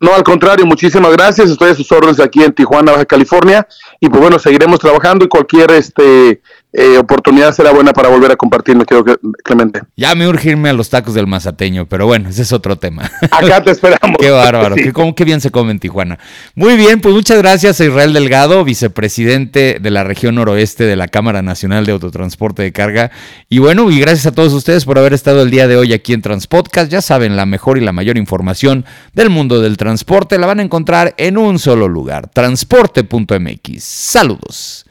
No, 0.00 0.14
al 0.14 0.24
contrario, 0.24 0.66
muchísimas 0.66 1.12
gracias. 1.12 1.50
Estoy 1.50 1.70
a 1.70 1.74
sus 1.74 1.92
órdenes 1.92 2.18
aquí 2.18 2.42
en 2.42 2.52
Tijuana, 2.52 2.92
Baja 2.92 3.04
California. 3.04 3.68
Y 4.00 4.08
pues 4.08 4.20
bueno, 4.20 4.38
seguiremos 4.38 4.80
trabajando 4.80 5.24
y 5.24 5.28
cualquier 5.28 5.70
este 5.72 6.40
eh, 6.72 6.96
oportunidad 6.96 7.52
será 7.52 7.70
buena 7.70 7.92
para 7.92 8.08
volver 8.08 8.30
a 8.30 8.36
compartir, 8.36 8.74
me 8.76 8.86
quedo 8.86 9.04
Clemente. 9.44 9.82
Ya 9.94 10.14
me 10.14 10.26
urge 10.26 10.50
irme 10.50 10.70
a 10.70 10.72
los 10.72 10.88
tacos 10.88 11.12
del 11.12 11.26
mazateño, 11.26 11.86
pero 11.86 12.06
bueno, 12.06 12.30
ese 12.30 12.42
es 12.42 12.52
otro 12.52 12.76
tema. 12.76 13.10
Acá 13.30 13.62
te 13.62 13.72
esperamos. 13.72 14.16
qué 14.20 14.30
bárbaro, 14.30 14.74
qué, 15.14 15.24
bien 15.24 15.42
se 15.42 15.50
come 15.50 15.72
en 15.72 15.80
Tijuana. 15.80 16.18
Muy 16.54 16.76
bien, 16.76 17.00
pues 17.00 17.14
muchas 17.14 17.36
gracias 17.38 17.80
a 17.80 17.84
Israel 17.84 18.14
Delgado, 18.14 18.64
vicepresidente 18.64 19.78
de 19.80 19.90
la 19.90 20.02
región 20.02 20.36
noroeste 20.36 20.84
de 20.84 20.96
la 20.96 21.08
Cámara 21.08 21.42
Nacional 21.42 21.84
de 21.84 21.92
Autotransporte 21.92 22.62
de 22.62 22.72
Carga. 22.72 23.10
Y 23.50 23.58
bueno, 23.58 23.90
y 23.90 24.00
gracias 24.00 24.26
a 24.26 24.32
todos 24.32 24.54
ustedes 24.54 24.86
por 24.86 24.98
haber 24.98 25.12
estado 25.12 25.42
el 25.42 25.50
día 25.50 25.68
de 25.68 25.76
hoy 25.76 25.92
aquí 25.92 26.14
en 26.14 26.22
Transpodcast. 26.22 26.90
Ya 26.90 27.02
saben, 27.02 27.36
la 27.36 27.44
mejor 27.44 27.76
y 27.76 27.82
la 27.82 27.92
mayor 27.92 28.16
información 28.16 28.86
del 29.12 29.28
mundo 29.28 29.60
del 29.60 29.76
transporte 29.76 30.38
la 30.38 30.46
van 30.46 30.60
a 30.60 30.62
encontrar 30.62 31.14
en 31.18 31.36
un 31.36 31.58
solo 31.58 31.86
lugar, 31.86 32.28
transporte.mx. 32.28 33.82
Saludos. 33.82 34.86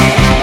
Thank 0.00 0.39